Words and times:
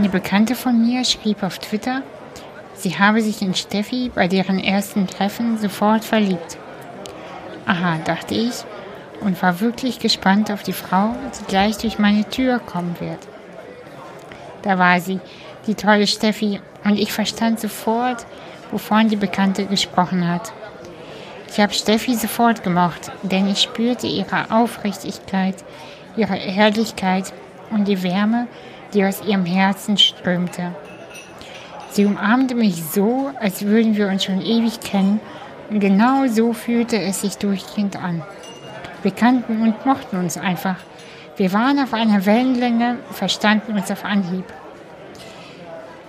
Eine 0.00 0.08
Bekannte 0.08 0.54
von 0.54 0.80
mir 0.80 1.04
schrieb 1.04 1.42
auf 1.42 1.58
Twitter, 1.58 2.00
sie 2.72 2.98
habe 2.98 3.20
sich 3.20 3.42
in 3.42 3.54
Steffi 3.54 4.10
bei 4.14 4.28
deren 4.28 4.58
ersten 4.58 5.06
Treffen 5.06 5.58
sofort 5.58 6.06
verliebt. 6.06 6.56
Aha, 7.66 7.98
dachte 8.06 8.34
ich 8.34 8.64
und 9.20 9.42
war 9.42 9.60
wirklich 9.60 9.98
gespannt 9.98 10.50
auf 10.50 10.62
die 10.62 10.72
Frau, 10.72 11.14
die 11.38 11.44
gleich 11.44 11.76
durch 11.76 11.98
meine 11.98 12.24
Tür 12.24 12.60
kommen 12.60 12.96
wird. 12.98 13.18
Da 14.62 14.78
war 14.78 14.98
sie, 15.00 15.20
die 15.66 15.74
tolle 15.74 16.06
Steffi, 16.06 16.62
und 16.82 16.98
ich 16.98 17.12
verstand 17.12 17.60
sofort, 17.60 18.24
wovon 18.70 19.08
die 19.08 19.16
Bekannte 19.16 19.66
gesprochen 19.66 20.26
hat. 20.26 20.50
Ich 21.50 21.60
habe 21.60 21.74
Steffi 21.74 22.14
sofort 22.14 22.62
gemocht, 22.62 23.12
denn 23.20 23.50
ich 23.50 23.60
spürte 23.60 24.06
ihre 24.06 24.50
Aufrichtigkeit, 24.50 25.56
ihre 26.16 26.38
Ehrlichkeit 26.38 27.34
und 27.70 27.86
die 27.86 28.02
Wärme, 28.02 28.48
die 28.92 29.04
aus 29.04 29.22
ihrem 29.24 29.44
Herzen 29.44 29.96
strömte. 29.96 30.74
Sie 31.90 32.06
umarmte 32.06 32.54
mich 32.54 32.84
so, 32.84 33.30
als 33.40 33.64
würden 33.64 33.96
wir 33.96 34.08
uns 34.08 34.24
schon 34.24 34.40
ewig 34.40 34.80
kennen, 34.80 35.20
und 35.70 35.80
genau 35.80 36.26
so 36.26 36.52
fühlte 36.52 37.00
es 37.00 37.20
sich 37.20 37.36
durchgehend 37.36 37.96
an. 37.96 38.22
Wir 39.02 39.12
kannten 39.12 39.62
und 39.62 39.86
mochten 39.86 40.16
uns 40.16 40.36
einfach. 40.36 40.76
Wir 41.36 41.52
waren 41.52 41.78
auf 41.78 41.94
einer 41.94 42.26
Wellenlänge, 42.26 42.98
verstanden 43.12 43.76
uns 43.76 43.90
auf 43.90 44.04
Anhieb. 44.04 44.44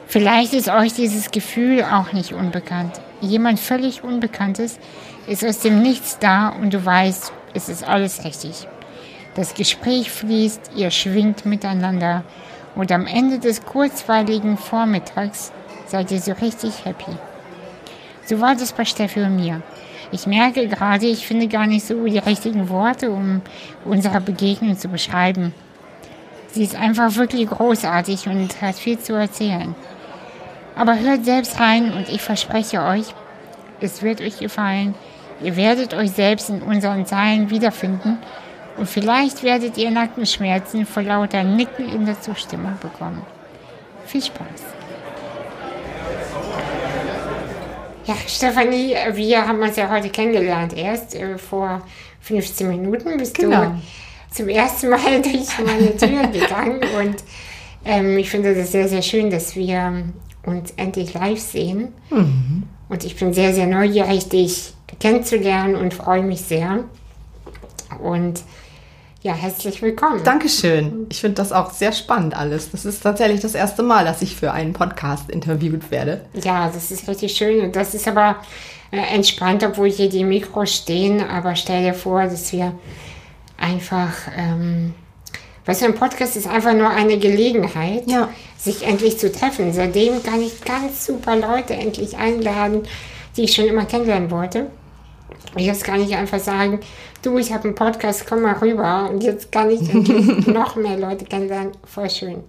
Vielleicht 0.08 0.54
ist 0.54 0.68
euch 0.68 0.94
dieses 0.94 1.32
Gefühl 1.32 1.84
auch 1.84 2.12
nicht 2.12 2.34
unbekannt. 2.34 3.00
Jemand 3.22 3.60
völlig 3.60 4.04
Unbekanntes 4.04 4.78
ist 5.28 5.46
aus 5.46 5.60
dem 5.60 5.82
Nichts 5.82 6.18
da 6.20 6.50
und 6.50 6.74
du 6.74 6.84
weißt, 6.84 7.32
es 7.54 7.70
ist 7.70 7.88
alles 7.88 8.26
richtig. 8.26 8.68
Das 9.36 9.54
Gespräch 9.54 10.12
fließt, 10.12 10.72
ihr 10.76 10.92
schwingt 10.92 11.46
miteinander 11.46 12.24
und 12.76 12.92
am 12.92 13.06
Ende 13.06 13.40
des 13.40 13.66
kurzweiligen 13.66 14.58
Vormittags 14.58 15.52
seid 15.88 16.12
ihr 16.12 16.20
so 16.20 16.34
richtig 16.34 16.86
happy. 16.86 17.12
So 18.26 18.40
war 18.40 18.56
das 18.56 18.72
bei 18.72 18.86
Steffi 18.86 19.22
und 19.22 19.36
mir. 19.36 19.62
Ich 20.12 20.28
merke 20.28 20.68
gerade, 20.68 21.06
ich 21.06 21.26
finde 21.26 21.48
gar 21.48 21.68
nicht 21.68 21.86
so 21.86 22.06
die 22.06 22.18
richtigen 22.18 22.70
Worte, 22.70 23.12
um 23.12 23.42
unsere 23.86 24.22
Begegnung 24.22 24.78
zu 24.78 24.88
beschreiben. 24.88 25.54
Sie 26.48 26.64
ist 26.64 26.76
einfach 26.76 27.16
wirklich 27.16 27.50
großartig 27.50 28.28
und 28.28 28.62
hat 28.62 28.76
viel 28.76 29.00
zu 29.00 29.14
erzählen. 29.14 29.74
Aber 30.76 31.00
hört 31.00 31.26
selbst 31.26 31.60
rein 31.60 31.94
und 31.94 32.10
ich 32.10 32.22
verspreche 32.22 32.82
euch, 32.82 33.14
es 33.80 34.02
wird 34.02 34.22
euch 34.22 34.40
gefallen. 34.40 34.96
Ihr 35.42 35.56
werdet 35.56 35.94
euch 35.94 36.12
selbst 36.12 36.50
in 36.50 36.62
unseren 36.62 37.06
Zeilen 37.06 37.50
wiederfinden 37.50 38.18
und 38.82 38.88
vielleicht 38.88 39.44
werdet 39.44 39.78
ihr 39.78 39.92
Nackenschmerzen 39.92 40.88
vor 40.88 41.04
lauter 41.04 41.44
Nicken 41.44 41.88
in 41.88 42.04
der 42.04 42.20
Zustimmung 42.20 42.74
bekommen. 42.82 43.22
Viel 44.08 44.24
Spaß! 44.24 44.48
Ja, 48.08 48.16
Stefanie, 48.28 48.96
wir 49.14 49.48
haben 49.48 49.62
uns 49.62 49.76
ja 49.76 49.88
heute 49.88 50.10
kennengelernt, 50.10 50.76
erst 50.76 51.14
äh, 51.14 51.38
vor 51.38 51.84
15 52.22 52.68
Minuten 52.70 53.18
bist 53.18 53.38
genau. 53.38 53.66
du 53.66 53.82
zum 54.32 54.50
ersten 54.50 54.90
Mal 54.90 55.22
durch 55.22 55.60
meine 55.64 55.96
Tür 55.96 56.26
gegangen 56.30 56.82
und 56.98 57.18
ähm, 57.86 58.18
ich 58.18 58.32
finde 58.32 58.56
das 58.56 58.72
sehr, 58.72 58.88
sehr 58.88 59.04
schön, 59.04 59.30
dass 59.30 59.56
wir 59.56 60.06
uns 60.44 60.72
endlich 60.78 61.14
live 61.14 61.40
sehen. 61.40 61.94
Mhm. 62.10 62.64
Und 62.90 63.04
ich 63.04 63.16
bin 63.16 63.32
sehr, 63.32 63.54
sehr 63.54 63.68
neugierig, 63.68 64.28
dich 64.30 64.74
kennenzulernen 65.00 65.76
und 65.76 65.94
freue 65.94 66.24
mich 66.24 66.42
sehr. 66.42 66.84
Und 68.02 68.42
ja, 69.22 69.34
herzlich 69.34 69.82
willkommen. 69.82 70.24
Dankeschön. 70.24 71.06
Ich 71.10 71.22
finde 71.22 71.36
das 71.36 71.52
auch 71.52 71.72
sehr 71.72 71.92
spannend 71.92 72.36
alles. 72.36 72.72
Das 72.72 72.86
ist 72.86 73.02
tatsächlich 73.02 73.40
das 73.40 73.54
erste 73.54 73.84
Mal, 73.84 74.04
dass 74.04 74.22
ich 74.22 74.36
für 74.36 74.52
einen 74.52 74.74
Podcast 74.74 75.30
interviewt 75.30 75.92
werde. 75.92 76.26
Ja, 76.34 76.70
das 76.70 76.90
ist 76.90 77.08
richtig 77.08 77.34
schön. 77.36 77.64
Und 77.64 77.76
das 77.76 77.94
ist 77.94 78.08
aber 78.08 78.38
äh, 78.92 78.98
entspannt, 78.98 79.64
obwohl 79.64 79.92
hier 79.92 80.10
die 80.10 80.24
Mikros 80.24 80.76
stehen. 80.76 81.22
Aber 81.22 81.56
stell 81.56 81.84
dir 81.84 81.94
vor, 81.94 82.24
dass 82.24 82.52
wir 82.52 82.74
einfach 83.58 84.14
ähm, 84.36 84.96
Weißt 85.66 85.84
du, 85.84 85.86
ein 85.86 85.96
Podcast 85.96 86.36
ist 86.38 86.48
einfach 86.48 86.74
nur 86.74 86.90
eine 86.90 87.20
Gelegenheit, 87.20 88.10
ja. 88.10 88.30
sich 88.58 88.86
endlich 88.86 89.20
zu 89.20 89.32
treffen. 89.32 89.74
Seitdem 89.74 90.24
kann 90.24 90.42
ich 90.42 90.64
ganz 90.66 91.06
super 91.06 91.36
Leute 91.36 91.76
endlich 91.76 92.18
einladen, 92.18 92.82
die 93.38 93.44
ich 93.44 93.54
schon 93.54 93.66
immer 93.68 93.86
kennenlernen 93.86 94.32
wollte. 94.32 94.72
Jetzt 95.58 95.84
kann 95.84 96.02
ich 96.02 96.16
einfach 96.16 96.40
sagen, 96.40 96.80
du, 97.22 97.38
ich 97.38 97.52
habe 97.52 97.66
einen 97.66 97.76
Podcast, 97.76 98.26
komm 98.28 98.42
mal 98.42 98.54
rüber. 98.54 99.10
Und 99.10 99.24
jetzt 99.24 99.52
kann 99.52 99.70
ich 99.70 99.82
noch 100.48 100.76
mehr 100.76 100.98
Leute 100.98 101.26
kennenlernen. 101.26 101.72
Voll 101.86 102.10
schön. 102.10 102.44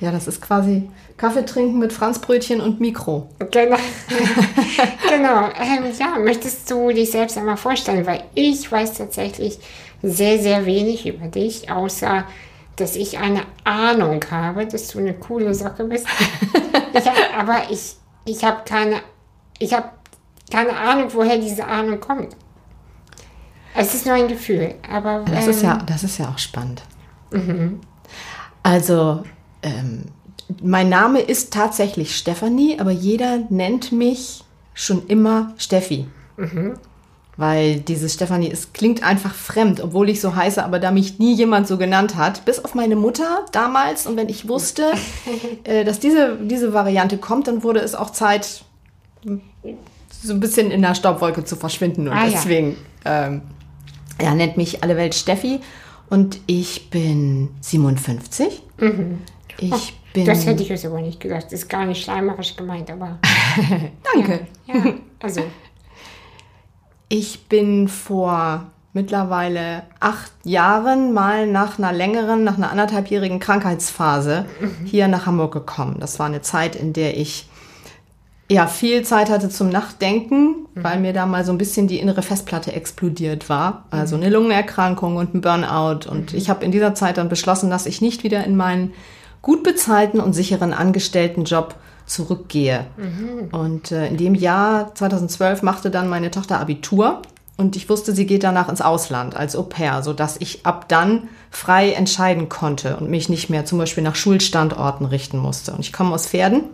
Ja, 0.00 0.10
das 0.10 0.26
ist 0.26 0.42
quasi 0.42 0.90
Kaffee 1.16 1.44
trinken 1.44 1.78
mit 1.78 1.92
Franzbrötchen 1.92 2.60
und 2.60 2.80
Mikro. 2.80 3.28
Genau. 3.50 3.76
genau. 5.08 5.44
Ähm, 5.60 5.84
ja, 5.98 6.18
möchtest 6.18 6.70
du 6.70 6.90
dich 6.90 7.10
selbst 7.10 7.38
einmal 7.38 7.56
vorstellen? 7.56 8.04
Weil 8.04 8.24
ich 8.34 8.70
weiß 8.70 8.94
tatsächlich 8.94 9.58
sehr, 10.02 10.38
sehr 10.38 10.66
wenig 10.66 11.06
über 11.06 11.28
dich, 11.28 11.70
außer 11.70 12.24
dass 12.76 12.96
ich 12.96 13.18
eine 13.18 13.42
Ahnung 13.64 14.20
habe, 14.30 14.66
dass 14.66 14.88
du 14.88 14.98
eine 14.98 15.14
coole 15.14 15.54
Socke 15.54 15.84
bist. 15.84 16.06
ich 16.92 17.06
hab, 17.06 17.38
aber 17.38 17.70
ich, 17.70 17.94
ich 18.24 18.42
habe 18.44 18.62
keine, 18.64 18.96
ich 19.58 19.72
habe 19.72 19.90
keine 20.52 20.76
Ahnung, 20.76 21.08
woher 21.12 21.38
diese 21.38 21.64
Ahnung 21.66 21.98
kommt. 21.98 22.36
Es 23.74 23.94
ist 23.94 24.04
nur 24.04 24.14
ein 24.14 24.28
Gefühl, 24.28 24.74
aber 24.88 25.24
das 25.24 25.46
ist 25.46 25.62
ja, 25.62 25.78
das 25.78 26.04
ist 26.04 26.18
ja 26.18 26.28
auch 26.28 26.38
spannend. 26.38 26.82
Mhm. 27.30 27.80
Also 28.62 29.24
ähm, 29.62 30.04
mein 30.62 30.90
Name 30.90 31.20
ist 31.20 31.52
tatsächlich 31.52 32.16
Stefanie, 32.16 32.78
aber 32.78 32.90
jeder 32.90 33.38
nennt 33.48 33.92
mich 33.92 34.44
schon 34.74 35.06
immer 35.06 35.54
Steffi. 35.56 36.06
Mhm 36.36 36.74
weil 37.36 37.80
dieses 37.80 38.12
Stefanie, 38.14 38.50
es 38.50 38.72
klingt 38.72 39.02
einfach 39.02 39.34
fremd, 39.34 39.80
obwohl 39.80 40.10
ich 40.10 40.20
so 40.20 40.36
heiße, 40.36 40.62
aber 40.62 40.78
da 40.78 40.90
mich 40.90 41.18
nie 41.18 41.34
jemand 41.34 41.66
so 41.66 41.78
genannt 41.78 42.16
hat, 42.16 42.44
bis 42.44 42.62
auf 42.62 42.74
meine 42.74 42.94
Mutter 42.94 43.46
damals. 43.52 44.06
Und 44.06 44.16
wenn 44.16 44.28
ich 44.28 44.48
wusste, 44.48 44.92
äh, 45.64 45.84
dass 45.84 45.98
diese, 45.98 46.36
diese 46.40 46.74
Variante 46.74 47.16
kommt, 47.16 47.48
dann 47.48 47.62
wurde 47.62 47.80
es 47.80 47.94
auch 47.94 48.10
Zeit, 48.10 48.64
so 50.22 50.32
ein 50.32 50.40
bisschen 50.40 50.70
in 50.70 50.82
der 50.82 50.94
Staubwolke 50.94 51.44
zu 51.44 51.56
verschwinden. 51.56 52.08
Und 52.08 52.14
ah, 52.14 52.26
deswegen, 52.30 52.76
ja. 53.04 53.26
Ähm, 53.26 53.42
ja, 54.20 54.34
nennt 54.34 54.56
mich 54.56 54.82
alle 54.82 54.96
Welt 54.96 55.14
Steffi. 55.14 55.60
Und 56.08 56.40
ich 56.46 56.90
bin 56.90 57.50
57. 57.60 58.62
Mhm. 58.78 59.18
Ich 59.58 59.72
oh, 59.72 59.78
bin. 60.12 60.26
Das 60.26 60.46
hätte 60.46 60.62
ich 60.62 60.68
jetzt 60.68 60.84
aber 60.84 61.00
nicht 61.00 61.20
gedacht. 61.20 61.46
Das 61.46 61.54
ist 61.54 61.68
gar 61.68 61.86
nicht 61.86 62.04
schleimerisch 62.04 62.56
gemeint, 62.56 62.90
aber. 62.90 63.18
Danke. 64.14 64.46
Ja, 64.66 64.74
ja, 64.76 64.94
also. 65.20 65.42
Ich 67.08 67.46
bin 67.48 67.88
vor 67.88 68.66
mittlerweile 68.92 69.84
acht 70.00 70.32
Jahren 70.44 71.12
mal 71.12 71.46
nach 71.46 71.78
einer 71.78 71.92
längeren, 71.92 72.44
nach 72.44 72.56
einer 72.56 72.70
anderthalbjährigen 72.70 73.38
Krankheitsphase 73.38 74.46
mhm. 74.60 74.86
hier 74.86 75.08
nach 75.08 75.26
Hamburg 75.26 75.52
gekommen. 75.52 75.96
Das 75.98 76.18
war 76.18 76.26
eine 76.26 76.42
Zeit, 76.42 76.76
in 76.76 76.92
der 76.92 77.16
ich 77.16 77.48
ja 78.50 78.66
viel 78.66 79.02
Zeit 79.02 79.30
hatte 79.30 79.48
zum 79.48 79.68
Nachdenken, 79.68 80.66
mhm. 80.74 80.84
weil 80.84 81.00
mir 81.00 81.12
da 81.12 81.26
mal 81.26 81.44
so 81.44 81.52
ein 81.52 81.58
bisschen 81.58 81.88
die 81.88 81.98
innere 81.98 82.22
Festplatte 82.22 82.72
explodiert 82.72 83.48
war. 83.48 83.84
Also 83.90 84.16
eine 84.16 84.30
Lungenerkrankung 84.30 85.16
und 85.16 85.34
ein 85.34 85.40
Burnout. 85.40 86.08
Und 86.08 86.32
mhm. 86.32 86.38
ich 86.38 86.50
habe 86.50 86.64
in 86.64 86.72
dieser 86.72 86.94
Zeit 86.94 87.18
dann 87.18 87.28
beschlossen, 87.28 87.70
dass 87.70 87.86
ich 87.86 88.00
nicht 88.00 88.24
wieder 88.24 88.44
in 88.44 88.56
meinen 88.56 88.92
gut 89.40 89.62
bezahlten 89.62 90.20
und 90.20 90.34
sicheren 90.34 90.72
Angestelltenjob 90.72 91.74
zurückgehe. 92.06 92.86
Mhm. 92.96 93.48
Und 93.52 93.92
äh, 93.92 94.08
in 94.08 94.16
dem 94.16 94.34
Jahr 94.34 94.94
2012 94.94 95.62
machte 95.62 95.90
dann 95.90 96.08
meine 96.08 96.30
Tochter 96.30 96.60
Abitur 96.60 97.22
und 97.56 97.76
ich 97.76 97.88
wusste, 97.88 98.12
sie 98.12 98.26
geht 98.26 98.44
danach 98.44 98.68
ins 98.68 98.80
Ausland 98.80 99.36
als 99.36 99.54
Au 99.56 99.62
pair, 99.62 100.02
sodass 100.02 100.36
ich 100.38 100.64
ab 100.64 100.88
dann 100.88 101.28
frei 101.50 101.92
entscheiden 101.92 102.48
konnte 102.48 102.96
und 102.96 103.10
mich 103.10 103.28
nicht 103.28 103.50
mehr 103.50 103.64
zum 103.64 103.78
Beispiel 103.78 104.02
nach 104.02 104.16
Schulstandorten 104.16 105.06
richten 105.06 105.38
musste. 105.38 105.72
Und 105.72 105.80
ich 105.80 105.92
komme 105.92 106.14
aus 106.14 106.26
Pferden. 106.26 106.64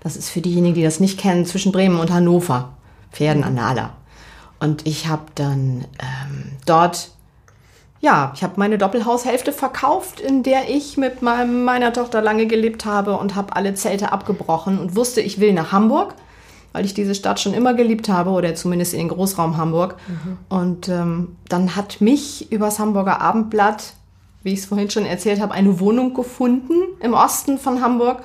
Das 0.00 0.16
ist 0.16 0.30
für 0.30 0.40
diejenigen, 0.40 0.74
die 0.74 0.82
das 0.82 1.00
nicht 1.00 1.18
kennen, 1.18 1.46
zwischen 1.46 1.72
Bremen 1.72 1.98
und 1.98 2.12
Hannover. 2.12 2.70
Pferden 3.12 3.42
an 3.42 3.54
Nala. 3.54 3.94
Und 4.60 4.86
ich 4.86 5.08
habe 5.08 5.24
dann 5.34 5.84
ähm, 5.98 6.52
dort 6.66 7.10
ja, 8.00 8.32
ich 8.34 8.42
habe 8.42 8.54
meine 8.56 8.78
Doppelhaushälfte 8.78 9.52
verkauft, 9.52 10.20
in 10.20 10.42
der 10.42 10.70
ich 10.70 10.96
mit 10.96 11.20
meinem, 11.20 11.64
meiner 11.64 11.92
Tochter 11.92 12.22
lange 12.22 12.46
gelebt 12.46 12.84
habe 12.84 13.16
und 13.16 13.34
habe 13.34 13.56
alle 13.56 13.74
Zelte 13.74 14.12
abgebrochen 14.12 14.78
und 14.78 14.94
wusste, 14.94 15.20
ich 15.20 15.40
will 15.40 15.52
nach 15.52 15.72
Hamburg, 15.72 16.14
weil 16.72 16.84
ich 16.84 16.94
diese 16.94 17.16
Stadt 17.16 17.40
schon 17.40 17.54
immer 17.54 17.74
geliebt 17.74 18.08
habe 18.08 18.30
oder 18.30 18.54
zumindest 18.54 18.92
in 18.92 19.00
den 19.00 19.08
Großraum 19.08 19.56
Hamburg. 19.56 19.96
Mhm. 20.06 20.38
Und 20.48 20.88
ähm, 20.88 21.36
dann 21.48 21.74
hat 21.74 22.00
mich 22.00 22.52
übers 22.52 22.78
Hamburger 22.78 23.20
Abendblatt, 23.20 23.94
wie 24.44 24.52
ich 24.52 24.60
es 24.60 24.66
vorhin 24.66 24.90
schon 24.90 25.04
erzählt 25.04 25.40
habe, 25.40 25.52
eine 25.52 25.80
Wohnung 25.80 26.14
gefunden 26.14 26.74
im 27.00 27.14
Osten 27.14 27.58
von 27.58 27.82
Hamburg. 27.82 28.22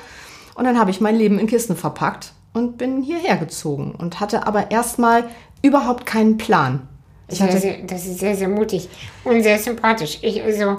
Und 0.55 0.65
dann 0.65 0.79
habe 0.79 0.91
ich 0.91 1.01
mein 1.01 1.15
Leben 1.15 1.39
in 1.39 1.47
Kisten 1.47 1.75
verpackt 1.75 2.33
und 2.53 2.77
bin 2.77 3.01
hierher 3.01 3.38
gezogen 3.38 3.94
und 3.97 4.19
hatte 4.19 4.45
aber 4.45 4.71
erstmal 4.71 5.25
überhaupt 5.61 6.05
keinen 6.05 6.38
Plan. 6.38 6.88
Ich 7.27 7.41
hatte, 7.41 7.57
sehr, 7.57 7.77
das 7.88 8.05
ist 8.05 8.19
sehr, 8.19 8.35
sehr 8.35 8.50
mutig 8.50 8.89
und 9.23 9.41
sehr 9.41 9.57
sympathisch. 9.57 10.19
Ich, 10.21 10.44
also, 10.44 10.77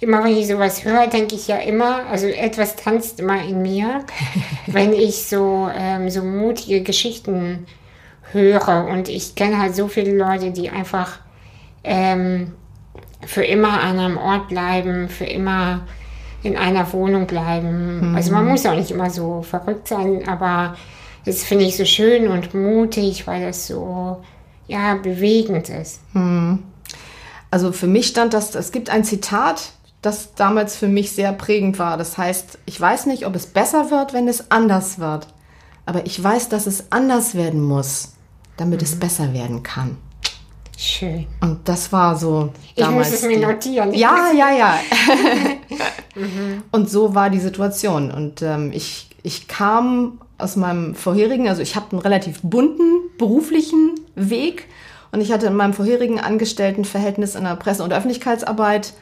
immer 0.00 0.24
wenn 0.24 0.36
ich 0.36 0.48
sowas 0.48 0.84
höre, 0.84 1.06
denke 1.06 1.36
ich 1.36 1.46
ja 1.46 1.58
immer, 1.58 2.06
also 2.06 2.26
etwas 2.26 2.74
tanzt 2.76 3.20
immer 3.20 3.42
in 3.42 3.62
mir, 3.62 4.04
wenn 4.66 4.92
ich 4.92 5.26
so, 5.26 5.70
ähm, 5.72 6.10
so 6.10 6.22
mutige 6.24 6.82
Geschichten 6.82 7.66
höre. 8.32 8.88
Und 8.90 9.08
ich 9.08 9.34
kenne 9.36 9.58
halt 9.58 9.76
so 9.76 9.86
viele 9.86 10.16
Leute, 10.16 10.50
die 10.50 10.70
einfach 10.70 11.18
ähm, 11.84 12.52
für 13.24 13.44
immer 13.44 13.80
an 13.80 13.98
einem 13.98 14.16
Ort 14.16 14.48
bleiben, 14.48 15.08
für 15.08 15.26
immer 15.26 15.86
in 16.42 16.56
einer 16.56 16.92
Wohnung 16.92 17.26
bleiben. 17.26 18.10
Mhm. 18.10 18.16
Also 18.16 18.32
man 18.32 18.46
muss 18.46 18.66
auch 18.66 18.74
nicht 18.74 18.90
immer 18.90 19.10
so 19.10 19.42
verrückt 19.42 19.88
sein, 19.88 20.26
aber 20.28 20.76
das 21.24 21.42
finde 21.44 21.64
ich 21.64 21.76
so 21.76 21.84
schön 21.84 22.28
und 22.28 22.54
mutig, 22.54 23.26
weil 23.26 23.46
das 23.46 23.66
so 23.66 24.22
ja 24.66 24.94
bewegend 24.94 25.68
ist. 25.68 26.00
Mhm. 26.14 26.64
Also 27.50 27.72
für 27.72 27.86
mich 27.86 28.08
stand 28.08 28.34
das, 28.34 28.54
es 28.54 28.72
gibt 28.72 28.90
ein 28.90 29.04
Zitat, 29.04 29.72
das 30.00 30.34
damals 30.34 30.74
für 30.74 30.88
mich 30.88 31.12
sehr 31.12 31.32
prägend 31.32 31.78
war. 31.78 31.96
Das 31.96 32.18
heißt, 32.18 32.58
ich 32.66 32.80
weiß 32.80 33.06
nicht, 33.06 33.26
ob 33.26 33.36
es 33.36 33.46
besser 33.46 33.90
wird, 33.90 34.12
wenn 34.12 34.26
es 34.26 34.50
anders 34.50 34.98
wird. 34.98 35.28
Aber 35.86 36.06
ich 36.06 36.22
weiß, 36.22 36.48
dass 36.48 36.66
es 36.66 36.90
anders 36.90 37.34
werden 37.34 37.62
muss, 37.62 38.14
damit 38.56 38.80
mhm. 38.80 38.86
es 38.86 38.98
besser 38.98 39.32
werden 39.32 39.62
kann. 39.62 39.96
Schön. 40.82 41.28
Und 41.40 41.68
das 41.68 41.92
war 41.92 42.16
so 42.16 42.50
damals. 42.76 43.06
Ich 43.06 43.12
muss 43.12 43.22
es 43.22 43.28
mir 43.28 43.38
notieren. 43.38 43.94
Ja, 43.94 44.32
ja, 44.36 44.50
ja. 44.50 44.80
mhm. 46.16 46.62
Und 46.72 46.90
so 46.90 47.14
war 47.14 47.30
die 47.30 47.38
Situation. 47.38 48.10
Und 48.10 48.42
ähm, 48.42 48.72
ich, 48.74 49.08
ich 49.22 49.46
kam 49.46 50.20
aus 50.38 50.56
meinem 50.56 50.96
vorherigen, 50.96 51.48
also 51.48 51.62
ich 51.62 51.76
habe 51.76 51.92
einen 51.92 52.00
relativ 52.00 52.40
bunten 52.42 53.10
beruflichen 53.16 53.94
Weg. 54.16 54.66
Und 55.12 55.20
ich 55.20 55.30
hatte 55.30 55.46
in 55.46 55.54
meinem 55.54 55.72
vorherigen 55.72 56.18
Angestelltenverhältnis 56.18 57.36
in 57.36 57.44
der 57.44 57.54
Presse- 57.54 57.84
und 57.84 57.92
Öffentlichkeitsarbeit 57.92 58.94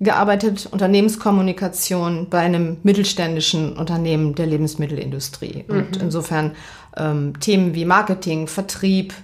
gearbeitet, 0.00 0.66
Unternehmenskommunikation 0.68 2.28
bei 2.28 2.40
einem 2.40 2.78
mittelständischen 2.82 3.76
Unternehmen 3.76 4.34
der 4.34 4.46
Lebensmittelindustrie. 4.46 5.64
Mhm. 5.68 5.76
Und 5.76 5.96
insofern 5.98 6.56
ähm, 6.96 7.34
Themen 7.38 7.76
wie 7.76 7.84
Marketing, 7.84 8.48
Vertrieb, 8.48 9.14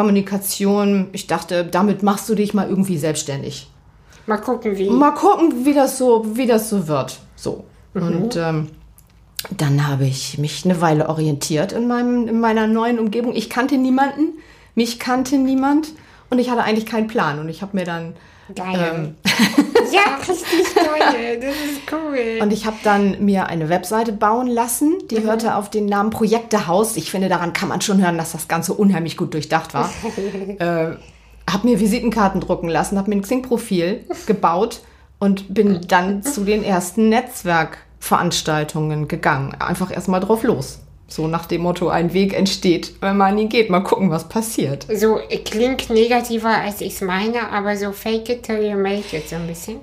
Kommunikation, 0.00 1.08
ich 1.12 1.26
dachte, 1.26 1.62
damit 1.62 2.02
machst 2.02 2.26
du 2.30 2.34
dich 2.34 2.54
mal 2.54 2.66
irgendwie 2.66 2.96
selbstständig. 2.96 3.68
Mal 4.26 4.38
gucken, 4.38 4.78
wie. 4.78 4.88
Mal 4.88 5.10
gucken, 5.10 5.66
wie 5.66 5.74
das 5.74 5.98
so, 5.98 6.24
wie 6.36 6.46
das 6.46 6.70
so 6.70 6.88
wird. 6.88 7.20
So. 7.36 7.64
Mhm. 7.92 8.02
Und 8.02 8.36
ähm, 8.36 8.68
dann 9.58 9.86
habe 9.86 10.06
ich 10.06 10.38
mich 10.38 10.64
eine 10.64 10.80
Weile 10.80 11.10
orientiert 11.10 11.72
in, 11.72 11.86
meinem, 11.86 12.28
in 12.28 12.40
meiner 12.40 12.66
neuen 12.66 12.98
Umgebung. 12.98 13.34
Ich 13.34 13.50
kannte 13.50 13.76
niemanden, 13.76 14.38
mich 14.74 14.98
kannte 14.98 15.36
niemand 15.36 15.88
und 16.30 16.38
ich 16.38 16.48
hatte 16.48 16.62
eigentlich 16.62 16.86
keinen 16.86 17.06
Plan. 17.06 17.38
Und 17.38 17.50
ich 17.50 17.60
habe 17.60 17.76
mir 17.76 17.84
dann. 17.84 18.14
Ähm, 18.56 19.16
ja, 19.92 20.16
richtig 20.16 20.74
geil. 20.74 21.40
Das 21.40 21.54
ist 21.54 21.80
cool. 21.92 22.42
Und 22.42 22.52
ich 22.52 22.66
habe 22.66 22.76
dann 22.82 23.24
mir 23.24 23.46
eine 23.46 23.68
Webseite 23.68 24.12
bauen 24.12 24.46
lassen, 24.46 24.98
die 25.10 25.20
mhm. 25.20 25.24
hörte 25.24 25.56
auf 25.56 25.70
den 25.70 25.86
Namen 25.86 26.10
Projektehaus. 26.10 26.96
Ich 26.96 27.10
finde, 27.10 27.28
daran 27.28 27.52
kann 27.52 27.68
man 27.68 27.80
schon 27.80 28.02
hören, 28.02 28.18
dass 28.18 28.32
das 28.32 28.48
Ganze 28.48 28.74
unheimlich 28.74 29.16
gut 29.16 29.34
durchdacht 29.34 29.74
war. 29.74 29.90
äh, 30.58 30.96
habe 31.50 31.68
mir 31.68 31.80
Visitenkarten 31.80 32.40
drucken 32.40 32.68
lassen, 32.68 32.98
habe 32.98 33.10
mir 33.10 33.16
ein 33.16 33.22
Xing-Profil 33.22 34.04
gebaut 34.26 34.80
und 35.18 35.52
bin 35.52 35.80
dann 35.88 36.22
zu 36.22 36.44
den 36.44 36.62
ersten 36.62 37.08
Netzwerkveranstaltungen 37.08 39.08
gegangen. 39.08 39.54
Einfach 39.58 39.90
erstmal 39.90 40.20
drauf 40.20 40.42
los. 40.42 40.80
So 41.10 41.26
nach 41.26 41.46
dem 41.46 41.62
Motto, 41.62 41.88
ein 41.88 42.12
Weg 42.12 42.34
entsteht, 42.34 42.94
wenn 43.00 43.16
man 43.16 43.36
ihn 43.36 43.48
geht. 43.48 43.68
Mal 43.68 43.80
gucken, 43.80 44.10
was 44.10 44.28
passiert. 44.28 44.86
So 44.94 45.18
klingt 45.44 45.90
negativer, 45.90 46.50
als 46.50 46.80
ich 46.80 46.94
es 46.94 47.00
meine, 47.00 47.50
aber 47.50 47.76
so 47.76 47.90
fake 47.90 48.28
it 48.28 48.44
till 48.44 48.62
you 48.62 48.78
make 48.78 49.16
it 49.16 49.28
so 49.28 49.34
ein 49.34 49.46
bisschen. 49.48 49.80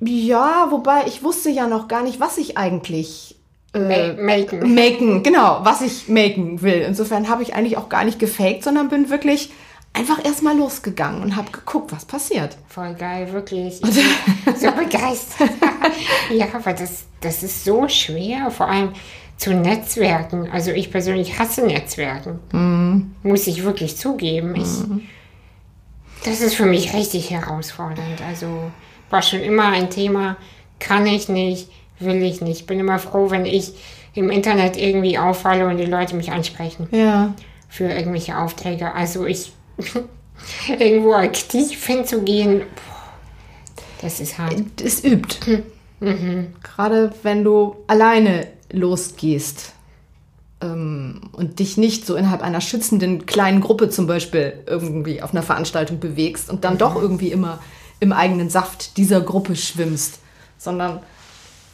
Ja, 0.00 0.66
wobei 0.70 1.04
ich 1.06 1.22
wusste 1.22 1.50
ja 1.50 1.68
noch 1.68 1.86
gar 1.86 2.02
nicht, 2.02 2.18
was 2.18 2.36
ich 2.36 2.58
eigentlich 2.58 3.36
äh, 3.74 4.14
maken. 4.14 4.74
Maken, 4.74 5.22
genau, 5.22 5.60
was 5.62 5.82
ich 5.82 6.08
maken 6.08 6.62
will. 6.62 6.82
Insofern 6.82 7.28
habe 7.28 7.44
ich 7.44 7.54
eigentlich 7.54 7.76
auch 7.76 7.88
gar 7.88 8.04
nicht 8.04 8.18
gefaked, 8.18 8.64
sondern 8.64 8.88
bin 8.88 9.08
wirklich 9.08 9.50
einfach 9.92 10.24
erstmal 10.24 10.56
losgegangen 10.56 11.22
und 11.22 11.36
habe 11.36 11.50
geguckt, 11.52 11.92
was 11.92 12.04
passiert. 12.04 12.56
Voll 12.68 12.94
geil, 12.94 13.32
wirklich. 13.32 13.80
Ich 14.40 14.44
bin 14.44 14.56
so 14.56 14.70
begeistert. 14.72 15.50
ja, 16.32 16.46
aber 16.52 16.72
das, 16.72 17.04
das 17.20 17.42
ist 17.42 17.64
so 17.64 17.86
schwer. 17.88 18.50
Vor 18.50 18.68
allem, 18.68 18.92
zu 19.40 19.54
Netzwerken. 19.54 20.50
Also 20.52 20.70
ich 20.70 20.90
persönlich 20.90 21.38
hasse 21.38 21.64
Netzwerken. 21.64 22.40
Mhm. 22.52 23.14
Muss 23.22 23.46
ich 23.46 23.64
wirklich 23.64 23.96
zugeben. 23.96 24.54
Ich, 24.54 24.66
mhm. 24.66 25.00
Das 26.26 26.42
ist 26.42 26.54
für 26.54 26.66
mich 26.66 26.92
richtig 26.92 27.30
herausfordernd. 27.30 28.20
Also 28.28 28.70
war 29.08 29.22
schon 29.22 29.40
immer 29.40 29.68
ein 29.68 29.88
Thema, 29.88 30.36
kann 30.78 31.06
ich 31.06 31.30
nicht, 31.30 31.70
will 31.98 32.22
ich 32.22 32.42
nicht. 32.42 32.66
Bin 32.66 32.78
immer 32.78 32.98
froh, 32.98 33.30
wenn 33.30 33.46
ich 33.46 33.72
im 34.14 34.28
Internet 34.28 34.76
irgendwie 34.76 35.16
auffalle 35.16 35.66
und 35.66 35.78
die 35.78 35.86
Leute 35.86 36.16
mich 36.16 36.30
ansprechen. 36.30 36.88
Ja. 36.90 37.32
Für 37.66 37.84
irgendwelche 37.84 38.36
Aufträge. 38.36 38.92
Also 38.92 39.24
ich 39.24 39.52
irgendwo 40.68 41.14
aktiv 41.14 41.86
hinzugehen, 41.86 42.64
das 44.02 44.20
ist 44.20 44.36
hart. 44.36 44.82
Es 44.84 45.02
übt. 45.02 45.62
Mhm. 46.00 46.48
Gerade 46.62 47.14
wenn 47.22 47.42
du 47.42 47.76
alleine 47.86 48.46
losgehst 48.72 49.72
ähm, 50.60 51.22
und 51.32 51.58
dich 51.58 51.76
nicht 51.76 52.06
so 52.06 52.16
innerhalb 52.16 52.42
einer 52.42 52.60
schützenden 52.60 53.26
kleinen 53.26 53.60
Gruppe 53.60 53.90
zum 53.90 54.06
Beispiel 54.06 54.64
irgendwie 54.66 55.22
auf 55.22 55.32
einer 55.32 55.42
Veranstaltung 55.42 56.00
bewegst 56.00 56.50
und 56.50 56.64
dann 56.64 56.74
mhm. 56.74 56.78
doch 56.78 56.96
irgendwie 56.96 57.30
immer 57.30 57.60
im 58.00 58.12
eigenen 58.12 58.50
Saft 58.50 58.96
dieser 58.96 59.20
Gruppe 59.20 59.56
schwimmst, 59.56 60.20
sondern 60.58 61.00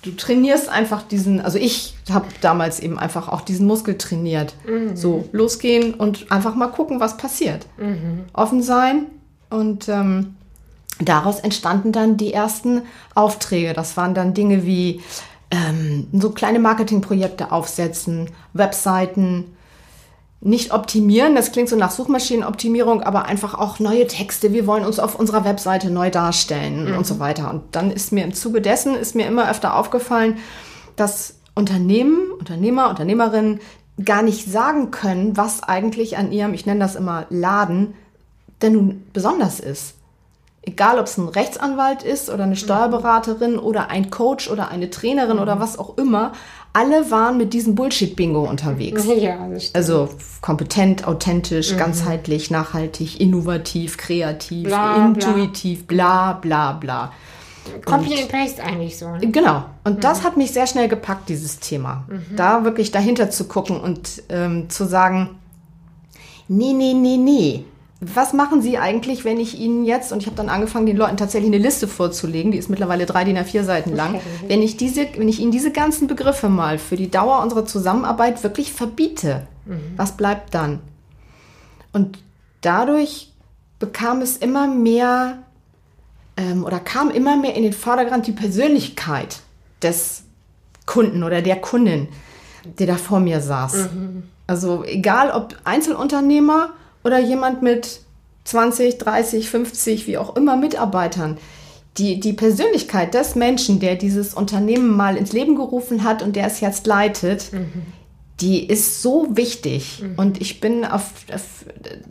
du 0.03 0.13
trainierst 0.13 0.69
einfach 0.69 1.03
diesen, 1.03 1.41
also 1.41 1.59
ich 1.59 1.95
habe 2.11 2.27
damals 2.41 2.81
eben 2.81 2.99
einfach 2.99 3.29
auch 3.29 3.41
diesen 3.41 3.67
Muskel 3.67 3.99
trainiert. 3.99 4.55
Mhm. 4.67 4.97
So 4.97 5.29
losgehen 5.33 5.95
und 5.95 6.31
einfach 6.31 6.55
mal 6.55 6.69
gucken, 6.69 7.01
was 7.01 7.17
passiert. 7.17 7.67
Mhm. 7.79 8.25
Offen 8.33 8.63
sein 8.63 9.07
und 9.51 9.89
ähm, 9.89 10.37
daraus 11.01 11.41
entstanden 11.41 11.93
dann 11.93 12.17
die 12.17 12.33
ersten 12.33 12.83
Aufträge. 13.15 13.73
Das 13.73 13.97
waren 13.97 14.15
dann 14.15 14.35
Dinge 14.35 14.65
wie 14.65 15.03
ähm, 15.51 16.09
so 16.13 16.31
kleine 16.31 16.59
Marketingprojekte 16.59 17.53
aufsetzen, 17.53 18.31
Webseiten, 18.53 19.57
nicht 20.41 20.73
optimieren, 20.73 21.35
das 21.35 21.51
klingt 21.51 21.69
so 21.69 21.77
nach 21.77 21.91
Suchmaschinenoptimierung, 21.91 23.03
aber 23.03 23.25
einfach 23.25 23.55
auch 23.55 23.79
neue 23.79 24.07
Texte. 24.07 24.53
Wir 24.53 24.67
wollen 24.67 24.85
uns 24.85 24.99
auf 24.99 25.19
unserer 25.19 25.45
Webseite 25.45 25.91
neu 25.91 26.11
darstellen 26.11 26.91
mhm. 26.91 26.99
und 26.99 27.07
so 27.07 27.19
weiter. 27.19 27.51
Und 27.51 27.63
dann 27.73 27.91
ist 27.91 28.13
mir 28.13 28.23
im 28.23 28.35
Zuge 28.35 28.61
dessen 28.61 28.95
ist 28.95 29.15
mir 29.15 29.27
immer 29.27 29.51
öfter 29.51 29.77
aufgefallen, 29.77 30.39
dass 30.95 31.35
Unternehmen, 31.55 32.31
Unternehmer, 32.39 32.91
Unternehmerinnen 32.91 33.61
gar 34.05 34.23
nicht 34.23 34.47
sagen 34.51 34.91
können, 34.91 35.37
was 35.37 35.63
eigentlich 35.63 36.19
an 36.19 36.31
ihrem, 36.31 36.53
ich 36.53 36.67
nenne 36.67 36.81
das 36.81 36.97
immer 36.97 37.27
Laden, 37.31 37.95
denn 38.61 38.75
nun 38.75 39.07
besonders 39.13 39.59
ist 39.59 39.96
egal 40.67 40.99
ob 40.99 41.07
es 41.07 41.17
ein 41.17 41.29
Rechtsanwalt 41.29 42.03
ist 42.03 42.29
oder 42.29 42.45
eine 42.45 42.57
Steuerberaterin 42.57 43.59
oder 43.59 43.89
ein 43.89 44.11
Coach 44.11 44.51
oder 44.51 44.69
eine 44.69 44.91
Trainerin 44.91 45.39
oder 45.39 45.61
was 45.61 45.79
auch 45.79 45.97
immer, 45.97 46.33
alle 46.73 47.11
waren 47.11 47.39
mit 47.39 47.55
diesem 47.55 47.75
Bullshit-Bingo 47.75 48.43
unterwegs. 48.43 49.07
Ja, 49.17 49.49
das 49.49 49.65
stimmt. 49.65 49.77
Also 49.77 50.09
kompetent, 50.43 51.07
authentisch, 51.07 51.73
mhm. 51.73 51.79
ganzheitlich, 51.79 52.51
nachhaltig, 52.51 53.21
innovativ, 53.21 53.97
kreativ, 53.97 54.67
bla, 54.67 55.07
intuitiv, 55.07 55.87
bla 55.87 56.35
bla 56.35 56.73
bla. 56.73 57.13
Copy 57.85 58.21
and 58.21 58.29
Paste 58.29 58.63
eigentlich 58.63 58.99
so. 58.99 59.09
Ne? 59.11 59.31
Genau. 59.31 59.65
Und 59.85 59.97
mhm. 59.97 60.01
das 60.01 60.23
hat 60.23 60.37
mich 60.37 60.53
sehr 60.53 60.67
schnell 60.67 60.89
gepackt, 60.89 61.29
dieses 61.29 61.61
Thema. 61.61 62.05
Mhm. 62.09 62.37
Da 62.37 62.65
wirklich 62.65 62.91
dahinter 62.91 63.31
zu 63.31 63.45
gucken 63.45 63.81
und 63.81 64.23
ähm, 64.29 64.69
zu 64.69 64.85
sagen, 64.85 65.37
nee, 66.49 66.73
nee, 66.73 66.93
nee, 66.93 67.17
nee 67.17 67.65
was 68.01 68.35
machen 68.35 68.61
Sie 68.61 68.77
eigentlich, 68.77 69.25
wenn 69.25 69.41
ich 69.41 69.59
Ihnen 69.59 69.85
jetzt, 69.85 70.13
und 70.13 70.21
ich 70.21 70.27
habe 70.27 70.37
dann 70.37 70.51
angefangen, 70.51 70.85
den 70.85 70.99
Leuten 70.99 71.17
tatsächlich 71.17 71.51
eine 71.51 71.63
Liste 71.63 71.89
vorzulegen, 71.89 72.53
die 72.53 72.59
ist 72.59 72.69
mittlerweile 72.69 73.07
drei 73.07 73.25
DIN 73.25 73.39
A4 73.39 73.65
Seiten 73.65 73.95
lang, 73.95 74.21
wenn 74.49 74.63
ich, 74.63 74.77
diese, 74.77 75.07
wenn 75.17 75.29
ich 75.29 75.41
Ihnen 75.41 75.51
diese 75.51 75.73
ganzen 75.73 76.07
Begriffe 76.07 76.49
mal 76.51 76.79
für 76.79 76.97
die 76.97 77.11
Dauer 77.11 77.43
unserer 77.43 77.65
Zusammenarbeit 77.65 78.43
wirklich 78.43 78.73
verbiete, 78.73 79.47
mhm. 79.65 79.95
was 79.97 80.17
bleibt 80.17 80.55
dann? 80.55 80.81
Und 81.93 82.19
dadurch 82.61 83.33
bekam 83.79 84.21
es 84.21 84.37
immer 84.37 84.67
mehr 84.67 85.39
ähm, 86.37 86.65
oder 86.65 86.81
kam 86.81 87.11
immer 87.11 87.37
mehr 87.37 87.55
in 87.55 87.63
den 87.63 87.73
Vordergrund 87.73 88.27
die 88.27 88.33
Persönlichkeit 88.33 89.41
des 89.83 90.25
Kunden 90.85 91.23
oder 91.23 91.41
der 91.41 91.57
Kundin, 91.57 92.09
der 92.79 92.87
da 92.87 92.97
vor 92.97 93.21
mir 93.21 93.41
saß. 93.41 93.91
Mhm. 93.95 94.25
Also 94.47 94.85
egal 94.85 95.31
ob 95.31 95.57
Einzelunternehmer, 95.65 96.71
oder 97.07 97.19
jemand 97.21 97.63
mit 97.63 98.01
20, 98.45 98.99
30, 98.99 99.49
50, 99.49 100.07
wie 100.07 100.19
auch 100.19 100.37
immer 100.37 100.57
Mitarbeitern. 100.57 101.39
Die, 101.99 102.21
die 102.21 102.33
Persönlichkeit 102.35 103.15
des 103.15 103.35
Menschen, 103.37 103.81
der 103.81 103.95
dieses 103.95 104.35
Unternehmen 104.35 104.95
mal 104.95 105.17
ins 105.17 105.33
Leben 105.33 105.57
gerufen 105.57 106.05
hat 106.05 106.23
und 106.23 106.37
der 106.37 106.47
es 106.47 106.61
jetzt 106.61 106.87
leitet, 106.87 107.53
mhm. 107.53 107.83
die 108.41 108.67
ist 108.67 109.01
so 109.03 109.29
wichtig. 109.31 110.03
Mhm. 110.03 110.15
Und 110.17 110.41
ich 110.41 110.61
bin 110.61 110.85
auf, 110.85 111.13
auf, 111.33 111.65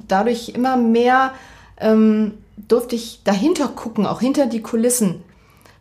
dadurch 0.07 0.49
immer 0.49 0.75
mehr, 0.77 1.33
ähm, 1.79 2.33
durfte 2.67 2.95
ich 2.95 3.19
dahinter 3.23 3.67
gucken, 3.67 4.05
auch 4.07 4.21
hinter 4.21 4.47
die 4.47 4.61
Kulissen. 4.61 5.23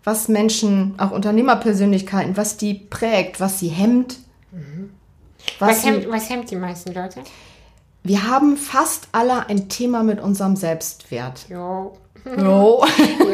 was 0.06 0.28
Menschen, 0.28 0.94
auch 0.98 1.12
Unternehmerpersönlichkeiten, 1.12 2.36
was 2.36 2.58
die 2.58 2.74
prägt, 2.74 3.40
was 3.40 3.58
sie 3.58 3.68
hemmt. 3.68 4.18
Was, 5.58 5.80
sie- 5.80 5.88
hemmt, 5.88 6.10
was 6.10 6.28
hemmt 6.28 6.50
die 6.50 6.56
meisten 6.56 6.92
Leute? 6.92 7.20
Wir 8.04 8.28
haben 8.30 8.56
fast 8.56 9.08
alle 9.12 9.48
ein 9.48 9.68
Thema 9.68 10.02
mit 10.04 10.20
unserem 10.20 10.54
Selbstwert. 10.56 11.46
Jo. 11.48 11.92
Jo. 12.38 12.82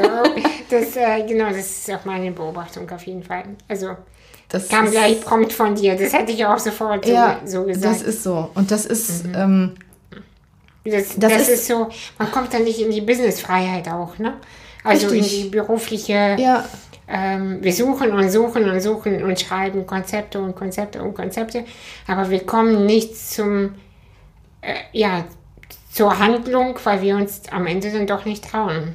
Ja, 0.02 0.24
das, 0.68 0.96
äh, 0.96 1.22
genau, 1.24 1.50
das 1.50 1.58
ist 1.58 1.90
auch 1.92 2.04
meine 2.04 2.32
Beobachtung 2.32 2.90
auf 2.90 3.04
jeden 3.06 3.22
Fall. 3.22 3.44
Also, 3.68 3.90
Das 4.48 4.68
kam 4.68 4.86
ist- 4.86 4.90
gleich 4.92 5.20
prompt 5.20 5.52
von 5.52 5.76
dir. 5.76 5.94
Das 5.96 6.12
hätte 6.12 6.32
ich 6.32 6.44
auch 6.44 6.58
sofort 6.58 7.04
so, 7.04 7.12
Ja, 7.12 7.40
so 7.44 7.64
das 7.66 7.74
gesagt. 7.76 8.02
ist 8.02 8.22
so. 8.24 8.50
Und 8.54 8.70
das 8.72 8.86
ist, 8.86 9.26
ähm, 9.32 9.74
Das, 10.84 11.10
Das 11.16 11.32
das, 11.32 11.42
ist- 11.42 11.48
ist, 11.50 11.66
so, 11.68 11.88
man 12.18 12.30
kommt 12.32 12.52
dann 12.54 12.64
nicht 12.64 12.80
in 12.80 12.90
die 12.90 13.00
Businessfreiheit 13.02 13.86
auch, 13.88 14.18
ne? 14.18 14.34
Also 14.82 15.08
Richtig. 15.08 15.36
in 15.36 15.42
die 15.44 15.48
berufliche, 15.50 16.36
ja, 16.38 16.64
ähm, 17.06 17.58
wir 17.62 17.72
suchen 17.72 18.10
und 18.12 18.30
suchen 18.30 18.68
und 18.68 18.80
suchen 18.80 19.22
und 19.22 19.38
schreiben 19.38 19.86
Konzepte 19.86 20.40
und 20.40 20.56
Konzepte 20.56 21.02
und 21.02 21.14
Konzepte, 21.14 21.64
aber 22.08 22.30
wir 22.30 22.40
kommen 22.46 22.86
nicht 22.86 23.14
zum, 23.16 23.74
äh, 24.60 24.74
ja, 24.92 25.24
zur 25.92 26.18
Handlung, 26.18 26.78
weil 26.84 27.02
wir 27.02 27.16
uns 27.16 27.42
am 27.50 27.66
Ende 27.66 27.90
dann 27.90 28.06
doch 28.06 28.24
nicht 28.24 28.44
trauen. 28.48 28.94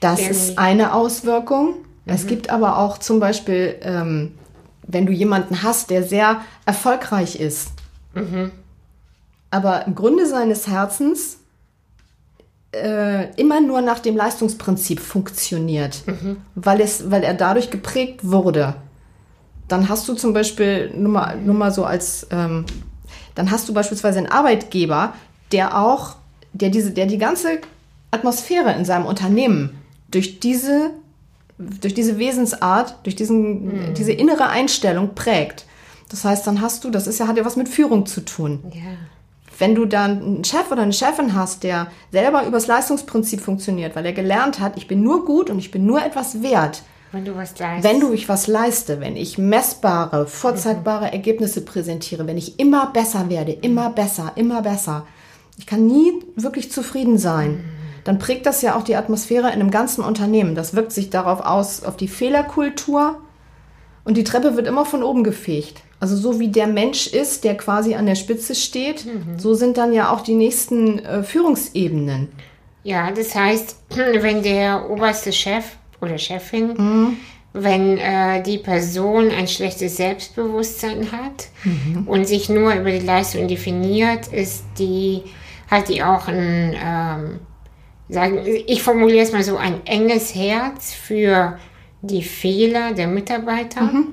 das 0.00 0.20
Irgendwie. 0.20 0.36
ist 0.36 0.58
eine 0.58 0.94
Auswirkung. 0.94 1.74
Es 2.06 2.26
gibt 2.26 2.50
aber 2.50 2.78
auch 2.78 2.98
zum 2.98 3.20
Beispiel, 3.20 3.78
ähm, 3.82 4.34
wenn 4.86 5.06
du 5.06 5.12
jemanden 5.12 5.62
hast, 5.62 5.90
der 5.90 6.02
sehr 6.02 6.40
erfolgreich 6.66 7.38
ist, 7.38 7.70
aber 9.50 9.86
im 9.86 9.94
Grunde 9.94 10.26
seines 10.26 10.66
Herzens 10.66 11.38
äh, 12.72 13.32
immer 13.34 13.60
nur 13.60 13.80
nach 13.80 13.98
dem 13.98 14.16
Leistungsprinzip 14.16 15.00
funktioniert, 15.00 16.02
weil, 16.54 16.80
es, 16.80 17.10
weil 17.10 17.22
er 17.22 17.34
dadurch 17.34 17.70
geprägt 17.70 18.20
wurde. 18.22 18.74
Dann 19.68 19.88
hast 19.88 20.08
du 20.08 20.14
zum 20.14 20.32
Beispiel, 20.32 20.90
nur 20.96 21.12
mal, 21.12 21.36
nur 21.36 21.54
mal 21.54 21.70
so 21.70 21.84
als, 21.84 22.26
ähm, 22.30 22.64
dann 23.34 23.50
hast 23.50 23.68
du 23.68 23.74
beispielsweise 23.74 24.18
einen 24.18 24.28
Arbeitgeber, 24.28 25.14
der 25.52 25.78
auch, 25.78 26.16
der 26.52 26.70
diese, 26.70 26.90
der 26.90 27.06
die 27.06 27.18
ganze 27.18 27.60
Atmosphäre 28.10 28.72
in 28.72 28.84
seinem 28.84 29.06
Unternehmen 29.06 29.78
durch 30.10 30.40
diese, 30.40 30.90
durch 31.58 31.94
diese 31.94 32.18
Wesensart, 32.18 32.96
durch 33.04 33.16
diesen, 33.16 33.94
diese 33.94 34.12
innere 34.12 34.48
Einstellung 34.48 35.14
prägt. 35.14 35.66
Das 36.08 36.24
heißt, 36.24 36.46
dann 36.46 36.60
hast 36.60 36.84
du, 36.84 36.90
das 36.90 37.06
ist 37.06 37.20
ja, 37.20 37.28
hat 37.28 37.36
ja 37.36 37.44
was 37.44 37.56
mit 37.56 37.68
Führung 37.68 38.04
zu 38.06 38.22
tun. 38.22 38.60
Ja. 38.74 38.80
Wenn 39.58 39.74
du 39.74 39.84
dann 39.84 40.22
einen 40.22 40.44
Chef 40.44 40.70
oder 40.70 40.82
eine 40.82 40.92
Chefin 40.92 41.34
hast, 41.34 41.62
der 41.62 41.88
selber 42.10 42.46
übers 42.46 42.66
Leistungsprinzip 42.66 43.40
funktioniert, 43.40 43.94
weil 43.94 44.06
er 44.06 44.12
gelernt 44.12 44.58
hat, 44.58 44.76
ich 44.76 44.88
bin 44.88 45.02
nur 45.02 45.24
gut 45.24 45.50
und 45.50 45.58
ich 45.58 45.70
bin 45.70 45.86
nur 45.86 46.02
etwas 46.02 46.42
wert, 46.42 46.82
Wenn 47.12 47.24
du 47.24 47.34
was 47.34 47.58
leistest. 47.58 47.84
wenn 47.84 48.00
du 48.00 48.12
ich 48.12 48.28
was 48.28 48.46
leiste, 48.46 49.00
wenn 49.00 49.16
ich 49.16 49.36
messbare, 49.36 50.26
vorzeigbare 50.26 51.12
Ergebnisse 51.12 51.64
präsentiere, 51.64 52.26
wenn 52.26 52.38
ich 52.38 52.60
immer 52.60 52.86
besser 52.92 53.28
werde, 53.28 53.52
immer 53.52 53.90
besser, 53.90 54.32
immer 54.36 54.62
besser, 54.62 55.06
ich 55.58 55.66
kann 55.66 55.86
nie 55.86 56.12
wirklich 56.36 56.70
zufrieden 56.70 57.18
sein, 57.18 57.64
dann 58.04 58.18
prägt 58.18 58.46
das 58.46 58.62
ja 58.62 58.76
auch 58.76 58.82
die 58.82 58.96
Atmosphäre 58.96 59.48
in 59.48 59.54
einem 59.54 59.70
ganzen 59.70 60.02
Unternehmen. 60.02 60.54
Das 60.54 60.74
wirkt 60.74 60.92
sich 60.92 61.10
darauf 61.10 61.40
aus, 61.40 61.84
auf 61.84 61.96
die 61.96 62.08
Fehlerkultur 62.08 63.20
und 64.04 64.16
die 64.16 64.24
Treppe 64.24 64.56
wird 64.56 64.66
immer 64.66 64.86
von 64.86 65.02
oben 65.02 65.24
gefegt. 65.24 65.82
Also 65.98 66.16
so 66.16 66.40
wie 66.40 66.48
der 66.48 66.66
Mensch 66.66 67.08
ist, 67.08 67.44
der 67.44 67.56
quasi 67.56 67.94
an 67.94 68.06
der 68.06 68.14
Spitze 68.14 68.54
steht, 68.54 69.04
so 69.36 69.52
sind 69.52 69.76
dann 69.76 69.92
ja 69.92 70.12
auch 70.12 70.22
die 70.22 70.34
nächsten 70.34 70.98
äh, 71.00 71.22
Führungsebenen. 71.22 72.28
Ja, 72.84 73.10
das 73.10 73.34
heißt, 73.34 73.76
wenn 73.96 74.42
der 74.42 74.88
oberste 74.88 75.32
Chef 75.32 75.64
oder 76.00 76.18
Chefin, 76.18 76.74
Mhm. 76.76 77.16
wenn 77.52 77.98
äh, 77.98 78.42
die 78.42 78.58
Person 78.58 79.30
ein 79.30 79.48
schlechtes 79.48 79.96
Selbstbewusstsein 79.96 81.10
hat 81.12 81.48
Mhm. 81.64 82.06
und 82.06 82.26
sich 82.26 82.48
nur 82.48 82.74
über 82.74 82.90
die 82.90 83.04
Leistung 83.04 83.48
definiert, 83.48 84.28
ist 84.28 84.64
die, 84.78 85.22
hat 85.70 85.88
die 85.88 86.02
auch 86.02 86.28
ein, 86.28 86.74
ähm, 86.82 87.40
sagen, 88.08 88.40
ich 88.66 88.82
formuliere 88.82 89.22
es 89.24 89.32
mal 89.32 89.42
so, 89.42 89.56
ein 89.56 89.84
enges 89.86 90.34
Herz 90.34 90.92
für 90.92 91.58
die 92.02 92.22
Fehler 92.22 92.92
der 92.92 93.06
Mitarbeiter. 93.08 93.82
Mhm. 93.82 94.08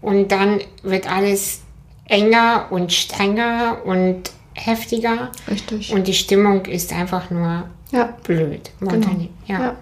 Und 0.00 0.30
dann 0.32 0.60
wird 0.82 1.10
alles 1.10 1.62
enger 2.06 2.66
und 2.70 2.92
strenger 2.92 3.78
und 3.86 4.30
heftiger. 4.52 5.32
Richtig. 5.50 5.92
Und 5.92 6.06
die 6.06 6.12
Stimmung 6.14 6.66
ist 6.66 6.92
einfach 6.92 7.30
nur 7.30 7.64
ja, 7.90 8.14
blöd. 8.24 8.70
im 8.80 8.88
genau. 8.88 9.08
Ja. 9.46 9.60
ja. 9.60 9.76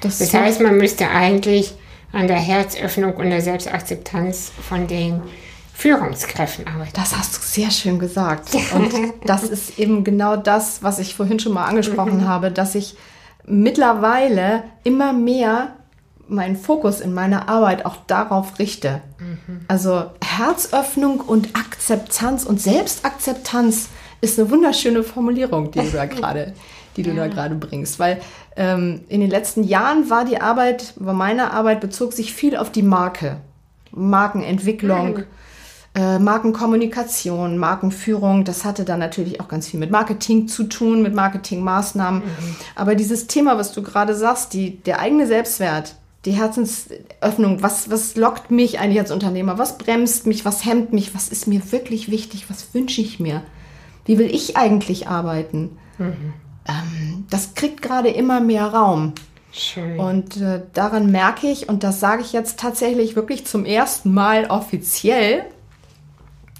Das, 0.00 0.18
Das 0.18 0.34
heißt, 0.34 0.60
man 0.60 0.76
müsste 0.76 1.08
eigentlich 1.08 1.74
an 2.12 2.28
der 2.28 2.38
Herzöffnung 2.38 3.14
und 3.14 3.30
der 3.30 3.40
Selbstakzeptanz 3.40 4.52
von 4.68 4.86
den 4.86 5.20
Führungskräften 5.74 6.66
arbeiten. 6.66 6.92
Das 6.94 7.16
hast 7.16 7.36
du 7.36 7.40
sehr 7.42 7.70
schön 7.70 7.98
gesagt. 7.98 8.54
Und 8.74 8.92
das 9.26 9.42
ist 9.44 9.78
eben 9.78 10.04
genau 10.04 10.36
das, 10.36 10.82
was 10.82 10.98
ich 10.98 11.14
vorhin 11.14 11.38
schon 11.38 11.52
mal 11.52 11.66
angesprochen 11.66 12.26
habe, 12.26 12.50
dass 12.50 12.74
ich 12.74 12.96
mittlerweile 13.44 14.64
immer 14.84 15.12
mehr 15.12 15.74
meinen 16.28 16.56
Fokus 16.56 17.00
in 17.00 17.14
meiner 17.14 17.48
Arbeit 17.48 17.86
auch 17.86 17.96
darauf 18.06 18.58
richte. 18.58 19.00
Also 19.68 20.06
Herzöffnung 20.24 21.20
und 21.20 21.54
Akzeptanz 21.54 22.44
und 22.44 22.60
Selbstakzeptanz 22.60 23.88
ist 24.20 24.38
eine 24.38 24.50
wunderschöne 24.50 25.02
Formulierung, 25.04 25.70
die 25.70 25.80
du 25.80 25.90
da 25.90 26.06
gerade, 26.06 26.54
die 26.96 27.02
du 27.02 27.14
da 27.14 27.28
gerade 27.28 27.54
bringst, 27.54 27.98
weil 27.98 28.20
ähm, 28.56 29.02
in 29.08 29.20
den 29.20 29.30
letzten 29.30 29.62
Jahren 29.62 30.10
war 30.10 30.24
die 30.24 30.40
Arbeit, 30.40 30.94
war 30.96 31.14
meine 31.14 31.52
Arbeit 31.52 31.80
bezog 31.80 32.12
sich 32.12 32.32
viel 32.32 32.56
auf 32.56 32.70
die 32.70 32.82
Marke, 32.82 33.38
Markenentwicklung. 33.92 35.20
Äh, 35.94 36.18
Markenkommunikation, 36.18 37.56
Markenführung, 37.56 38.44
das 38.44 38.66
hatte 38.66 38.84
dann 38.84 38.98
natürlich 38.98 39.40
auch 39.40 39.48
ganz 39.48 39.68
viel 39.68 39.80
mit 39.80 39.90
Marketing 39.90 40.46
zu 40.46 40.64
tun, 40.64 41.00
mit 41.00 41.14
Marketingmaßnahmen. 41.14 42.22
Aber 42.74 42.94
dieses 42.94 43.28
Thema, 43.28 43.56
was 43.56 43.72
du 43.72 43.82
gerade 43.82 44.14
sagst, 44.14 44.52
die, 44.52 44.76
der 44.82 45.00
eigene 45.00 45.26
Selbstwert, 45.26 45.94
die 46.26 46.32
Herzensöffnung, 46.32 47.62
was, 47.62 47.88
was 47.88 48.16
lockt 48.16 48.50
mich 48.50 48.78
eigentlich 48.78 49.00
als 49.00 49.10
Unternehmer, 49.10 49.56
was 49.56 49.78
bremst 49.78 50.26
mich, 50.26 50.44
was 50.44 50.66
hemmt 50.66 50.92
mich, 50.92 51.14
was 51.14 51.28
ist 51.28 51.46
mir 51.46 51.62
wirklich 51.72 52.10
wichtig, 52.10 52.50
was 52.50 52.74
wünsche 52.74 53.00
ich 53.00 53.18
mir, 53.18 53.42
wie 54.04 54.18
will 54.18 54.26
ich 54.26 54.56
eigentlich 54.56 55.08
arbeiten, 55.08 55.78
ähm, 56.68 57.26
das 57.30 57.54
kriegt 57.54 57.82
gerade 57.82 58.08
immer 58.08 58.40
mehr 58.40 58.66
Raum. 58.66 59.12
Schön. 59.52 59.98
Und 59.98 60.36
äh, 60.36 60.62
daran 60.74 61.10
merke 61.10 61.46
ich, 61.46 61.68
und 61.68 61.82
das 61.82 61.98
sage 62.00 62.22
ich 62.22 62.32
jetzt 62.32 62.60
tatsächlich 62.60 63.16
wirklich 63.16 63.46
zum 63.46 63.64
ersten 63.64 64.12
Mal 64.12 64.46
offiziell, 64.46 65.44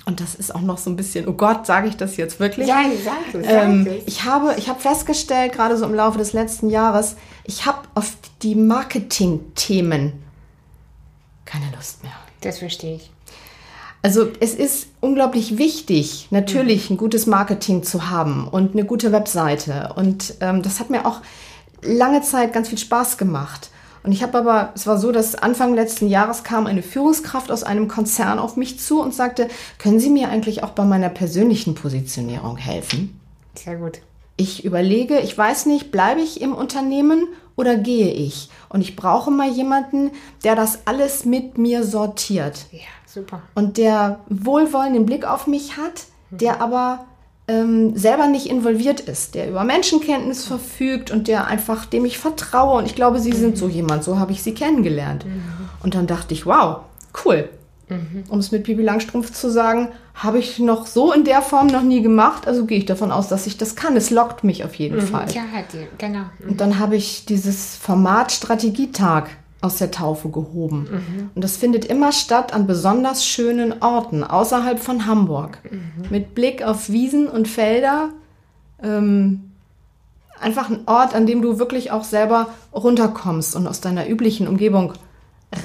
und 0.07 0.21
das 0.21 0.37
ist 0.37 0.55
auch 0.55 0.61
noch 0.61 0.79
so 0.79 0.89
ein 0.89 0.97
bisschen, 0.97 1.27
oh 1.27 1.33
Gott, 1.33 1.67
sage 1.67 1.89
ich 1.89 1.97
das 1.97 2.17
jetzt 2.17 2.39
wirklich? 2.39 2.69
ja, 2.69 2.85
sag 3.05 3.35
es, 3.35 3.47
Ähm, 3.49 3.87
es. 3.87 4.05
ich 4.07 4.25
habe, 4.25 4.55
ich 4.57 4.69
habe 4.69 4.79
festgestellt, 4.81 5.53
gerade 5.53 5.77
so 5.77 5.85
im 5.85 5.95
Laufe 5.95 6.17
des 6.17 6.33
letzten 6.33 6.71
Jahres, 6.71 7.17
ich 7.45 7.67
habe 7.67 7.81
auf 7.95 8.17
die 8.43 8.55
Marketing-Themen 8.55 10.13
keine 11.45 11.71
Lust 11.75 12.03
mehr. 12.03 12.13
Das 12.41 12.59
verstehe 12.61 12.97
ich. 12.97 13.11
Also 14.07 14.29
es 14.39 14.55
ist 14.55 14.87
unglaublich 15.01 15.59
wichtig, 15.59 16.29
natürlich 16.31 16.91
ein 16.91 16.97
gutes 16.97 17.27
Marketing 17.27 17.83
zu 17.83 18.09
haben 18.09 18.47
und 18.47 18.75
eine 18.75 18.85
gute 18.85 19.11
Webseite. 19.11 19.95
Und 19.97 20.35
ähm, 20.41 20.63
das 20.63 20.79
hat 20.79 20.91
mir 20.91 21.07
auch 21.07 21.23
lange 21.83 22.23
Zeit 22.23 22.53
ganz 22.53 22.69
viel 22.69 22.79
Spaß 22.79 23.19
gemacht. 23.19 23.71
Und 24.05 24.13
ich 24.13 24.23
habe 24.23 24.39
aber, 24.39 24.71
es 24.77 24.87
war 24.87 24.97
so, 24.97 25.11
dass 25.11 25.35
Anfang 25.35 25.75
letzten 25.75 26.07
Jahres 26.07 26.45
kam 26.45 26.69
eine 26.69 26.85
Führungskraft 26.85 27.51
aus 27.51 27.65
einem 27.65 27.89
Konzern 27.89 28.39
auf 28.39 28.57
mich 28.57 28.79
zu 28.79 29.03
und 29.03 29.13
sagte, 29.13 29.49
können 29.79 29.99
Sie 29.99 30.11
mir 30.11 30.29
eigentlich 30.29 30.63
auch 30.63 30.71
bei 30.71 30.85
meiner 30.85 31.09
persönlichen 31.09 31.75
Positionierung 31.75 32.59
helfen? 32.59 33.19
Sehr 33.57 33.75
gut. 33.75 34.03
Ich 34.37 34.65
überlege, 34.65 35.19
ich 35.19 35.37
weiß 35.37 35.67
nicht, 35.67 35.91
bleibe 35.91 36.21
ich 36.21 36.41
im 36.41 36.55
Unternehmen 36.55 37.27
oder 37.57 37.77
gehe 37.77 38.13
ich? 38.13 38.51
Und 38.69 38.83
ich 38.83 38.95
brauche 38.95 39.33
mal 39.33 39.51
jemanden, 39.51 40.13
der 40.45 40.55
das 40.55 40.87
alles 40.87 41.25
mit 41.25 41.59
mir 41.59 41.83
sortiert 41.83 42.67
Ja, 42.71 42.81
super. 43.17 43.43
und 43.55 43.77
der 43.79 44.21
wohlwollenden 44.29 45.07
Blick 45.07 45.25
auf 45.27 45.47
mich 45.47 45.77
hat, 45.77 46.05
der 46.31 46.61
aber 46.61 47.07
ähm, 47.49 47.97
selber 47.97 48.27
nicht 48.27 48.47
involviert 48.47 49.01
ist, 49.01 49.35
der 49.35 49.49
über 49.49 49.65
Menschenkenntnis 49.65 50.45
verfügt 50.45 51.11
und 51.11 51.29
der 51.29 51.47
einfach, 51.47 51.87
dem 51.87 52.05
ich 52.05 52.19
vertraue. 52.19 52.79
Und 52.79 52.87
ich 52.87 52.95
glaube, 52.95 53.21
Sie 53.21 53.33
sind 53.33 53.57
so 53.57 53.69
jemand, 53.69 54.03
so 54.05 54.19
habe 54.19 54.33
ich 54.33 54.43
Sie 54.43 54.53
kennengelernt. 54.53 55.25
Und 55.83 55.95
dann 55.95 56.07
dachte 56.07 56.35
ich, 56.35 56.45
wow, 56.47 56.79
cool. 57.25 57.49
Um 58.29 58.41
es 58.41 58.51
mit 58.51 58.65
Bibi 58.65 58.83
Langstrumpf 58.83 59.33
zu 59.33 59.49
sagen, 59.49 59.91
habe 60.15 60.41
ich 60.41 60.59
noch 60.59 60.87
so 60.87 61.13
in 61.13 61.23
der 61.23 61.41
Form 61.41 61.69
noch 61.69 61.83
nie 61.83 62.03
gemacht. 62.03 62.49
Also 62.49 62.67
gehe 62.67 62.79
ich 62.79 62.87
davon 62.87 63.13
aus, 63.13 63.29
dass 63.29 63.47
ich 63.47 63.57
das 63.59 63.77
kann. 63.77 63.97
Es 63.97 64.11
lockt 64.11 64.43
mich 64.43 64.65
auf 64.65 64.75
jeden 64.75 65.01
Fall. 65.01 65.31
Ja, 65.31 65.45
genau. 65.99 66.25
Und 66.49 66.61
dann 66.61 66.81
habe 66.81 66.97
ich 66.97 67.27
dieses 67.27 67.77
Format 67.77 68.33
Strategietag 68.33 69.29
aus 69.61 69.77
der 69.77 69.91
Taufe 69.91 70.29
gehoben. 70.29 71.31
Und 71.35 71.43
das 71.43 71.57
findet 71.57 71.85
immer 71.87 72.13
statt 72.13 72.53
an 72.53 72.67
besonders 72.67 73.25
schönen 73.27 73.83
Orten 73.83 74.23
außerhalb 74.23 74.79
von 74.79 75.07
Hamburg. 75.07 75.59
Mit 76.11 76.35
Blick 76.35 76.63
auf 76.63 76.91
Wiesen 76.91 77.27
und 77.29 77.49
Felder. 77.49 78.11
Ähm, 78.83 79.53
einfach 80.41 80.71
ein 80.71 80.81
Ort, 80.87 81.15
an 81.15 81.27
dem 81.27 81.43
du 81.43 81.59
wirklich 81.59 81.91
auch 81.91 82.05
selber 82.05 82.49
runterkommst 82.75 83.57
und 83.57 83.67
aus 83.67 83.81
deiner 83.81 84.09
üblichen 84.09 84.47
Umgebung 84.47 84.93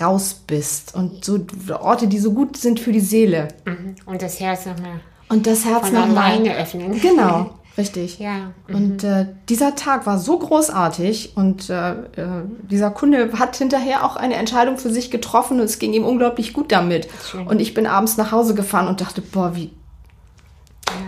raus 0.02 0.42
bist. 0.48 0.96
Und 0.96 1.26
so 1.26 1.40
Orte, 1.80 2.08
die 2.08 2.20
so 2.20 2.34
gut 2.34 2.58
sind 2.58 2.80
für 2.80 2.92
die 2.92 3.00
Seele. 3.00 3.50
Mhm. 3.66 3.96
Und 4.06 4.22
das 4.22 4.40
Herz 4.40 4.66
nochmal. 4.66 5.00
Und 5.30 5.48
das 5.48 5.66
Herz 5.66 5.92
nochmal. 5.92 6.34
alleine 6.34 6.56
öffnen. 6.58 7.00
Genau, 7.00 7.52
richtig. 7.78 8.20
Ja. 8.20 8.52
mhm. 8.68 8.76
Und 8.76 9.04
äh, 9.04 9.28
dieser 9.50 9.76
Tag 9.76 10.06
war 10.06 10.18
so 10.20 10.38
großartig 10.40 11.34
und 11.36 11.70
äh, 11.70 11.92
äh, 11.92 11.96
dieser 12.70 12.92
Kunde 12.92 13.32
hat 13.40 13.56
hinterher 13.56 14.06
auch 14.06 14.16
eine 14.16 14.36
Entscheidung 14.36 14.78
für 14.78 14.90
sich 14.90 15.12
getroffen 15.12 15.60
und 15.60 15.66
es 15.66 15.80
ging 15.80 15.94
ihm 15.94 16.04
unglaublich 16.06 16.54
gut 16.54 16.72
damit. 16.72 17.08
Und 17.46 17.60
ich 17.60 17.74
bin 17.74 17.88
abends 17.88 18.18
nach 18.18 18.32
Hause 18.32 18.54
gefahren 18.56 18.88
und 18.88 19.02
dachte, 19.02 19.22
boah, 19.22 19.56
wie, 19.56 19.72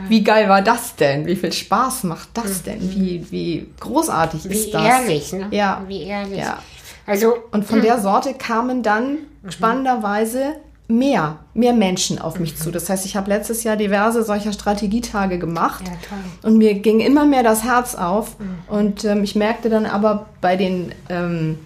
wie 0.08 0.24
geil 0.24 0.48
war 0.50 0.62
das 0.62 0.96
denn? 0.96 1.25
Wie 1.25 1.36
viel 1.36 1.51
Spaß 1.51 2.03
macht 2.05 2.29
das 2.34 2.63
denn? 2.63 2.79
Wie, 2.82 3.25
wie 3.32 3.67
großartig 3.79 4.46
Mhm. 4.46 4.50
Wie 4.50 4.53
ist 4.53 4.74
das? 4.74 4.84
ehrlich, 4.84 5.34
ne? 5.34 5.48
Ja. 5.51 5.82
Wie 5.88 6.03
ehrlich. 6.03 6.39
Ja. 6.39 6.60
Also, 7.05 7.34
Und 7.51 7.65
von 7.65 7.82
der 7.82 8.00
Sorte 8.00 8.34
kamen 8.34 8.82
dann 8.84 9.17
Mhm. 9.41 9.51
spannenderweise 9.51 10.55
mehr, 10.88 11.40
mehr 11.54 11.74
Menschen 11.74 12.20
auf 12.20 12.40
mich 12.40 12.54
Mhm. 12.54 12.58
zu. 12.58 12.72
Das 12.72 12.90
heißt, 12.90 13.06
ich 13.06 13.16
habe 13.16 13.30
letztes 13.30 13.63
Jahr 13.63 13.78
diverse 13.78 14.24
solcher 14.24 14.54
Strategietage 14.54 15.40
gemacht. 15.40 15.84
Ja. 15.88 16.48
Und 16.48 16.58
mir 16.58 16.75
ging 16.75 17.00
immer 17.00 17.25
mehr 17.25 17.44
das 17.44 17.63
Herz 17.63 17.96
auf. 17.96 18.38
Mhm. 18.40 18.58
Und 18.68 19.06
ähm, 19.06 19.24
ich 19.24 19.36
merkte 19.36 19.70
dann 19.70 19.86
aber 19.86 20.28
bei 20.42 20.56
den, 20.56 20.94
ähm, 21.10 21.58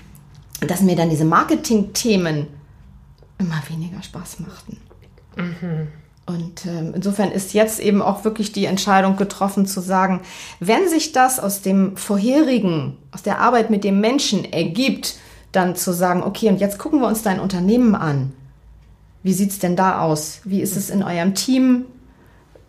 dass 0.61 0.81
mir 0.81 0.95
dann 0.95 1.09
diese 1.09 1.25
Marketing-Themen 1.25 2.47
immer 3.39 3.61
weniger 3.69 4.01
Spaß 4.01 4.39
machten. 4.39 4.77
Mhm. 5.35 5.87
Und 6.25 6.65
ähm, 6.65 6.91
insofern 6.93 7.31
ist 7.31 7.53
jetzt 7.53 7.79
eben 7.79 8.01
auch 8.01 8.25
wirklich 8.25 8.51
die 8.51 8.65
Entscheidung 8.65 9.15
getroffen 9.15 9.65
zu 9.65 9.79
sagen, 9.79 10.21
wenn 10.59 10.89
sich 10.89 11.13
das 11.13 11.39
aus 11.39 11.61
dem 11.61 11.95
vorherigen, 11.95 12.97
aus 13.13 13.23
der 13.23 13.39
Arbeit 13.39 13.69
mit 13.69 13.85
dem 13.85 14.01
Menschen 14.01 14.43
ergibt, 14.51 15.15
dann 15.53 15.75
zu 15.75 15.93
sagen, 15.93 16.23
okay, 16.23 16.49
und 16.49 16.59
jetzt 16.59 16.79
gucken 16.79 16.99
wir 16.99 17.07
uns 17.07 17.23
dein 17.23 17.39
Unternehmen 17.39 17.95
an. 17.95 18.33
Wie 19.27 19.33
sieht's 19.33 19.59
denn 19.59 19.75
da 19.75 19.99
aus? 19.99 20.39
Wie 20.45 20.61
ist 20.61 20.77
es 20.77 20.89
in 20.89 21.03
eurem 21.03 21.35
Team? 21.35 21.83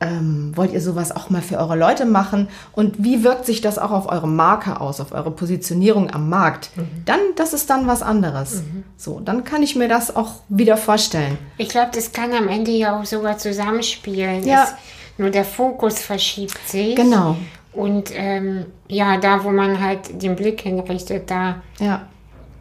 Ähm, 0.00 0.50
wollt 0.57 0.73
ihr 0.73 0.81
sowas 0.81 1.15
auch 1.15 1.31
mal 1.31 1.41
für 1.41 1.57
eure 1.57 1.77
Leute 1.77 2.05
machen? 2.05 2.49
Und 2.73 2.97
wie 2.99 3.23
wirkt 3.23 3.47
sich 3.47 3.61
das 3.61 3.79
auch 3.79 3.93
auf 3.93 4.09
eure 4.09 4.27
Marke 4.27 4.81
aus, 4.81 5.00
auf 5.00 5.12
eure 5.12 5.31
Positionierung 5.31 6.11
am 6.11 6.29
Markt? 6.29 6.71
Dann, 7.05 7.21
das 7.37 7.53
ist 7.53 7.71
dann 7.71 7.87
was 7.87 8.03
anderes. 8.03 8.65
So, 8.97 9.21
dann 9.21 9.45
kann 9.45 9.62
ich 9.62 9.77
mir 9.77 9.87
das 9.87 10.17
auch 10.17 10.41
wieder 10.49 10.77
vorstellen. 10.77 11.38
ich 11.59 11.69
glaube, 11.69 11.91
das 11.95 12.11
kann 12.11 12.33
am 12.33 12.49
Ende 12.49 12.73
ja 12.73 12.99
auch 12.99 13.05
sogar 13.05 13.38
zusammenspielen. 13.38 14.45
Ja. 14.45 14.65
Es, 14.65 14.75
nur 15.17 15.31
der 15.31 15.45
Fokus 15.45 16.00
verschiebt 16.00 16.59
sich. 16.67 16.97
Genau. 16.97 17.37
Und 17.73 18.11
ähm, 18.15 18.67
ja, 18.88 19.17
da, 19.19 19.45
wo 19.45 19.50
man 19.50 19.81
halt 19.81 20.21
den 20.21 20.35
Blick 20.35 20.62
hinrichtet, 20.62 21.31
da 21.31 21.62
Ja. 21.79 22.09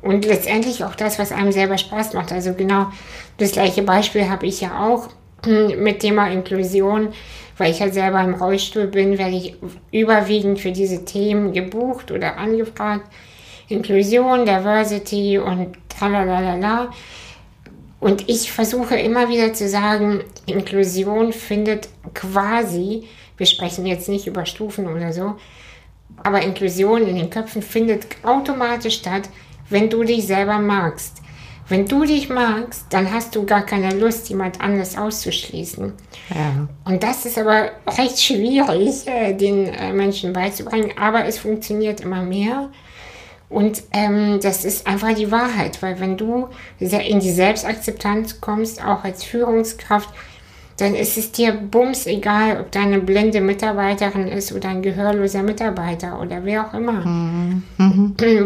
Und 0.01 0.25
letztendlich 0.25 0.83
auch 0.83 0.95
das, 0.95 1.19
was 1.19 1.31
einem 1.31 1.51
selber 1.51 1.77
Spaß 1.77 2.13
macht. 2.13 2.31
Also 2.31 2.53
genau 2.53 2.87
das 3.37 3.51
gleiche 3.51 3.81
Beispiel 3.81 4.29
habe 4.29 4.45
ich 4.45 4.61
ja 4.61 4.87
auch 4.87 5.09
mit 5.45 5.99
Thema 5.99 6.29
Inklusion, 6.29 7.09
weil 7.57 7.71
ich 7.71 7.79
ja 7.79 7.89
selber 7.89 8.21
im 8.21 8.35
Rollstuhl 8.35 8.87
bin, 8.87 9.17
werde 9.17 9.35
ich 9.35 9.55
überwiegend 9.91 10.59
für 10.59 10.71
diese 10.71 11.05
Themen 11.05 11.53
gebucht 11.53 12.11
oder 12.11 12.37
angefragt. 12.37 13.09
Inklusion, 13.67 14.45
Diversity 14.45 15.39
und 15.39 15.75
tralalala. 15.89 16.91
Und 17.99 18.29
ich 18.29 18.51
versuche 18.51 18.95
immer 18.95 19.27
wieder 19.29 19.53
zu 19.53 19.67
sagen, 19.67 20.23
Inklusion 20.45 21.33
findet 21.33 21.89
quasi, 22.13 23.05
wir 23.37 23.45
sprechen 23.45 23.85
jetzt 23.85 24.07
nicht 24.07 24.27
über 24.27 24.45
Stufen 24.45 24.87
oder 24.87 25.13
so, 25.13 25.35
aber 26.23 26.41
Inklusion 26.41 27.07
in 27.07 27.15
den 27.15 27.29
Köpfen 27.29 27.61
findet 27.61 28.05
automatisch 28.23 28.95
statt, 28.95 29.29
wenn 29.69 29.89
du 29.89 30.03
dich 30.03 30.27
selber 30.27 30.59
magst. 30.59 31.21
Wenn 31.69 31.85
du 31.85 32.05
dich 32.05 32.29
magst, 32.29 32.85
dann 32.91 33.11
hast 33.11 33.35
du 33.35 33.45
gar 33.45 33.65
keine 33.65 33.93
Lust, 33.93 34.29
jemand 34.29 34.61
anderes 34.61 34.97
auszuschließen. 34.97 35.91
Ja. 36.29 36.67
Und 36.85 37.03
das 37.03 37.25
ist 37.25 37.37
aber 37.37 37.71
recht 37.97 38.21
schwierig, 38.21 39.05
äh, 39.05 39.33
den 39.33 39.67
äh, 39.67 39.91
Menschen 39.91 40.31
beizubringen, 40.31 40.91
aber 40.97 41.25
es 41.25 41.37
funktioniert 41.39 41.99
immer 41.99 42.23
mehr. 42.23 42.69
Und 43.49 43.83
ähm, 43.91 44.39
das 44.41 44.65
ist 44.65 44.87
einfach 44.87 45.13
die 45.13 45.31
Wahrheit, 45.31 45.81
weil 45.81 45.99
wenn 45.99 46.17
du 46.17 46.49
in 46.79 47.19
die 47.19 47.31
Selbstakzeptanz 47.31 48.41
kommst, 48.41 48.83
auch 48.83 49.03
als 49.03 49.23
Führungskraft, 49.23 50.09
dann 50.77 50.93
ist 50.93 51.17
es 51.17 51.31
dir 51.31 51.53
bums 51.53 52.05
egal, 52.05 52.59
ob 52.61 52.71
deine 52.71 52.99
blinde 52.99 53.41
Mitarbeiterin 53.41 54.27
ist 54.27 54.51
oder 54.53 54.69
ein 54.69 54.81
gehörloser 54.81 55.43
Mitarbeiter 55.43 56.21
oder 56.21 56.43
wer 56.43 56.67
auch 56.67 56.73
immer. 56.73 57.03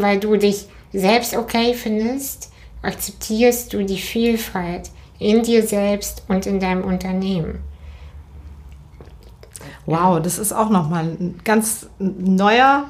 Weil 0.02 0.20
du 0.20 0.38
dich 0.38 0.68
selbst 0.94 1.36
okay 1.36 1.74
findest, 1.74 2.52
akzeptierst 2.82 3.74
du 3.74 3.84
die 3.84 3.98
Vielfalt 4.00 4.90
in 5.20 5.44
dir 5.44 5.66
selbst 5.66 6.24
und 6.28 6.46
in 6.48 6.60
deinem 6.60 6.84
Unternehmen. 6.84 7.60
Wow, 9.86 10.22
das 10.22 10.38
ist 10.38 10.54
auch 10.54 10.70
nochmal 10.70 11.06
ein 11.06 11.40
ganz 11.44 11.88
neuer 12.00 12.86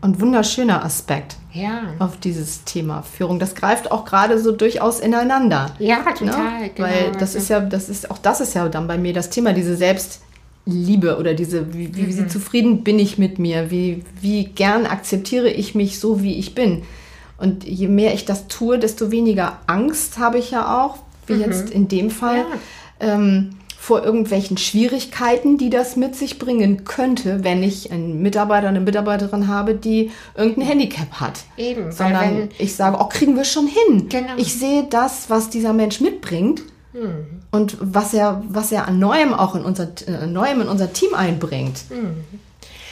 und 0.00 0.20
wunderschöner 0.20 0.84
Aspekt 0.84 1.36
Ja. 1.52 1.82
auf 1.98 2.18
dieses 2.18 2.64
Thema 2.64 3.02
Führung. 3.02 3.38
Das 3.38 3.54
greift 3.54 3.90
auch 3.90 4.04
gerade 4.04 4.38
so 4.38 4.52
durchaus 4.52 5.00
ineinander. 5.00 5.70
Ja, 5.78 5.98
Ne? 5.98 6.14
total. 6.14 6.70
Genau. 6.74 6.88
Weil 6.88 7.12
das 7.18 7.34
ist 7.34 7.48
ja, 7.48 7.60
das 7.60 7.88
ist, 7.88 8.10
auch 8.10 8.18
das 8.18 8.40
ist 8.40 8.54
ja 8.54 8.68
dann 8.68 8.86
bei 8.86 8.98
mir 8.98 9.12
das 9.14 9.30
Thema, 9.30 9.52
diese 9.54 9.76
Selbstliebe 9.76 11.16
oder 11.18 11.32
diese, 11.34 11.72
wie, 11.74 11.94
wie, 11.96 12.06
wie 12.18 12.26
zufrieden 12.26 12.84
bin 12.84 12.98
ich 12.98 13.16
mit 13.18 13.38
mir, 13.38 13.70
wie, 13.70 14.04
wie 14.20 14.44
gern 14.44 14.84
akzeptiere 14.86 15.48
ich 15.48 15.74
mich 15.74 15.98
so, 15.98 16.22
wie 16.22 16.34
ich 16.38 16.54
bin. 16.54 16.82
Und 17.38 17.64
je 17.64 17.88
mehr 17.88 18.14
ich 18.14 18.24
das 18.24 18.46
tue, 18.48 18.78
desto 18.78 19.10
weniger 19.10 19.58
Angst 19.66 20.18
habe 20.18 20.38
ich 20.38 20.50
ja 20.50 20.84
auch, 20.84 20.98
wie 21.26 21.34
jetzt 21.34 21.70
in 21.70 21.88
dem 21.88 22.10
Fall, 22.10 22.44
ähm, 23.00 23.50
vor 23.78 24.02
irgendwelchen 24.02 24.56
Schwierigkeiten, 24.56 25.58
die 25.58 25.68
das 25.68 25.96
mit 25.96 26.16
sich 26.16 26.38
bringen 26.38 26.84
könnte, 26.84 27.44
wenn 27.44 27.62
ich 27.62 27.90
einen 27.92 28.22
Mitarbeiter, 28.22 28.68
eine 28.68 28.80
Mitarbeiterin 28.80 29.46
habe, 29.46 29.74
die 29.74 30.10
irgendein 30.34 30.66
Handicap 30.68 31.12
hat. 31.20 31.40
Eben, 31.58 31.92
Sondern 31.92 32.22
wenn- 32.38 32.48
ich 32.58 32.74
sage, 32.76 32.96
oh, 32.98 33.04
kriegen 33.10 33.36
wir 33.36 33.44
schon 33.44 33.66
hin. 33.66 34.08
Genau. 34.08 34.32
Ich 34.38 34.54
sehe 34.54 34.84
das, 34.88 35.28
was 35.28 35.50
dieser 35.50 35.74
Mensch 35.74 36.00
mitbringt 36.00 36.62
und 37.50 37.76
was 37.80 38.14
er, 38.14 38.42
was 38.48 38.72
er 38.72 38.88
an 38.88 38.98
Neuem 38.98 39.34
auch 39.34 39.54
in 39.54 39.64
unser, 39.64 39.88
äh, 40.06 40.26
Neuem 40.28 40.62
in 40.62 40.68
unser 40.68 40.92
Team 40.94 41.12
einbringt. 41.14 41.80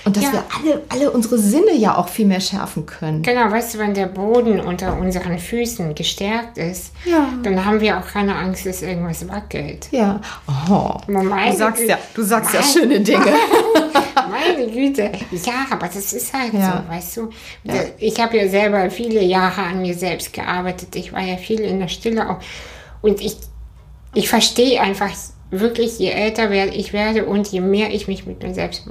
Und 0.05 0.17
dass 0.17 0.25
Ja. 0.25 0.33
wir 0.33 0.43
alle, 0.59 0.83
alle 0.88 1.11
unsere 1.12 1.38
Sinne 1.38 1.75
ja 1.77 1.97
auch 1.97 2.09
viel 2.09 2.27
mehr 2.27 2.41
schärfen 2.41 2.87
können. 2.87 3.23
Genau, 3.23 3.51
weißt 3.51 3.75
du, 3.75 3.79
wenn 3.79 3.95
der 3.95 4.07
Boden 4.07 4.61
unter 4.61 4.97
unseren 4.99 5.38
Füßen 5.38 5.95
gestärkt 5.95 6.59
ist, 6.59 6.93
Ja. 7.05 7.29
dann 7.43 7.65
haben 7.65 7.81
wir 7.81 7.99
auch 7.99 8.07
keine 8.07 8.35
Angst, 8.35 8.67
dass 8.67 8.83
irgendwas 8.83 9.29
wackelt. 9.29 9.88
Ja. 9.93 10.21
Oh. 10.69 10.95
Meine 11.07 11.53
Du 11.53 11.57
sagst 11.57 11.85
ja, 11.85 11.99
du 12.15 12.23
sagst 12.23 12.53
ja 12.53 12.61
Meine- 12.61 12.73
schöne 12.73 13.01
Dinge. 13.01 13.27
Meine 14.31 14.71
Güte. 14.71 15.12
Ja, 15.45 15.67
aber 15.71 15.87
das 15.87 16.12
ist 16.12 16.33
halt 16.33 16.55
Ja. 16.55 16.83
so, 16.88 16.93
weißt 16.95 17.17
du. 17.19 17.31
Ich 17.99 18.21
habe 18.21 18.37
ja 18.38 18.49
selber 18.49 18.91
viele 18.91 19.23
Jahre 19.23 19.62
an 19.62 19.83
mir 19.83 19.95
selbst 19.95 20.33
gearbeitet. 20.33 20.97
Ich 20.97 21.12
war 21.12 21.21
ja 21.21 21.37
viel 21.37 21.61
in 21.61 21.79
der 21.81 21.88
Stille 21.88 22.29
auch. 22.29 22.38
Und 23.03 23.21
ich, 23.21 23.37
ich 24.15 24.29
verstehe 24.29 24.81
einfach 24.81 25.11
wirklich, 25.53 25.99
je 25.99 26.11
älter 26.11 26.51
werde 26.51 26.73
ich 26.73 26.93
werde 26.93 27.27
und 27.27 27.47
je 27.49 27.61
mehr 27.61 27.95
ich 27.95 28.09
mich 28.09 28.27
mit 28.27 28.43
mir 28.43 28.55
selbst 28.55 28.87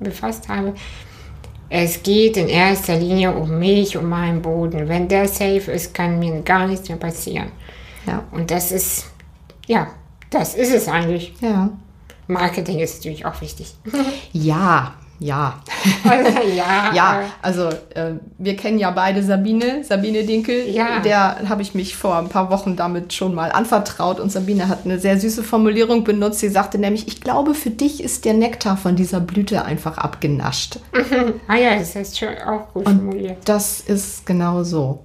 befasst, 0.00 0.48
habe, 0.48 0.74
es 1.70 2.02
geht 2.02 2.36
in 2.36 2.48
erster 2.48 2.96
Linie 2.96 3.32
um 3.32 3.58
mich, 3.58 3.96
um 3.96 4.08
meinen 4.08 4.42
Boden. 4.42 4.88
Wenn 4.88 5.06
der 5.06 5.28
safe 5.28 5.70
ist, 5.70 5.94
kann 5.94 6.18
mir 6.18 6.42
gar 6.42 6.66
nichts 6.66 6.88
mehr 6.88 6.98
passieren. 6.98 7.52
Ja. 8.06 8.24
Und 8.32 8.50
das 8.50 8.72
ist, 8.72 9.06
ja, 9.66 9.86
das 10.30 10.56
ist 10.56 10.74
es 10.74 10.88
eigentlich. 10.88 11.32
Ja. 11.40 11.70
Marketing 12.26 12.80
ist 12.80 12.98
natürlich 12.98 13.24
auch 13.24 13.40
wichtig. 13.40 13.74
Ja, 14.32 14.94
ja. 15.20 15.60
Also, 16.02 16.38
ja, 16.56 16.92
Ja, 16.94 17.22
also 17.42 17.68
äh, 17.94 18.14
wir 18.38 18.56
kennen 18.56 18.78
ja 18.78 18.90
beide 18.90 19.22
Sabine, 19.22 19.84
Sabine 19.84 20.24
Dinkel. 20.24 20.68
Ja. 20.68 21.00
Der 21.00 21.48
habe 21.48 21.62
ich 21.62 21.74
mich 21.74 21.94
vor 21.96 22.16
ein 22.16 22.28
paar 22.28 22.50
Wochen 22.50 22.74
damit 22.74 23.12
schon 23.12 23.34
mal 23.34 23.52
anvertraut 23.52 24.18
und 24.18 24.32
Sabine 24.32 24.68
hat 24.68 24.80
eine 24.84 24.98
sehr 24.98 25.20
süße 25.20 25.44
Formulierung 25.44 26.04
benutzt. 26.04 26.40
Sie 26.40 26.48
sagte 26.48 26.78
nämlich, 26.78 27.06
ich 27.06 27.20
glaube, 27.20 27.54
für 27.54 27.70
dich 27.70 28.02
ist 28.02 28.24
der 28.24 28.32
Nektar 28.34 28.78
von 28.78 28.96
dieser 28.96 29.20
Blüte 29.20 29.64
einfach 29.64 29.98
abgenascht. 29.98 30.80
Ah 31.48 31.56
ja, 31.56 31.76
das 31.76 31.96
ist 31.96 32.18
schon 32.18 32.28
auch 32.46 32.72
gut 32.72 32.84
formuliert. 32.84 33.38
Das 33.44 33.80
ist 33.80 34.24
genau 34.24 34.62
so. 34.62 35.00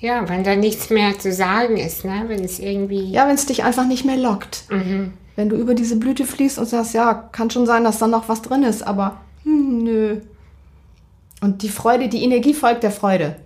Ja, 0.00 0.28
wenn 0.28 0.44
da 0.44 0.54
nichts 0.54 0.90
mehr 0.90 1.18
zu 1.18 1.32
sagen 1.32 1.76
ist, 1.76 2.04
ne? 2.04 2.24
wenn 2.28 2.44
es 2.44 2.58
irgendwie... 2.58 3.10
Ja, 3.10 3.26
wenn 3.26 3.34
es 3.34 3.46
dich 3.46 3.64
einfach 3.64 3.86
nicht 3.86 4.04
mehr 4.04 4.16
lockt. 4.16 4.64
Wenn 5.38 5.50
du 5.50 5.54
über 5.54 5.76
diese 5.76 5.94
Blüte 5.94 6.24
fließt 6.24 6.58
und 6.58 6.66
sagst, 6.66 6.94
ja, 6.94 7.14
kann 7.14 7.48
schon 7.48 7.64
sein, 7.64 7.84
dass 7.84 8.00
da 8.00 8.08
noch 8.08 8.28
was 8.28 8.42
drin 8.42 8.64
ist, 8.64 8.84
aber 8.84 9.20
hm, 9.44 9.84
nö. 9.84 10.16
Und 11.40 11.62
die 11.62 11.68
Freude, 11.68 12.08
die 12.08 12.24
Energie 12.24 12.54
folgt 12.54 12.82
der 12.82 12.90
Freude. 12.90 13.36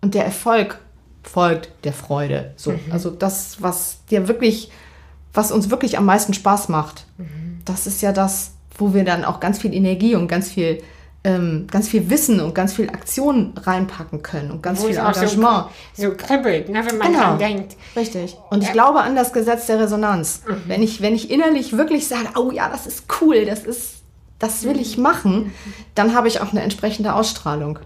Und 0.00 0.14
der 0.14 0.24
Erfolg 0.24 0.80
folgt 1.22 1.70
der 1.84 1.92
Freude. 1.92 2.54
So, 2.56 2.74
also 2.90 3.10
das, 3.10 3.62
was 3.62 4.04
dir 4.10 4.26
wirklich, 4.26 4.72
was 5.32 5.52
uns 5.52 5.70
wirklich 5.70 5.96
am 5.96 6.06
meisten 6.06 6.34
Spaß 6.34 6.68
macht, 6.70 7.06
das 7.64 7.86
ist 7.86 8.02
ja 8.02 8.10
das, 8.10 8.54
wo 8.76 8.94
wir 8.94 9.04
dann 9.04 9.24
auch 9.24 9.38
ganz 9.38 9.60
viel 9.60 9.72
Energie 9.72 10.16
und 10.16 10.26
ganz 10.26 10.50
viel 10.50 10.82
ähm, 11.24 11.66
ganz 11.70 11.88
viel 11.88 12.10
Wissen 12.10 12.38
und 12.40 12.54
ganz 12.54 12.74
viel 12.74 12.88
Aktion 12.90 13.54
reinpacken 13.56 14.22
können 14.22 14.50
und 14.50 14.62
ganz 14.62 14.82
Wo 14.82 14.86
viel 14.86 14.96
Engagement. 14.96 15.66
so, 15.94 16.10
so 16.10 16.14
kribbelt, 16.16 16.68
ne, 16.68 16.84
wenn 16.86 16.98
man 16.98 17.08
Genau. 17.12 17.20
dran 17.22 17.38
denkt. 17.38 17.76
Richtig. 17.96 18.36
Und 18.50 18.62
ich 18.62 18.72
glaube 18.72 19.00
an 19.00 19.16
das 19.16 19.32
Gesetz 19.32 19.66
der 19.66 19.80
Resonanz. 19.80 20.42
Wenn, 20.66 20.82
ich, 20.82 21.00
wenn 21.00 21.14
ich 21.14 21.30
innerlich 21.30 21.76
wirklich 21.76 22.06
sage, 22.06 22.28
oh 22.36 22.50
ja, 22.50 22.68
das 22.68 22.86
ist 22.86 23.04
cool, 23.20 23.46
das 23.46 23.64
ist, 23.64 24.02
das 24.38 24.64
will 24.64 24.78
ich 24.78 24.98
machen, 24.98 25.52
dann 25.94 26.14
habe 26.14 26.28
ich 26.28 26.40
auch 26.40 26.50
eine 26.52 26.60
entsprechende 26.62 27.14
Ausstrahlung. 27.14 27.78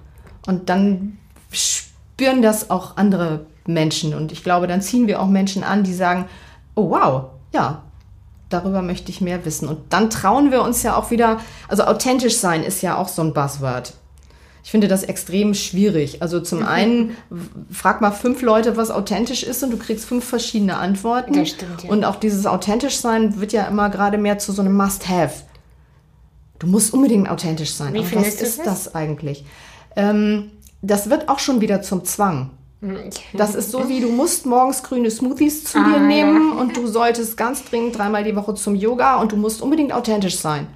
Und 0.47 0.69
dann 0.69 1.19
spüren 1.53 2.43
das 2.43 2.71
auch 2.71 2.97
andere 2.97 3.47
Menschen. 3.67 4.15
Und 4.15 4.33
ich 4.33 4.43
glaube, 4.43 4.67
dann 4.67 4.83
ziehen 4.83 5.07
wir 5.07 5.21
auch 5.23 5.29
Menschen 5.29 5.63
an, 5.63 5.85
die 5.85 5.95
sagen, 5.95 6.25
oh 6.75 6.91
wow, 6.91 7.25
ja, 7.53 7.83
darüber 8.49 8.83
möchte 8.83 9.11
ich 9.11 9.21
mehr 9.21 9.45
wissen. 9.45 9.69
Und 9.69 9.79
dann 9.93 10.11
trauen 10.11 10.51
wir 10.51 10.63
uns 10.63 10.83
ja 10.83 10.97
auch 10.97 11.11
wieder, 11.11 11.39
also 11.69 11.85
authentisch 11.85 12.37
sein 12.39 12.63
ist 12.63 12.83
ja 12.83 12.97
auch 12.97 13.09
so 13.09 13.23
ein 13.23 13.35
Buzzword. 13.35 13.95
Ich 14.65 14.71
finde 14.71 14.89
das 14.89 15.03
extrem 15.03 15.55
schwierig. 15.55 16.21
Also 16.21 16.41
zum 16.41 16.67
einen, 16.67 17.17
w- 17.31 17.47
frag 17.71 18.01
mal 18.03 18.11
fünf 18.11 18.43
Leute, 18.43 18.77
was 18.77 18.91
authentisch 18.91 19.43
ist 19.43 19.63
und 19.63 19.71
du 19.71 19.79
kriegst 19.79 20.05
fünf 20.05 20.25
verschiedene 20.25 20.77
Antworten. 20.77 21.33
Das 21.33 21.49
stimmt, 21.51 21.85
ja. 21.85 21.91
Und 21.91 22.05
auch 22.05 22.17
dieses 22.17 22.45
authentisch 22.45 22.99
sein 22.99 23.41
wird 23.41 23.53
ja 23.53 23.65
immer 23.65 23.89
gerade 23.89 24.19
mehr 24.19 24.39
zu 24.39 24.53
so 24.53 24.61
einem 24.61 24.77
Must-Have. 24.77 25.43
Du 26.59 26.67
musst 26.67 26.93
unbedingt 26.93 27.31
authentisch 27.31 27.73
sein. 27.73 27.95
Wie 27.95 28.01
Aber 28.01 28.17
was 28.17 28.35
ist 28.43 28.59
das? 28.59 28.65
das 28.67 28.95
eigentlich? 28.95 29.45
Ähm, 29.97 30.51
das 30.83 31.09
wird 31.09 31.29
auch 31.29 31.39
schon 31.39 31.61
wieder 31.61 31.81
zum 31.81 32.05
Zwang. 32.05 32.51
Das 33.33 33.55
ist 33.57 33.73
so 33.73 33.89
wie, 33.89 34.01
du 34.01 34.09
musst 34.09 34.47
morgens 34.47 34.83
grüne 34.85 35.11
Smoothies 35.11 35.65
zu 35.65 35.79
dir 35.79 35.97
Ah, 35.97 35.99
nehmen 35.99 36.53
und 36.53 36.77
du 36.77 36.87
solltest 36.87 37.37
ganz 37.37 37.65
dringend 37.65 37.99
dreimal 37.99 38.23
die 38.23 38.37
Woche 38.37 38.55
zum 38.55 38.77
Yoga 38.77 39.17
und 39.17 39.33
du 39.33 39.37
musst 39.37 39.63
unbedingt 39.63 39.93
authentisch 39.93 40.37
sein. 40.39 40.69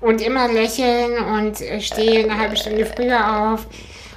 Und 0.00 0.22
immer 0.22 0.48
lächeln 0.48 1.18
und 1.18 1.60
äh, 1.60 1.80
steh 1.80 2.24
eine 2.24 2.38
halbe 2.38 2.56
Stunde 2.56 2.86
früher 2.86 3.52
auf 3.52 3.66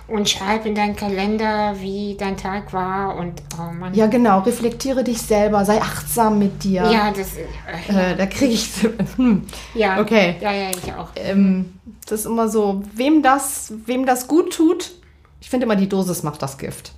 und 0.07 0.29
schreib 0.29 0.65
in 0.65 0.75
deinen 0.75 0.95
Kalender, 0.95 1.75
wie 1.79 2.15
dein 2.17 2.37
Tag 2.37 2.71
war 2.71 3.17
und 3.17 3.41
oh 3.59 3.73
Mann. 3.73 3.93
Ja, 3.93 4.07
genau. 4.07 4.39
Reflektiere 4.39 5.03
dich 5.03 5.21
selber. 5.21 5.65
Sei 5.65 5.81
achtsam 5.81 6.39
mit 6.39 6.63
dir. 6.63 6.83
Ja, 6.89 7.11
das 7.11 7.35
äh, 7.35 8.11
Äh, 8.11 8.15
da 8.15 8.25
kriege 8.25 8.53
ich. 8.53 8.69
Hm. 9.17 9.45
ja. 9.73 9.99
Okay. 9.99 10.35
Ja, 10.39 10.53
ja, 10.53 10.69
ich 10.69 10.93
auch. 10.93 11.09
Ähm, 11.15 11.73
das 12.07 12.21
ist 12.21 12.25
immer 12.25 12.47
so, 12.47 12.83
wem 12.93 13.21
das, 13.21 13.73
wem 13.85 14.05
das 14.05 14.27
gut 14.27 14.53
tut. 14.53 14.91
Ich 15.39 15.49
finde 15.49 15.65
immer, 15.65 15.75
die 15.75 15.89
Dosis 15.89 16.23
macht 16.23 16.41
das 16.41 16.57
Gift. 16.57 16.93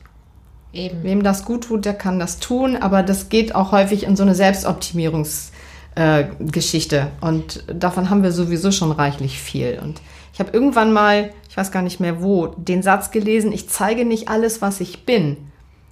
Eben. 0.72 1.04
Wem 1.04 1.24
das 1.24 1.46
gut 1.46 1.64
tut, 1.66 1.86
der 1.86 1.96
kann 1.96 2.20
das 2.20 2.40
tun, 2.40 2.76
aber 2.76 3.02
das 3.02 3.30
geht 3.30 3.56
auch 3.56 3.72
häufig 3.72 4.04
in 4.04 4.16
so 4.16 4.22
eine 4.24 4.36
Selbstoptimierungsgeschichte. 4.36 6.98
Äh, 6.98 7.26
und 7.26 7.64
davon 7.68 8.10
haben 8.10 8.24
wir 8.24 8.32
sowieso 8.32 8.72
schon 8.72 8.92
reichlich 8.92 9.40
viel. 9.40 9.80
Und 9.82 10.02
ich 10.34 10.40
habe 10.40 10.52
irgendwann 10.52 10.94
mal, 10.94 11.32
ich 11.50 11.58
weiß 11.58 11.72
gar 11.72 11.82
nicht 11.82 12.00
mehr 12.00 12.22
wo, 12.22 12.48
den 12.48 12.84
Satz 12.84 13.12
gelesen, 13.12 13.52
ich 13.52 13.70
zeige 13.70 14.06
nicht 14.06 14.30
alles, 14.30 14.62
was 14.62 14.80
ich 14.80 15.06
bin, 15.06 15.38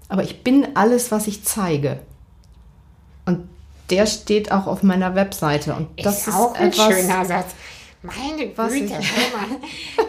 aber 0.09 0.23
ich 0.23 0.43
bin 0.43 0.67
alles, 0.75 1.11
was 1.11 1.27
ich 1.27 1.43
zeige. 1.43 1.99
Und 3.25 3.49
der 3.89 4.05
steht 4.05 4.51
auch 4.51 4.67
auf 4.67 4.83
meiner 4.83 5.15
Webseite. 5.15 5.73
Und 5.73 5.87
das 6.03 6.19
ist 6.19 6.27
ist, 6.27 6.35
auch 6.35 6.53
ein 6.55 6.69
etwas. 6.69 6.85
schöner 6.85 7.25
Satz. 7.25 7.55
Meine 8.07 8.57
Was 8.57 8.73
Güte. 8.73 8.99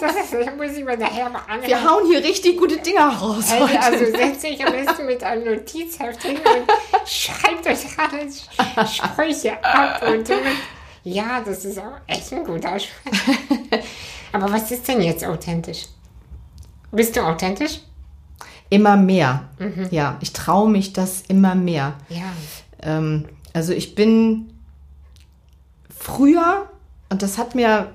Das 0.00 0.12
ist, 0.14 0.56
muss 0.56 0.76
ich 0.76 0.84
mir 0.84 0.96
nachher 0.96 1.28
mal 1.28 1.40
anhören. 1.48 1.66
Wir 1.66 1.90
hauen 1.90 2.06
hier 2.06 2.22
richtig 2.22 2.56
gute 2.56 2.76
Dinger 2.76 3.08
raus. 3.08 3.50
Also, 3.50 3.68
heute. 3.68 3.82
also 3.82 4.04
setzt 4.04 4.44
euch 4.44 4.64
am 4.64 4.72
besten 4.72 5.06
mit 5.06 5.22
einem 5.24 5.44
Notizheft 5.44 6.22
hin 6.22 6.36
und 6.36 7.08
schreibt 7.08 7.66
euch 7.66 7.98
alles 7.98 8.48
Sprüche 8.94 9.64
ab 9.64 10.02
und 10.06 10.28
damit. 10.28 10.56
Ja, 11.04 11.40
das 11.44 11.64
ist 11.64 11.78
auch 11.78 11.98
echt 12.06 12.32
ein 12.32 12.44
guter 12.44 12.78
Spruch. 12.78 13.12
Aber 14.32 14.52
was 14.52 14.70
ist 14.70 14.86
denn 14.86 15.00
jetzt 15.00 15.24
authentisch? 15.24 15.86
Bist 16.92 17.16
du 17.16 17.20
authentisch? 17.20 17.80
Immer 18.70 18.96
mehr. 18.96 19.48
Ja, 19.90 20.18
ich 20.20 20.32
traue 20.32 20.68
mich 20.68 20.92
das 20.92 21.22
immer 21.28 21.54
mehr. 21.54 21.94
Ja. 22.08 22.32
Ähm, 22.82 23.26
also 23.54 23.72
ich 23.72 23.94
bin 23.94 24.52
früher, 25.98 26.68
und 27.10 27.22
das 27.22 27.38
hat 27.38 27.54
mir 27.54 27.88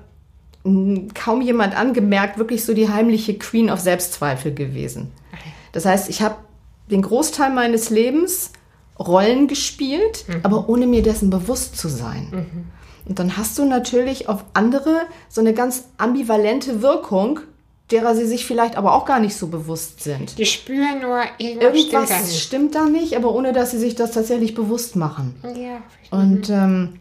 kaum 1.13 1.41
jemand 1.41 1.75
angemerkt, 1.77 2.37
wirklich 2.37 2.63
so 2.63 2.73
die 2.73 2.87
heimliche 2.89 3.37
Queen 3.37 3.69
of 3.69 3.79
Selbstzweifel 3.79 4.53
gewesen. 4.53 5.11
Das 5.73 5.85
heißt, 5.85 6.09
ich 6.09 6.21
habe 6.21 6.35
den 6.89 7.01
Großteil 7.01 7.49
meines 7.51 7.89
Lebens 7.89 8.51
Rollen 8.99 9.47
gespielt, 9.47 10.23
aber 10.43 10.69
ohne 10.69 10.87
mir 10.87 11.01
dessen 11.01 11.29
bewusst 11.29 11.77
zu 11.77 11.89
sein. 11.89 12.71
Und 13.05 13.19
dann 13.19 13.35
hast 13.35 13.57
du 13.57 13.65
natürlich 13.65 14.29
auf 14.29 14.45
andere 14.53 15.01
so 15.27 15.41
eine 15.41 15.53
ganz 15.53 15.85
ambivalente 15.97 16.81
Wirkung, 16.81 17.39
derer 17.91 18.15
sie 18.15 18.25
sich 18.25 18.45
vielleicht 18.45 18.77
aber 18.77 18.93
auch 18.93 19.03
gar 19.05 19.19
nicht 19.19 19.35
so 19.35 19.47
bewusst 19.47 20.01
sind. 20.01 20.37
Die 20.37 20.45
spüren 20.45 21.01
nur, 21.01 21.21
irgendwas 21.37 21.73
stimmt 21.81 21.93
da 21.93 21.99
Irgendwas 21.99 22.25
nicht. 22.31 22.39
stimmt 22.41 22.75
da 22.75 22.85
nicht, 22.85 23.17
aber 23.17 23.35
ohne 23.35 23.51
dass 23.51 23.71
sie 23.71 23.79
sich 23.79 23.95
das 23.95 24.11
tatsächlich 24.11 24.55
bewusst 24.55 24.95
machen. 24.95 25.35
Ja, 25.55 25.81
Und 26.17 26.49
ähm, 26.49 26.99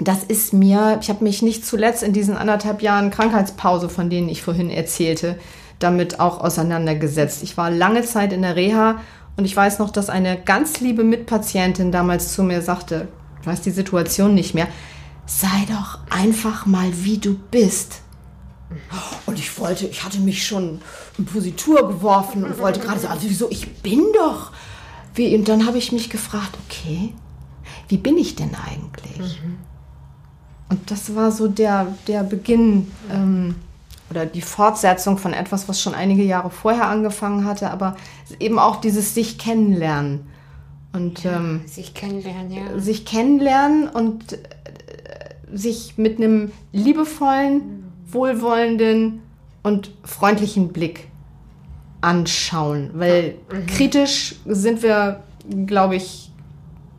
das 0.00 0.24
ist 0.24 0.52
mir, 0.52 0.98
ich 1.00 1.08
habe 1.08 1.22
mich 1.22 1.42
nicht 1.42 1.64
zuletzt 1.64 2.02
in 2.02 2.12
diesen 2.12 2.36
anderthalb 2.36 2.82
Jahren 2.82 3.10
Krankheitspause, 3.10 3.88
von 3.88 4.10
denen 4.10 4.28
ich 4.28 4.42
vorhin 4.42 4.70
erzählte, 4.70 5.38
damit 5.78 6.20
auch 6.20 6.40
auseinandergesetzt. 6.40 7.42
Ich 7.42 7.56
war 7.56 7.70
lange 7.70 8.02
Zeit 8.02 8.32
in 8.32 8.42
der 8.42 8.56
Reha 8.56 9.00
und 9.36 9.44
ich 9.44 9.54
weiß 9.56 9.78
noch, 9.78 9.90
dass 9.90 10.10
eine 10.10 10.40
ganz 10.40 10.80
liebe 10.80 11.04
Mitpatientin 11.04 11.92
damals 11.92 12.32
zu 12.32 12.42
mir 12.42 12.62
sagte, 12.62 13.08
ich 13.40 13.46
weiß 13.46 13.60
die 13.60 13.70
Situation 13.70 14.34
nicht 14.34 14.54
mehr, 14.54 14.68
sei 15.26 15.64
doch 15.68 15.98
einfach 16.10 16.66
mal 16.66 16.90
wie 17.04 17.18
du 17.18 17.36
bist. 17.50 18.00
Und 19.26 19.38
ich 19.38 19.58
wollte, 19.58 19.86
ich 19.86 20.02
hatte 20.02 20.18
mich 20.18 20.46
schon 20.46 20.80
in 21.18 21.24
Positur 21.26 21.86
geworfen 21.86 22.44
und 22.44 22.58
wollte 22.58 22.80
gerade 22.80 22.98
sagen, 22.98 23.14
also 23.14 23.28
wieso, 23.28 23.50
ich 23.50 23.74
bin 23.82 24.02
doch. 24.14 24.50
Wie, 25.14 25.34
und 25.36 25.48
dann 25.48 25.66
habe 25.66 25.78
ich 25.78 25.92
mich 25.92 26.10
gefragt, 26.10 26.58
okay, 26.66 27.12
wie 27.88 27.98
bin 27.98 28.18
ich 28.18 28.34
denn 28.34 28.50
eigentlich? 28.54 29.40
Und 30.68 30.90
das 30.90 31.14
war 31.14 31.30
so 31.30 31.48
der, 31.48 31.86
der 32.08 32.22
Beginn 32.22 32.90
ähm, 33.12 33.56
oder 34.10 34.26
die 34.26 34.40
Fortsetzung 34.40 35.18
von 35.18 35.32
etwas, 35.32 35.68
was 35.68 35.80
schon 35.80 35.94
einige 35.94 36.22
Jahre 36.22 36.50
vorher 36.50 36.88
angefangen 36.88 37.44
hatte, 37.44 37.70
aber 37.70 37.96
eben 38.40 38.58
auch 38.58 38.76
dieses 38.76 39.14
sich 39.14 39.38
kennenlernen. 39.38 40.26
Und 40.92 41.24
ähm, 41.24 41.62
sich 41.66 41.92
kennenlernen, 41.94 42.52
ja. 42.52 42.78
sich 42.78 43.04
kennenlernen 43.04 43.88
und 43.88 44.32
äh, 44.34 44.36
sich 45.52 45.98
mit 45.98 46.18
einem 46.18 46.52
liebevollen, 46.72 47.90
wohlwollenden 48.06 49.20
und 49.64 49.90
freundlichen 50.04 50.68
Blick 50.72 51.08
anschauen. 52.00 52.90
Weil 52.94 53.34
kritisch 53.66 54.36
sind 54.46 54.82
wir, 54.82 55.22
glaube 55.66 55.96
ich, 55.96 56.30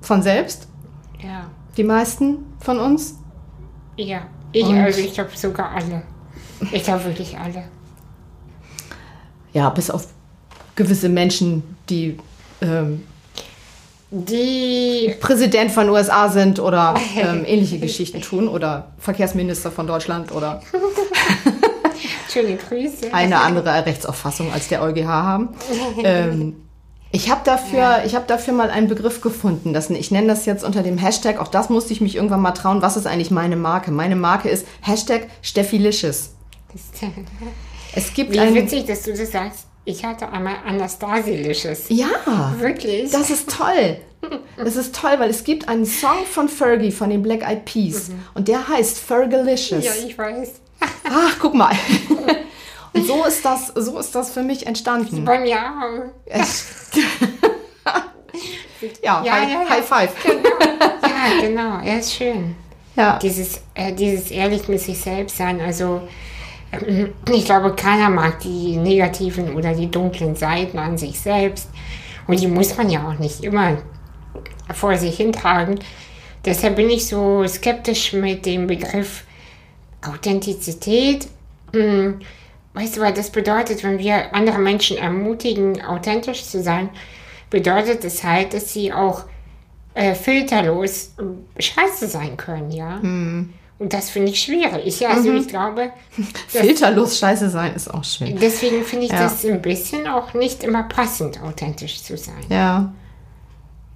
von 0.02 0.22
selbst, 0.22 0.68
Ja. 1.24 1.48
die 1.78 1.84
meisten 1.84 2.40
von 2.60 2.80
uns. 2.80 3.16
Ja. 3.98 4.22
Ich, 4.52 4.64
Und- 4.66 4.78
also 4.78 5.00
ich 5.02 5.14
glaube 5.14 5.32
sogar 5.36 5.72
alle. 5.72 6.04
Ich 6.72 6.84
glaube 6.84 7.06
wirklich 7.06 7.38
alle. 7.38 7.64
Ja, 9.54 9.70
bis 9.70 9.90
auf 9.90 10.08
gewisse 10.76 11.10
Menschen, 11.10 11.64
die 11.90 12.18
ähm, 12.62 13.04
Die 14.12 15.14
Präsident 15.20 15.72
von 15.72 15.90
USA 15.90 16.30
sind 16.30 16.60
oder 16.60 16.96
ähm, 17.18 17.44
ähnliche 17.46 17.80
Geschichten 17.80 18.22
tun 18.22 18.48
oder 18.48 18.92
Verkehrsminister 18.98 19.72
von 19.72 19.88
Deutschland 19.88 20.32
oder 20.32 20.62
schöne 22.32 22.56
Grüße. 22.58 23.14
eine 23.14 23.40
andere 23.40 23.86
Rechtsauffassung 23.86 24.52
als 24.54 24.68
der 24.68 24.82
EuGH 24.82 25.06
haben. 25.08 25.50
Ähm, 26.04 26.56
ich 27.12 27.30
habe 27.32 27.42
dafür, 27.46 28.04
ich 28.06 28.16
hab 28.16 28.28
dafür 28.28 28.54
mal 28.54 28.70
einen 28.70 28.88
Begriff 28.88 29.22
gefunden. 29.22 29.74
Das, 29.74 29.90
ich 29.90 30.12
nenne 30.12 30.28
das 30.28 30.46
jetzt 30.46 30.64
unter 30.64 30.84
dem 30.84 30.98
Hashtag, 30.98 31.40
auch 31.40 31.48
das 31.48 31.70
musste 31.70 31.94
ich 31.94 32.02
mich 32.02 32.16
irgendwann 32.16 32.42
mal 32.42 32.52
trauen, 32.52 32.82
was 32.82 32.98
ist 32.98 33.08
eigentlich 33.08 33.32
meine 33.32 33.56
Marke? 33.56 33.92
Meine 33.92 34.16
Marke 34.16 34.50
ist 34.50 34.68
Hashtag 34.82 35.28
Steffilicious. 35.42 36.32
Es 37.98 38.14
gibt 38.14 38.34
Wie 38.34 38.40
ein... 38.40 38.54
witzig, 38.54 38.86
dass 38.88 39.04
du 39.04 39.14
das 39.14 39.32
sagst. 39.32 39.68
Ich 39.86 40.04
hatte 40.04 40.28
einmal 40.30 40.56
Anastasilicious. 40.66 41.86
Ja, 41.88 42.08
Wirklich? 42.58 43.10
das 43.12 43.30
ist 43.30 43.50
toll. 43.50 43.98
Das 44.58 44.76
ist 44.76 44.94
toll, 44.94 45.14
weil 45.18 45.30
es 45.30 45.46
gibt 45.46 45.70
einen 45.70 45.86
Song 45.86 46.26
von 46.30 46.50
Fergie, 46.50 46.92
von 46.92 47.10
den 47.10 47.22
Black 47.22 47.48
Eyed 47.48 47.64
Peas. 47.64 48.10
Und 48.34 48.50
der 48.50 48.68
heißt 48.68 48.98
Fergalicious. 49.00 49.86
ja, 49.86 49.92
ich 50.06 50.18
weiß. 50.18 50.54
Ach, 51.10 51.36
guck 51.40 51.54
mal. 51.54 51.72
So 53.04 53.26
ist 53.26 53.44
das, 53.44 53.68
so 53.76 54.00
ist 54.00 54.16
das 54.16 54.32
für 54.32 54.44
mich 54.44 54.66
entstanden. 54.66 55.26
Bei 55.26 55.40
mir 55.40 55.50
ja, 59.02 59.24
Ja, 59.24 59.34
high, 59.34 59.52
ja, 59.52 59.62
ja. 59.64 59.70
high 59.70 59.86
five. 59.86 60.12
Ja, 60.26 61.42
genau. 61.42 61.80
Er 61.84 62.00
ist 62.00 62.14
schön. 62.14 62.56
Ja. 62.96 63.20
Dieses, 63.20 63.62
äh, 63.74 63.94
dieses 63.94 64.32
ehrlich 64.32 64.68
mit 64.68 64.80
sich 64.80 64.98
selbst 64.98 65.38
sein. 65.38 65.60
Also, 65.60 66.08
ähm, 66.72 67.14
ich 67.32 67.46
glaube, 67.46 67.76
keiner 67.76 68.10
mag 68.10 68.40
die 68.40 68.78
negativen 68.78 69.56
oder 69.56 69.74
die 69.74 69.92
dunklen 69.92 70.36
Seiten 70.36 70.80
an 70.80 70.98
sich 70.98 71.20
selbst. 71.20 71.70
Und 72.28 72.40
die 72.40 72.48
muss 72.48 72.76
man 72.78 72.90
ja 72.90 73.08
auch 73.08 73.20
nicht 73.20 73.44
immer 73.44 73.78
vor 74.74 74.98
sich 74.98 75.18
hintragen. 75.18 75.80
Deshalb 76.46 76.76
bin 76.76 76.90
ich 76.90 77.08
so 77.08 77.46
skeptisch 77.48 78.14
mit 78.14 78.46
dem 78.46 78.68
Begriff 78.68 79.24
Authentizität. 80.02 81.28
Hm, 81.74 82.20
weißt 82.76 82.98
du, 82.98 83.02
was 83.02 83.14
das 83.14 83.30
bedeutet, 83.32 83.84
wenn 83.84 83.98
wir 84.00 84.34
andere 84.36 84.60
Menschen 84.60 84.98
ermutigen, 84.98 85.84
authentisch 85.84 86.44
zu 86.46 86.62
sein, 86.62 86.90
bedeutet 87.50 88.04
es 88.06 88.24
halt, 88.24 88.54
dass 88.54 88.72
sie 88.74 88.94
auch 88.94 89.24
äh, 89.94 90.14
filterlos 90.14 91.14
scheiße 91.58 92.08
sein 92.08 92.38
können, 92.38 92.70
ja. 92.72 93.00
Hm. 93.02 93.54
Und 93.78 93.92
das 93.92 94.10
finde 94.10 94.32
ich 94.32 94.42
schwierig. 94.42 94.86
Ich, 94.86 95.06
also 95.08 95.30
Mhm. 95.32 95.38
ich 95.38 95.48
glaube, 95.50 95.92
Filterlos 96.48 97.20
scheiße 97.20 97.50
sein 97.50 97.74
ist 97.76 97.94
auch 97.94 98.04
schön. 98.06 98.38
deswegen 98.38 98.84
finde 98.84 99.06
ich 99.08 99.12
Ja. 99.12 99.24
das 99.24 99.44
ein 99.46 99.62
bisschen 99.62 100.08
auch 100.08 100.34
nicht 100.34 100.64
immer 100.64 100.84
passend, 100.84 101.42
authentisch 101.42 102.02
zu 102.02 102.18
sein. 102.18 102.44
Ja. 102.50 102.94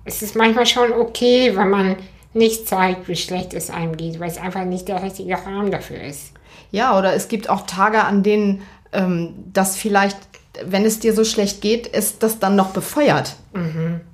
Es 0.06 0.22
ist 0.22 0.36
manchmal 0.36 0.66
schon 0.66 0.92
okay, 0.92 1.52
wenn 1.56 1.70
man 1.70 1.96
nicht 2.34 2.68
zeigt, 2.68 3.08
wie 3.08 3.16
schlecht 3.16 3.54
es 3.54 3.70
einem 3.70 3.98
geht, 3.98 4.20
weil 4.20 4.30
es 4.30 4.38
einfach 4.38 4.66
nicht 4.66 4.88
der 4.88 5.02
richtige 5.02 5.34
Rahmen 5.34 5.72
dafür 5.72 6.02
ist. 6.02 6.32
Ja, 6.72 6.98
oder 6.98 7.14
es 7.14 7.28
gibt 7.28 7.50
auch 7.50 7.66
Tage, 7.66 8.04
an 8.04 8.24
denen 8.24 8.62
ähm, 8.92 9.34
das 9.52 9.76
vielleicht, 9.76 10.18
wenn 10.64 10.86
es 10.86 11.00
dir 11.00 11.14
so 11.14 11.24
schlecht 11.24 11.62
geht, 11.62 11.88
ist 11.88 12.22
das 12.22 12.40
dann 12.40 12.56
noch 12.56 12.70
befeuert. 12.70 13.36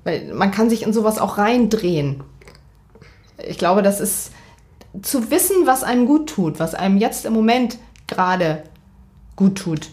Weil 0.04 0.32
man 0.32 0.50
kann 0.50 0.70
sich 0.70 0.82
in 0.82 0.92
sowas 0.92 1.18
auch 1.18 1.38
reindrehen. 1.38 2.22
Ich 3.46 3.58
glaube, 3.58 3.82
das 3.82 4.00
ist 4.00 4.32
zu 5.02 5.30
wissen, 5.30 5.66
was 5.66 5.84
einem 5.84 6.06
gut 6.06 6.30
tut, 6.30 6.58
was 6.58 6.74
einem 6.74 6.96
jetzt 6.96 7.26
im 7.26 7.34
Moment 7.34 7.78
gerade 8.06 8.62
gut 9.34 9.58
tut. 9.58 9.90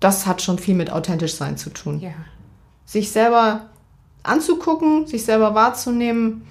Das 0.00 0.26
hat 0.26 0.42
schon 0.42 0.58
viel 0.58 0.74
mit 0.74 0.90
authentisch 0.90 1.34
sein 1.34 1.56
zu 1.56 1.70
tun. 1.70 2.00
Ja. 2.00 2.10
Sich 2.84 3.10
selber 3.10 3.66
anzugucken, 4.24 5.06
sich 5.06 5.24
selber 5.24 5.54
wahrzunehmen 5.54 6.46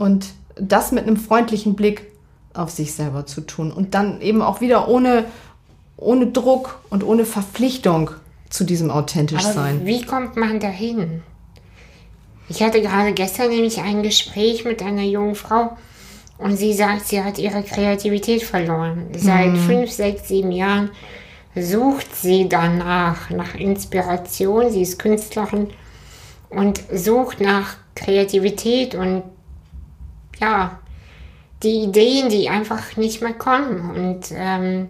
und 0.00 0.28
das 0.56 0.92
mit 0.92 1.06
einem 1.06 1.18
freundlichen 1.18 1.76
Blick 1.76 2.06
auf 2.54 2.70
sich 2.70 2.94
selber 2.94 3.26
zu 3.26 3.42
tun 3.42 3.70
und 3.70 3.94
dann 3.94 4.22
eben 4.22 4.40
auch 4.40 4.62
wieder 4.62 4.88
ohne, 4.88 5.26
ohne 5.98 6.28
Druck 6.28 6.80
und 6.88 7.04
ohne 7.04 7.26
Verpflichtung 7.26 8.10
zu 8.48 8.64
diesem 8.64 8.90
authentisch 8.90 9.44
Aber 9.44 9.52
sein. 9.52 9.84
wie 9.84 10.02
kommt 10.02 10.36
man 10.36 10.58
dahin? 10.58 11.22
Ich 12.48 12.62
hatte 12.62 12.80
gerade 12.80 13.12
gestern 13.12 13.50
nämlich 13.50 13.78
ein 13.78 14.02
Gespräch 14.02 14.64
mit 14.64 14.82
einer 14.82 15.02
jungen 15.02 15.34
Frau 15.34 15.76
und 16.38 16.56
sie 16.56 16.72
sagt, 16.72 17.06
sie 17.06 17.22
hat 17.22 17.38
ihre 17.38 17.62
Kreativität 17.62 18.42
verloren. 18.42 19.08
Seit 19.14 19.56
fünf, 19.58 19.90
sechs, 19.90 20.28
sieben 20.28 20.50
Jahren 20.50 20.90
sucht 21.54 22.16
sie 22.16 22.48
danach, 22.48 23.28
nach 23.28 23.54
Inspiration. 23.54 24.70
Sie 24.70 24.80
ist 24.80 24.98
Künstlerin 24.98 25.68
und 26.48 26.80
sucht 26.90 27.42
nach 27.42 27.76
Kreativität 27.94 28.94
und 28.94 29.24
ja, 30.40 30.78
die 31.62 31.84
Ideen, 31.84 32.28
die 32.28 32.48
einfach 32.48 32.96
nicht 32.96 33.22
mehr 33.22 33.34
kommen. 33.34 33.90
Und 33.90 34.32
ähm, 34.34 34.88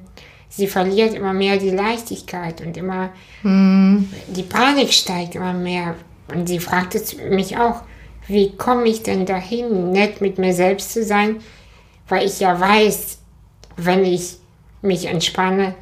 sie 0.49 0.67
verliert 0.67 1.15
immer 1.15 1.33
mehr 1.33 1.57
die 1.57 1.71
Leichtigkeit 1.71 2.61
und 2.61 2.77
immer 2.77 3.11
die 3.43 4.43
Panik 4.43 4.93
steigt 4.93 5.35
immer 5.35 5.53
mehr. 5.53 5.95
Und 6.29 6.49
sie 6.49 6.61
fragte 6.61 7.01
mich 7.31 7.57
auch, 7.57 7.83
wie 8.27 8.57
komme 8.57 8.85
ich 8.85 9.03
denn 9.03 9.27
dahin, 9.27 9.91
nett 9.93 10.21
mit 10.21 10.39
mir 10.39 10.53
selbst 10.55 10.93
zu 10.93 11.03
sein, 11.05 11.37
weil 12.09 12.27
ich 12.27 12.39
ja 12.41 12.59
weiß, 12.59 13.19
wenn 13.77 14.05
ich 14.05 14.37
mich 14.83 15.07
entspanne, 15.07 15.75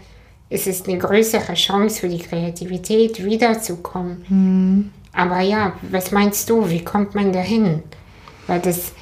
ist 0.51 0.67
es 0.67 0.87
eine 0.87 0.97
größere 0.99 1.55
Chance 1.55 2.01
für 2.01 2.09
die 2.09 2.19
Kreativität 2.19 3.23
wiederzukommen. 3.23 4.25
Aber 5.13 5.41
ja, 5.41 5.75
was 5.91 6.11
meinst 6.13 6.49
du, 6.49 6.71
wie 6.71 6.85
kommt 6.85 7.15
man 7.15 7.33
dahin? 7.33 7.83
Weil 8.47 8.61
das, 8.61 8.93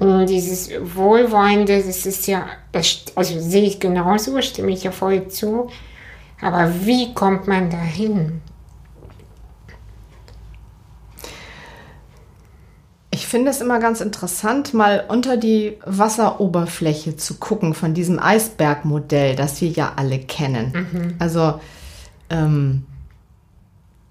dieses 0.00 0.70
Wohlwollende, 0.94 1.82
das 1.82 2.04
ist 2.04 2.26
ja, 2.26 2.46
das, 2.72 3.04
also 3.14 3.40
sehe 3.40 3.64
ich 3.64 3.80
genauso, 3.80 4.40
stimme 4.42 4.70
ich 4.72 4.84
ja 4.84 4.90
voll 4.90 5.28
zu. 5.28 5.70
Aber 6.40 6.70
wie 6.84 7.14
kommt 7.14 7.46
man 7.46 7.70
dahin? 7.70 8.42
Ich 13.10 13.26
finde 13.26 13.50
es 13.50 13.62
immer 13.62 13.80
ganz 13.80 14.02
interessant, 14.02 14.74
mal 14.74 15.04
unter 15.08 15.38
die 15.38 15.78
Wasseroberfläche 15.86 17.16
zu 17.16 17.36
gucken 17.36 17.72
von 17.72 17.94
diesem 17.94 18.18
Eisbergmodell, 18.18 19.34
das 19.34 19.62
wir 19.62 19.70
ja 19.70 19.94
alle 19.96 20.18
kennen. 20.18 21.16
Also 21.18 21.58
ähm, 22.28 22.84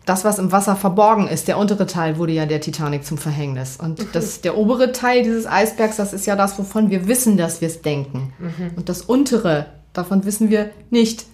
das, 0.06 0.24
was 0.24 0.38
im 0.38 0.52
Wasser 0.52 0.76
verborgen 0.76 1.28
ist, 1.28 1.48
der 1.48 1.58
untere 1.58 1.88
Teil 1.88 2.18
wurde 2.18 2.34
ja 2.34 2.46
der 2.46 2.62
Titanic 2.62 3.06
zum 3.06 3.18
Verhängnis. 3.18 3.78
Und 3.78 4.06
das, 4.14 4.42
der 4.42 4.58
obere 4.58 4.92
Teil 4.92 5.24
dieses 5.24 5.48
Eisbergs, 5.48 5.98
das 5.98 6.14
ist 6.14 6.28
ja 6.28 6.36
das, 6.36 6.60
wovon 6.60 6.92
wir 6.92 7.08
wissen, 7.08 7.38
dass 7.38 7.60
wir 7.60 7.68
es 7.68 7.82
denken. 7.82 8.32
Und 8.76 8.90
das 8.90 9.02
untere, 9.02 9.66
davon 9.94 10.24
wissen 10.24 10.50
wir 10.50 10.70
nicht, 10.92 11.26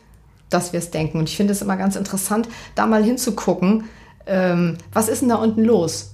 dass 0.50 0.72
wir 0.72 0.80
es 0.80 0.90
denken. 0.90 1.18
Und 1.18 1.28
ich 1.28 1.36
finde 1.36 1.52
es 1.52 1.62
immer 1.62 1.76
ganz 1.76 1.96
interessant, 1.96 2.48
da 2.76 2.86
mal 2.88 3.04
hinzugucken, 3.04 3.86
ähm, 4.26 4.78
was 4.94 5.10
ist 5.10 5.22
denn 5.22 5.30
da 5.30 5.36
unten 5.36 5.64
los? 5.64 6.14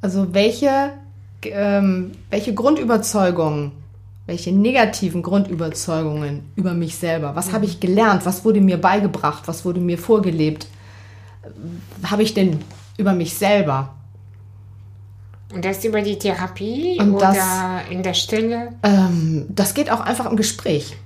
Also 0.00 0.32
welche, 0.32 0.92
ähm, 1.42 2.12
welche 2.30 2.54
Grundüberzeugungen, 2.54 3.72
welche 4.26 4.52
negativen 4.52 5.22
Grundüberzeugungen 5.22 6.50
über 6.56 6.72
mich 6.72 6.96
selber, 6.96 7.36
was 7.36 7.52
habe 7.52 7.66
ich 7.66 7.80
gelernt, 7.80 8.24
was 8.24 8.44
wurde 8.44 8.60
mir 8.60 8.80
beigebracht, 8.80 9.42
was 9.46 9.66
wurde 9.66 9.80
mir 9.80 9.98
vorgelebt, 9.98 10.66
habe 12.04 12.22
ich 12.22 12.34
denn 12.34 12.60
über 12.96 13.12
mich 13.12 13.34
selber? 13.34 13.94
Und 15.52 15.64
das 15.64 15.84
über 15.84 16.02
die 16.02 16.18
Therapie 16.18 16.96
Und 16.98 17.14
oder 17.14 17.32
das- 17.32 17.90
in 17.90 18.02
der 18.02 18.14
Stille? 18.14 18.72
Ähm, 18.82 19.46
das 19.48 19.74
geht 19.74 19.90
auch 19.90 20.00
einfach 20.00 20.26
im 20.26 20.36
Gespräch. 20.36 20.96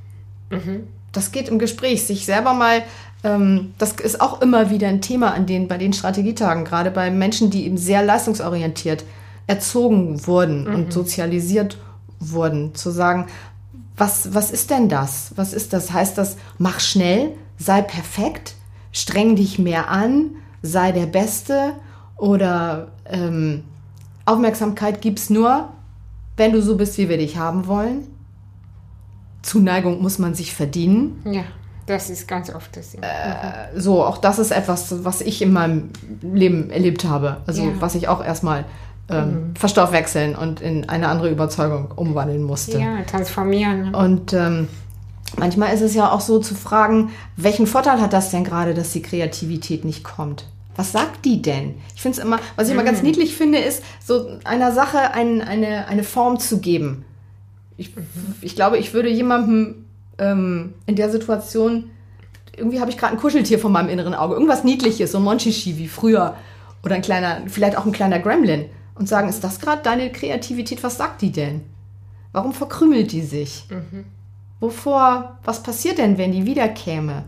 Das 1.12 1.30
geht 1.32 1.48
im 1.48 1.58
Gespräch, 1.58 2.04
sich 2.06 2.24
selber 2.24 2.54
mal, 2.54 2.82
ähm, 3.22 3.74
das 3.76 3.92
ist 3.92 4.20
auch 4.22 4.40
immer 4.40 4.70
wieder 4.70 4.88
ein 4.88 5.02
Thema 5.02 5.34
an 5.34 5.44
den, 5.46 5.68
bei 5.68 5.76
den 5.76 5.92
Strategietagen, 5.92 6.64
gerade 6.64 6.90
bei 6.90 7.10
Menschen, 7.10 7.50
die 7.50 7.66
eben 7.66 7.76
sehr 7.76 8.02
leistungsorientiert 8.02 9.04
erzogen 9.46 10.26
wurden 10.26 10.66
und 10.66 10.92
sozialisiert 10.92 11.76
wurden, 12.20 12.74
zu 12.74 12.90
sagen, 12.90 13.26
was, 13.96 14.32
was 14.34 14.50
ist 14.50 14.70
denn 14.70 14.88
das? 14.88 15.32
Was 15.36 15.52
ist 15.52 15.72
das? 15.72 15.92
Heißt 15.92 16.16
das, 16.16 16.36
mach 16.58 16.80
schnell, 16.80 17.32
sei 17.58 17.82
perfekt, 17.82 18.54
streng 18.92 19.36
dich 19.36 19.58
mehr 19.58 19.90
an, 19.90 20.30
sei 20.62 20.92
der 20.92 21.06
Beste 21.06 21.72
oder 22.16 22.88
ähm, 23.06 23.64
Aufmerksamkeit 24.24 25.00
gibt's 25.00 25.30
nur, 25.30 25.68
wenn 26.36 26.52
du 26.52 26.60
so 26.62 26.76
bist, 26.76 26.98
wie 26.98 27.08
wir 27.08 27.16
dich 27.18 27.36
haben 27.36 27.66
wollen? 27.66 28.06
Zuneigung 29.42 30.02
muss 30.02 30.18
man 30.18 30.34
sich 30.34 30.54
verdienen. 30.54 31.22
Ja, 31.24 31.44
das 31.86 32.10
ist 32.10 32.26
ganz 32.28 32.52
oft 32.54 32.76
das. 32.76 32.90
Ding. 32.90 33.00
So, 33.76 34.04
auch 34.04 34.18
das 34.18 34.38
ist 34.38 34.50
etwas, 34.50 35.04
was 35.04 35.20
ich 35.20 35.40
in 35.42 35.52
meinem 35.52 35.90
Leben 36.20 36.70
erlebt 36.70 37.04
habe. 37.04 37.38
Also, 37.46 37.62
Ja. 37.62 37.70
was 37.80 37.94
ich 37.94 38.08
auch 38.08 38.22
erstmal 38.22 38.64
ähm, 39.10 39.54
verstoffwechseln 39.58 40.34
und 40.36 40.60
in 40.60 40.88
eine 40.88 41.08
andere 41.08 41.30
Überzeugung 41.30 41.92
umwandeln 41.96 42.42
musste. 42.42 42.78
ja, 42.78 43.02
transformieren. 43.04 43.94
Und 43.94 44.34
ähm, 44.34 44.68
manchmal 45.36 45.74
ist 45.74 45.80
es 45.80 45.94
ja 45.94 46.10
auch 46.10 46.20
so 46.20 46.38
zu 46.38 46.54
fragen, 46.54 47.10
welchen 47.36 47.66
Vorteil 47.66 48.00
hat 48.00 48.12
das 48.12 48.30
denn 48.30 48.44
gerade, 48.44 48.74
dass 48.74 48.92
die 48.92 49.02
Kreativität 49.02 49.84
nicht 49.84 50.04
kommt? 50.04 50.46
Was 50.76 50.92
sagt 50.92 51.24
die 51.24 51.42
denn? 51.42 51.74
Ich 51.96 52.02
finde 52.02 52.18
es 52.18 52.24
immer, 52.24 52.38
was 52.54 52.68
ich 52.68 52.74
immer 52.74 52.84
ganz 52.84 53.02
niedlich 53.02 53.34
finde, 53.34 53.58
ist, 53.58 53.82
so 54.04 54.38
einer 54.44 54.70
Sache 54.72 55.12
ein, 55.12 55.42
eine, 55.42 55.88
eine 55.88 56.04
Form 56.04 56.38
zu 56.38 56.60
geben. 56.60 57.04
Ich, 57.76 57.92
ich 58.40 58.54
glaube, 58.54 58.78
ich 58.78 58.94
würde 58.94 59.08
jemandem 59.08 59.86
ähm, 60.18 60.74
in 60.86 60.94
der 60.94 61.10
Situation, 61.10 61.90
irgendwie 62.56 62.80
habe 62.80 62.90
ich 62.90 62.96
gerade 62.96 63.14
ein 63.14 63.18
Kuscheltier 63.18 63.58
vor 63.58 63.70
meinem 63.70 63.88
inneren 63.88 64.14
Auge, 64.14 64.34
irgendwas 64.34 64.64
Niedliches, 64.64 65.12
so 65.12 65.18
ein 65.18 65.24
Monchichi 65.24 65.78
wie 65.78 65.88
früher 65.88 66.36
oder 66.84 66.94
ein 66.94 67.02
kleiner, 67.02 67.42
vielleicht 67.46 67.76
auch 67.76 67.86
ein 67.86 67.92
kleiner 67.92 68.20
Gremlin 68.20 68.66
und 68.94 69.08
sagen, 69.08 69.28
ist 69.28 69.42
das 69.42 69.60
gerade 69.60 69.82
deine 69.82 70.12
Kreativität? 70.12 70.82
Was 70.82 70.96
sagt 70.96 71.22
die 71.22 71.32
denn? 71.32 71.62
Warum 72.32 72.52
verkrümelt 72.52 73.12
die 73.12 73.22
sich? 73.22 73.64
Wovor, 74.60 75.38
was 75.44 75.62
passiert 75.62 75.98
denn, 75.98 76.18
wenn 76.18 76.32
die 76.32 76.44
wiederkäme? 76.46 77.24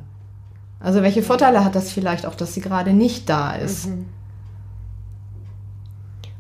Also 0.81 1.03
welche 1.03 1.23
Vorteile 1.23 1.64
hat 1.64 1.75
das 1.75 1.93
vielleicht 1.93 2.27
auch, 2.27 2.35
dass 2.35 2.55
sie 2.55 2.61
gerade 2.61 2.93
nicht 2.93 3.29
da 3.29 3.53
ist? 3.53 3.88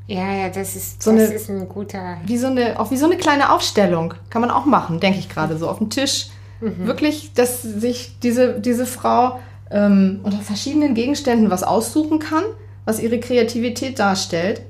Ja, 0.06 0.32
ja, 0.34 0.48
das 0.48 0.74
ist, 0.74 1.02
So 1.02 1.12
das 1.12 1.20
eine- 1.28 1.34
ist 1.34 1.48
ein 1.48 1.68
guter. 1.68 2.16
Wie 2.26 2.36
so 2.36 2.48
eine, 2.48 2.80
auch 2.80 2.90
wie 2.90 2.96
so 2.96 3.06
eine 3.06 3.16
kleine 3.16 3.52
Aufstellung 3.52 4.14
kann 4.28 4.40
man 4.40 4.50
auch 4.50 4.64
machen, 4.66 4.98
denke 4.98 5.18
ich 5.20 5.28
gerade 5.28 5.56
so 5.56 5.68
auf 5.68 5.78
dem 5.78 5.90
Tisch. 5.90 6.28
Wirklich, 6.62 7.32
dass 7.32 7.62
sich 7.62 8.18
diese, 8.22 8.60
diese 8.60 8.84
Frau 8.84 9.38
ähm, 9.70 10.20
unter 10.24 10.40
verschiedenen 10.40 10.94
Gegenständen 10.94 11.48
was 11.50 11.62
aussuchen 11.62 12.18
kann, 12.18 12.42
was 12.84 13.00
ihre 13.00 13.18
Kreativität 13.18 13.98
darstellt 13.98 14.60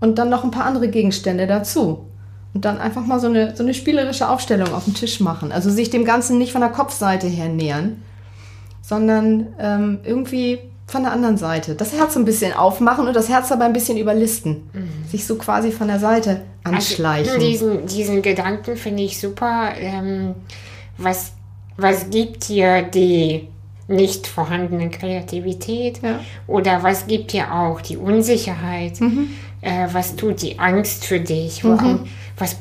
und 0.00 0.18
dann 0.18 0.28
noch 0.28 0.42
ein 0.42 0.50
paar 0.50 0.64
andere 0.64 0.88
Gegenstände 0.88 1.46
dazu. 1.46 2.06
Und 2.52 2.64
dann 2.64 2.78
einfach 2.78 3.06
mal 3.06 3.20
so 3.20 3.28
eine, 3.28 3.54
so 3.56 3.62
eine 3.62 3.74
spielerische 3.74 4.28
Aufstellung 4.28 4.72
auf 4.74 4.84
dem 4.84 4.94
Tisch 4.94 5.20
machen. 5.20 5.52
Also 5.52 5.70
sich 5.70 5.90
dem 5.90 6.04
Ganzen 6.04 6.38
nicht 6.38 6.52
von 6.52 6.60
der 6.60 6.70
Kopfseite 6.70 7.28
her 7.28 7.48
nähern, 7.48 8.02
sondern 8.82 9.48
ähm, 9.60 10.00
irgendwie 10.04 10.58
von 10.86 11.04
der 11.04 11.12
anderen 11.12 11.36
Seite. 11.36 11.76
Das 11.76 11.92
Herz 11.92 12.16
ein 12.16 12.24
bisschen 12.24 12.52
aufmachen 12.52 13.06
und 13.06 13.14
das 13.14 13.28
Herz 13.28 13.48
dabei 13.48 13.66
ein 13.66 13.72
bisschen 13.72 13.96
überlisten. 13.96 14.68
Sich 15.08 15.24
so 15.24 15.36
quasi 15.36 15.70
von 15.70 15.86
der 15.86 16.00
Seite 16.00 16.40
anschleichen. 16.64 17.34
Also, 17.34 17.46
diesen, 17.46 17.86
diesen 17.86 18.22
Gedanken 18.22 18.76
finde 18.76 19.04
ich 19.04 19.20
super. 19.20 19.70
Ähm, 19.78 20.34
was, 20.98 21.32
was 21.76 22.10
gibt 22.10 22.48
dir 22.48 22.82
die 22.82 23.46
nicht 23.86 24.26
vorhandene 24.26 24.90
Kreativität 24.90 26.00
Ja. 26.02 26.20
oder 26.46 26.82
was 26.82 27.06
gibt 27.06 27.32
dir 27.32 27.52
auch 27.52 27.80
die 27.80 27.96
Unsicherheit? 27.96 29.00
Äh, 29.62 29.88
was 29.92 30.16
tut 30.16 30.42
die 30.42 30.58
Angst 30.58 31.04
für 31.04 31.20
dich? 31.20 31.64
Warum, 31.64 32.08
was, 32.40 32.56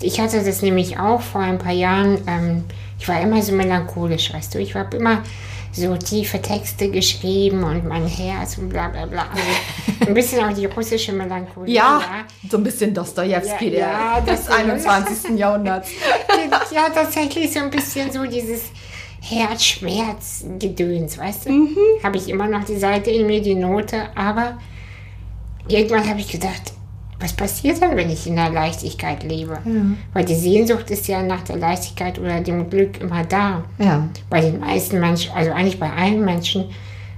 ich 0.00 0.20
hatte 0.20 0.42
das 0.44 0.62
nämlich 0.62 0.98
auch 0.98 1.20
vor 1.20 1.40
ein 1.40 1.58
paar 1.58 1.72
Jahren. 1.72 2.18
Ähm, 2.26 2.64
ich 2.98 3.08
war 3.08 3.20
immer 3.20 3.42
so 3.42 3.52
melancholisch, 3.52 4.32
weißt 4.32 4.54
du. 4.54 4.58
Ich 4.60 4.74
habe 4.74 4.96
immer 4.96 5.22
so 5.72 5.96
tiefe 5.96 6.40
Texte 6.40 6.88
geschrieben 6.90 7.64
und 7.64 7.84
mein 7.84 8.06
Herz 8.06 8.58
und 8.58 8.68
bla 8.68 8.88
bla 8.88 9.06
bla. 9.06 9.26
Also 9.32 10.06
ein 10.06 10.14
bisschen 10.14 10.44
auch 10.44 10.52
die 10.54 10.66
russische 10.66 11.12
Melancholie. 11.12 11.74
Ja, 11.74 12.00
so 12.48 12.58
ein 12.58 12.62
bisschen 12.62 12.94
Dostojewski 12.94 13.70
Ja, 13.70 13.78
ja, 13.78 14.20
der, 14.20 14.34
des 14.36 14.46
das- 14.46 14.54
21. 14.56 15.36
Jahrhunderts. 15.38 15.90
ja, 16.72 16.88
tatsächlich 16.94 17.52
so 17.52 17.58
ein 17.60 17.70
bisschen 17.70 18.12
so 18.12 18.24
dieses 18.24 18.66
Herzschmerz-Gedöns, 19.20 21.18
weißt 21.18 21.46
du? 21.46 21.52
Mhm. 21.52 21.76
Habe 22.02 22.16
ich 22.18 22.28
immer 22.28 22.46
noch 22.46 22.64
die 22.64 22.76
Seite 22.78 23.10
in 23.10 23.26
mir, 23.26 23.40
die 23.42 23.54
Note, 23.54 24.08
aber 24.14 24.58
irgendwann 25.68 26.08
habe 26.08 26.20
ich 26.20 26.28
gedacht, 26.30 26.72
was 27.20 27.32
passiert 27.32 27.80
dann, 27.80 27.96
wenn 27.96 28.10
ich 28.10 28.26
in 28.26 28.36
der 28.36 28.50
Leichtigkeit 28.50 29.22
lebe? 29.22 29.58
Weil 30.12 30.24
die 30.24 30.34
Sehnsucht 30.34 30.90
ist 30.90 31.06
ja 31.08 31.22
nach 31.22 31.42
der 31.42 31.56
Leichtigkeit 31.56 32.18
oder 32.18 32.40
dem 32.40 32.68
Glück 32.68 33.00
immer 33.00 33.24
da. 33.24 33.64
Ja. 33.78 34.08
Bei 34.28 34.40
den 34.40 34.60
meisten 34.60 35.00
Menschen, 35.00 35.32
also 35.34 35.52
eigentlich 35.52 35.78
bei 35.78 35.90
allen 35.90 36.24
Menschen. 36.24 36.64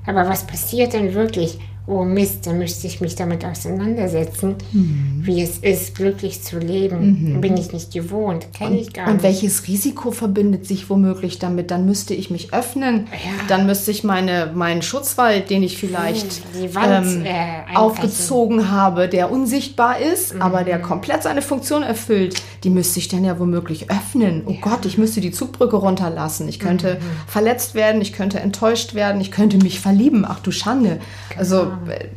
Aber 0.06 0.28
was 0.28 0.46
passiert 0.46 0.92
denn 0.92 1.14
wirklich? 1.14 1.58
Oh 1.88 2.02
Mist, 2.02 2.46
dann 2.48 2.58
müsste 2.58 2.88
ich 2.88 3.00
mich 3.00 3.14
damit 3.14 3.44
auseinandersetzen, 3.44 4.56
Mhm. 4.72 5.20
wie 5.22 5.40
es 5.40 5.58
ist, 5.58 5.94
glücklich 5.94 6.42
zu 6.42 6.58
leben. 6.58 7.40
Bin 7.40 7.56
ich 7.56 7.72
nicht 7.72 7.92
gewohnt, 7.92 8.48
kenne 8.52 8.78
ich 8.80 8.92
gar 8.92 9.06
Und 9.06 9.14
nicht. 9.14 9.22
welches 9.22 9.68
Risiko 9.68 10.10
verbindet 10.10 10.66
sich 10.66 10.90
womöglich 10.90 11.38
damit? 11.38 11.70
Dann 11.70 11.86
müsste 11.86 12.12
ich 12.14 12.28
mich 12.30 12.52
öffnen. 12.52 13.06
Ja. 13.12 13.30
Dann 13.48 13.66
müsste 13.66 13.92
ich 13.92 14.02
meine, 14.02 14.50
meinen 14.54 14.82
Schutzwall, 14.82 15.40
den 15.42 15.62
ich 15.62 15.78
vielleicht 15.78 16.42
Die 16.60 16.74
Wand, 16.74 17.06
ähm, 17.06 17.24
äh, 17.24 17.76
aufgezogen 17.76 18.70
habe, 18.70 19.08
der 19.08 19.30
unsichtbar 19.30 20.00
ist, 20.00 20.34
aber 20.40 20.62
Mhm. 20.62 20.66
der 20.66 20.78
komplett 20.80 21.22
seine 21.22 21.40
Funktion 21.42 21.82
erfüllt, 21.84 22.42
die 22.64 22.70
müsste 22.70 22.98
ich 22.98 23.06
dann 23.08 23.24
ja 23.24 23.38
womöglich 23.38 23.90
öffnen. 23.90 24.42
Oh 24.46 24.54
Gott, 24.60 24.84
ich 24.86 24.98
müsste 24.98 25.20
die 25.20 25.30
Zugbrücke 25.30 25.76
runterlassen. 25.76 26.48
Ich 26.48 26.58
könnte 26.58 26.94
Mhm. 26.94 27.28
verletzt 27.28 27.74
werden, 27.76 28.00
ich 28.02 28.12
könnte 28.12 28.40
enttäuscht 28.40 28.94
werden, 28.94 29.20
ich 29.20 29.30
könnte 29.30 29.56
mich 29.58 29.78
verlieben. 29.80 30.24
Ach 30.26 30.40
du 30.40 30.50
Schande. 30.50 30.98
Also 31.38 31.72
Äh, 31.88 32.08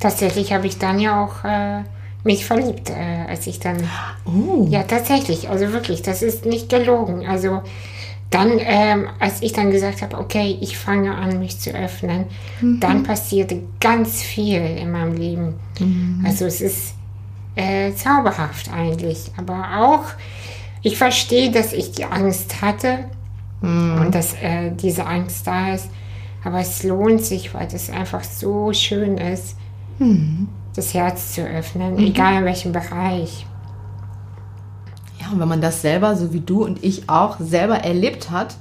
Tatsächlich 0.00 0.52
habe 0.54 0.66
ich 0.66 0.78
dann 0.78 0.98
ja 0.98 1.22
auch 1.22 1.44
äh, 1.44 1.82
mich 2.24 2.46
verliebt, 2.46 2.88
äh, 2.88 3.26
als 3.28 3.46
ich 3.46 3.60
dann. 3.60 3.76
Oh. 4.24 4.66
Ja, 4.68 4.82
tatsächlich. 4.84 5.50
Also 5.50 5.72
wirklich, 5.72 6.00
das 6.00 6.22
ist 6.22 6.46
nicht 6.46 6.70
gelogen. 6.70 7.26
Also 7.26 7.60
dann, 8.30 8.52
ähm, 8.60 9.08
als 9.18 9.42
ich 9.42 9.52
dann 9.52 9.70
gesagt 9.70 10.00
habe, 10.02 10.16
okay, 10.16 10.56
ich 10.60 10.78
fange 10.78 11.14
an, 11.14 11.38
mich 11.38 11.58
zu 11.58 11.70
öffnen, 11.72 12.26
dann 12.80 13.02
passierte 13.02 13.60
ganz 13.80 14.22
viel 14.22 14.60
in 14.60 14.90
meinem 14.92 15.16
Leben. 15.16 15.54
Also 16.24 16.46
es 16.46 16.60
ist 16.60 16.94
äh, 17.56 17.92
zauberhaft 17.92 18.72
eigentlich. 18.72 19.32
Aber 19.36 19.80
auch, 19.80 20.04
ich 20.82 20.96
verstehe, 20.96 21.50
dass 21.50 21.72
ich 21.72 21.92
die 21.92 22.04
Angst 22.04 22.62
hatte 22.62 23.00
und 23.62 24.14
dass 24.14 24.32
äh, 24.34 24.70
diese 24.80 25.04
Angst 25.06 25.46
da 25.46 25.74
ist. 25.74 25.88
Aber 26.44 26.60
es 26.60 26.82
lohnt 26.82 27.24
sich, 27.24 27.52
weil 27.54 27.68
es 27.72 27.90
einfach 27.90 28.24
so 28.24 28.72
schön 28.72 29.18
ist, 29.18 29.56
das 30.74 30.94
Herz 30.94 31.34
zu 31.34 31.42
öffnen, 31.42 31.98
egal 31.98 32.38
in 32.38 32.44
welchem 32.44 32.72
Bereich. 32.72 33.46
Ja, 35.20 35.30
und 35.32 35.40
wenn 35.40 35.48
man 35.48 35.60
das 35.60 35.82
selber, 35.82 36.16
so 36.16 36.32
wie 36.32 36.40
du 36.40 36.64
und 36.64 36.82
ich 36.82 37.08
auch, 37.08 37.38
selber 37.38 37.76
erlebt 37.76 38.30
hat 38.30 38.56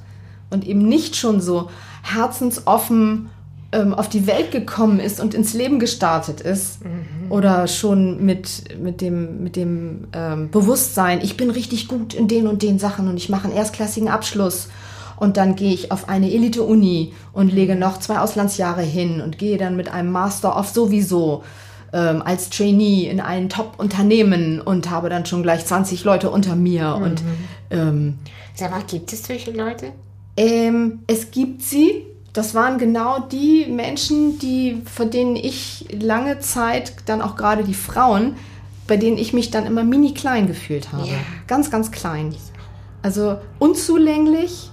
und 0.49 0.67
eben 0.67 0.87
nicht 0.87 1.15
schon 1.15 1.39
so 1.39 1.69
herzensoffen 2.03 3.29
ähm, 3.71 3.93
auf 3.93 4.09
die 4.09 4.27
Welt 4.27 4.51
gekommen 4.51 4.99
ist 4.99 5.19
und 5.21 5.33
ins 5.33 5.53
Leben 5.53 5.79
gestartet 5.79 6.41
ist 6.41 6.79
oder 7.29 7.67
schon 7.67 8.25
mit, 8.25 8.77
mit 8.81 8.99
dem, 8.99 9.43
mit 9.43 9.55
dem 9.55 10.07
ähm, 10.11 10.49
Bewusstsein, 10.49 11.21
ich 11.21 11.37
bin 11.37 11.51
richtig 11.51 11.87
gut 11.87 12.13
in 12.13 12.27
den 12.27 12.47
und 12.47 12.63
den 12.63 12.79
Sachen 12.79 13.07
und 13.07 13.17
ich 13.17 13.29
mache 13.29 13.47
einen 13.47 13.55
erstklassigen 13.55 14.09
Abschluss 14.09 14.67
und 15.19 15.37
dann 15.37 15.55
gehe 15.55 15.73
ich 15.73 15.91
auf 15.91 16.09
eine 16.09 16.31
Elite-Uni 16.31 17.13
und 17.33 17.51
lege 17.51 17.75
noch 17.75 17.99
zwei 17.99 18.19
Auslandsjahre 18.19 18.81
hin 18.81 19.21
und 19.21 19.37
gehe 19.37 19.57
dann 19.57 19.75
mit 19.75 19.91
einem 19.91 20.11
Master 20.11 20.57
of 20.57 20.69
sowieso 20.69 21.43
ähm, 21.91 22.21
als 22.23 22.49
Trainee 22.49 23.09
in 23.09 23.19
ein 23.19 23.49
Top-Unternehmen 23.49 24.61
und 24.61 24.89
habe 24.89 25.09
dann 25.09 25.25
schon 25.25 25.43
gleich 25.43 25.65
20 25.65 26.03
Leute 26.03 26.29
unter 26.29 26.55
mir. 26.55 26.99
Und 27.01 27.21
ähm, 27.71 28.15
Sag 28.55 28.71
mal, 28.71 28.83
gibt 28.87 29.11
es 29.13 29.23
solche 29.23 29.51
Leute? 29.51 29.91
ähm, 30.37 30.99
es 31.07 31.31
gibt 31.31 31.61
sie. 31.61 32.05
Das 32.31 32.53
waren 32.53 32.77
genau 32.77 33.19
die 33.19 33.65
Menschen, 33.65 34.37
die, 34.39 34.83
vor 34.85 35.07
denen 35.07 35.35
ich 35.35 35.87
lange 35.99 36.39
Zeit, 36.39 36.93
dann 37.07 37.21
auch 37.21 37.35
gerade 37.35 37.63
die 37.63 37.73
Frauen, 37.73 38.35
bei 38.87 38.97
denen 38.97 39.17
ich 39.17 39.33
mich 39.33 39.51
dann 39.51 39.65
immer 39.65 39.83
mini 39.83 40.13
klein 40.13 40.47
gefühlt 40.47 40.93
habe. 40.93 41.07
Ja. 41.07 41.17
Ganz, 41.47 41.71
ganz 41.71 41.91
klein. 41.91 42.33
Also 43.01 43.37
unzulänglich, 43.57 44.69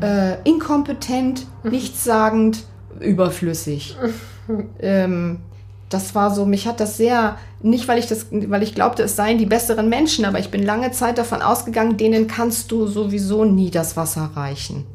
äh, 0.00 0.36
inkompetent, 0.44 1.46
nichtssagend, 1.62 2.64
überflüssig. 3.00 3.96
ähm, 4.80 5.40
das 5.88 6.14
war 6.14 6.32
so, 6.32 6.46
mich 6.46 6.66
hat 6.66 6.80
das 6.80 6.96
sehr, 6.96 7.36
nicht 7.62 7.88
weil 7.88 7.98
ich 7.98 8.06
das, 8.06 8.26
weil 8.30 8.62
ich 8.62 8.74
glaubte, 8.74 9.02
es 9.02 9.16
seien 9.16 9.38
die 9.38 9.46
besseren 9.46 9.88
Menschen, 9.88 10.24
aber 10.24 10.38
ich 10.38 10.50
bin 10.50 10.62
lange 10.62 10.92
Zeit 10.92 11.18
davon 11.18 11.42
ausgegangen, 11.42 11.96
denen 11.96 12.28
kannst 12.28 12.70
du 12.70 12.86
sowieso 12.86 13.44
nie 13.44 13.70
das 13.70 13.96
Wasser 13.96 14.30
reichen. 14.34 14.86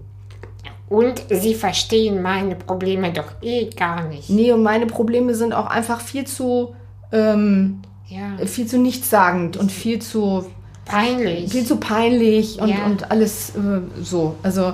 Und 0.87 1.23
sie 1.29 1.55
verstehen 1.55 2.21
meine 2.21 2.55
Probleme 2.55 3.11
doch 3.11 3.31
eh 3.41 3.69
gar 3.69 4.07
nicht. 4.07 4.29
Nee, 4.29 4.51
und 4.51 4.63
meine 4.63 4.85
Probleme 4.85 5.33
sind 5.33 5.53
auch 5.53 5.65
einfach 5.65 5.99
viel 5.99 6.25
zu, 6.25 6.75
ähm, 7.11 7.81
Ja, 8.07 8.37
viel 8.45 8.67
zu 8.67 8.77
nichtssagend 8.77 9.57
und 9.57 9.71
viel 9.71 9.99
zu, 9.99 10.45
peinlich. 10.85 11.51
viel 11.51 11.65
zu 11.65 11.77
peinlich 11.77 12.59
und, 12.59 12.69
Ja. 12.69 12.85
und 12.85 13.11
alles 13.11 13.55
äh, 13.55 13.81
so. 14.01 14.35
Also 14.43 14.73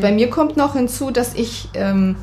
bei 0.00 0.12
mir 0.12 0.30
kommt 0.30 0.56
noch 0.56 0.74
hinzu, 0.74 1.10
dass 1.10 1.34
ich, 1.34 1.68
ähm, 1.74 2.16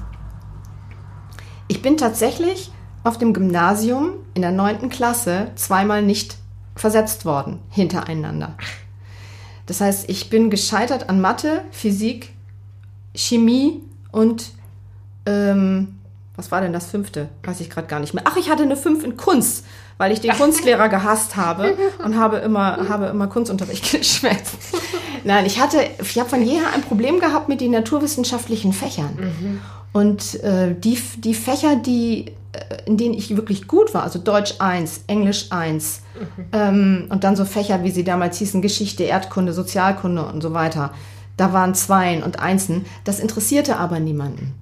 ich 1.68 1.82
bin 1.82 1.98
tatsächlich 1.98 2.72
auf 3.04 3.18
dem 3.18 3.34
Gymnasium 3.34 4.12
in 4.34 4.42
der 4.42 4.52
neunten 4.52 4.90
Klasse 4.90 5.52
zweimal 5.56 6.02
nicht 6.02 6.38
versetzt 6.76 7.26
worden, 7.26 7.60
hintereinander. 7.70 8.56
Das 9.66 9.82
heißt, 9.82 10.10
ich 10.10 10.30
bin 10.30 10.50
gescheitert 10.50 11.10
an 11.10 11.22
Mathe, 11.22 11.62
Physik, 11.72 12.34
Chemie 13.16 13.82
und 14.12 14.52
ähm, 15.26 15.95
was 16.36 16.52
war 16.52 16.62
denn 16.62 16.74
das 16.74 16.88
fünfte? 16.88 17.30
Weiß 17.44 17.60
ich 17.62 17.70
gerade 17.70 17.88
gar 17.88 18.00
nicht 18.00 18.14
mehr. 18.14 18.24
Ach, 18.26 18.38
ich 18.38 18.50
hatte 18.50 18.64
eine 18.64 18.76
fünf 18.76 19.04
in 19.04 19.18
Kunst, 19.18 19.66
weil 19.98 20.12
ich 20.12 20.22
den 20.22 20.32
Kunstlehrer 20.38 20.90
gehasst 20.90 21.36
habe 21.36 21.78
und 22.04 22.18
habe 22.18 22.38
immer, 22.38 22.90
habe 22.90 23.08
immer 23.08 23.28
Kunstunterricht 23.28 23.92
geschwänzt. 24.00 24.58
Nein, 25.24 25.46
ich 25.46 25.60
hatte, 25.60 25.78
ich 26.02 26.20
habe 26.20 26.30
von 26.30 26.44
jeher 26.44 26.74
ein 26.74 26.82
Problem 26.82 27.20
gehabt 27.20 27.50
mit 27.50 27.62
den 27.62 27.72
naturwissenschaftlichen 27.72 28.74
Fächern. 28.74 29.62
Und 29.92 30.44
äh, 30.44 30.76
die, 30.78 31.00
die 31.18 31.34
Fächer, 31.34 31.78
die, 31.78 32.28
äh, 32.52 32.86
in 32.86 32.98
denen 32.98 33.14
ich 33.14 33.36
wirklich 33.36 33.68
gut 33.68 33.94
war, 33.94 34.04
also 34.04 34.20
Deutsch 34.20 34.56
1, 34.60 35.06
Englisch 35.08 35.48
1, 35.52 36.02
ähm, 36.52 37.08
und 37.10 37.24
dann 37.24 37.36
so 37.36 37.46
Fächer, 37.46 37.84
wie 37.84 37.92
sie 37.92 38.04
damals 38.04 38.38
hießen, 38.38 38.62
Geschichte, 38.62 39.04
Erdkunde, 39.04 39.54
Sozialkunde 39.54 40.26
und 40.26 40.42
so 40.42 40.54
weiter, 40.54 40.94
da 41.38 41.54
waren 41.54 41.76
Zweien 41.76 42.24
und 42.24 42.40
Einsen. 42.40 42.86
Das 43.04 43.20
interessierte 43.20 43.78
aber 43.78 44.00
niemanden. 44.00 44.54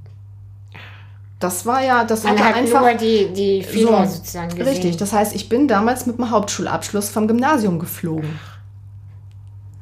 Das 1.43 1.65
war 1.65 1.83
ja, 1.83 2.05
das 2.05 2.23
Man 2.23 2.39
hat 2.39 2.55
einfach. 2.55 2.79
nur 2.79 2.93
die, 2.93 3.27
die 3.33 3.63
Figur 3.63 4.05
So, 4.05 4.15
sozusagen 4.15 4.49
gesehen. 4.49 4.65
Richtig, 4.65 4.95
das 4.97 5.11
heißt, 5.11 5.35
ich 5.35 5.49
bin 5.49 5.67
damals 5.67 6.05
mit 6.05 6.17
dem 6.17 6.29
Hauptschulabschluss 6.29 7.09
vom 7.09 7.27
Gymnasium 7.27 7.79
geflogen 7.79 8.39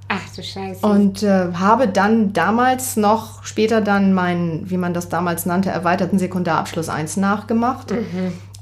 Ach 0.08 0.22
du 0.36 0.42
Scheiße. 0.42 0.86
und 0.86 1.22
äh, 1.22 1.54
habe 1.54 1.88
dann 1.88 2.34
damals 2.34 2.98
noch 2.98 3.44
später 3.46 3.80
dann 3.80 4.14
meinen, 4.14 4.70
wie 4.72 4.78
man 4.78 4.96
das 4.96 5.08
damals 5.08 5.46
nannte, 5.46 5.70
erweiterten 5.70 6.18
Sekundarabschluss 6.18 6.90
1 6.90 7.18
nachgemacht. 7.18 7.94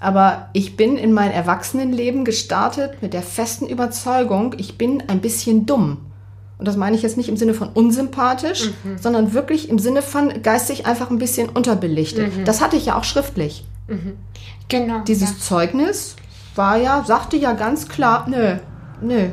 Aber 0.01 0.49
ich 0.53 0.75
bin 0.75 0.97
in 0.97 1.13
mein 1.13 1.31
Erwachsenenleben 1.31 2.25
gestartet 2.25 3.01
mit 3.01 3.13
der 3.13 3.21
festen 3.23 3.65
Überzeugung, 3.65 4.55
ich 4.57 4.77
bin 4.77 5.03
ein 5.07 5.21
bisschen 5.21 5.65
dumm. 5.65 5.97
Und 6.59 6.67
das 6.67 6.75
meine 6.75 6.95
ich 6.95 7.01
jetzt 7.01 7.17
nicht 7.17 7.29
im 7.29 7.37
Sinne 7.37 7.53
von 7.53 7.69
unsympathisch, 7.69 8.71
sondern 9.01 9.33
wirklich 9.33 9.69
im 9.69 9.79
Sinne 9.79 10.01
von 10.01 10.43
geistig 10.43 10.85
einfach 10.85 11.09
ein 11.09 11.17
bisschen 11.17 11.49
unterbelichtet. 11.49 12.31
Das 12.45 12.61
hatte 12.61 12.75
ich 12.75 12.85
ja 12.85 12.97
auch 12.97 13.05
schriftlich. 13.05 13.65
genau. 14.67 14.99
Dieses 15.05 15.31
ja. 15.31 15.37
Zeugnis 15.39 16.15
war 16.55 16.77
ja, 16.77 17.03
sagte 17.05 17.37
ja 17.37 17.53
ganz 17.53 17.87
klar, 17.87 18.27
nö, 18.29 18.57
nö, 19.01 19.29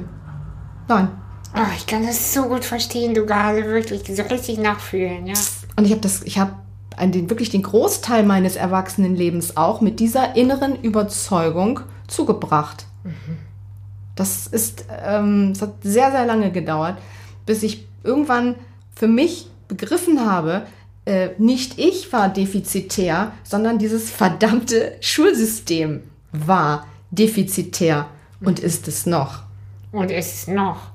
nein. 0.89 1.09
Oh, 1.55 1.73
ich 1.77 1.87
kann 1.87 2.07
das 2.07 2.33
so 2.33 2.45
gut 2.45 2.65
verstehen, 2.65 3.15
du 3.15 3.27
gerade 3.27 3.65
wirklich 3.65 4.03
so 4.07 4.23
richtig 4.23 4.59
nachfühlen, 4.59 5.27
ja. 5.27 5.35
Und 5.77 5.85
ich 5.85 5.91
habe 5.91 6.01
das, 6.01 6.23
ich 6.23 6.39
habe 6.39 6.53
den, 7.03 7.29
wirklich 7.29 7.51
den 7.51 7.63
Großteil 7.63 8.25
meines 8.25 8.57
Erwachsenenlebens 8.57 9.57
auch 9.57 9.81
mit 9.81 10.01
dieser 10.01 10.37
inneren 10.37 10.81
Überzeugung 10.81 11.81
zugebracht. 12.07 12.87
Das 14.15 14.47
ist, 14.47 14.87
ähm, 15.05 15.53
es 15.53 15.63
hat 15.63 15.75
sehr, 15.83 16.11
sehr 16.11 16.25
lange 16.25 16.51
gedauert, 16.51 16.97
bis 17.47 17.63
ich 17.63 17.87
irgendwann 18.05 18.57
für 18.95 19.09
mich 19.09 19.47
begriffen 19.69 20.25
habe, 20.29 20.67
äh, 21.07 21.31
nicht 21.39 21.79
ich 21.79 22.13
war 22.13 22.29
defizitär, 22.29 23.33
sondern 23.45 23.79
dieses 23.79 24.11
verdammte 24.11 24.93
Schulsystem 25.01 26.03
war 26.33 26.87
defizitär 27.11 28.07
und 28.41 28.59
ist 28.59 28.89
es 28.89 29.07
noch. 29.07 29.43
Und 29.93 30.11
ist 30.11 30.35
es 30.35 30.47
noch. 30.49 30.91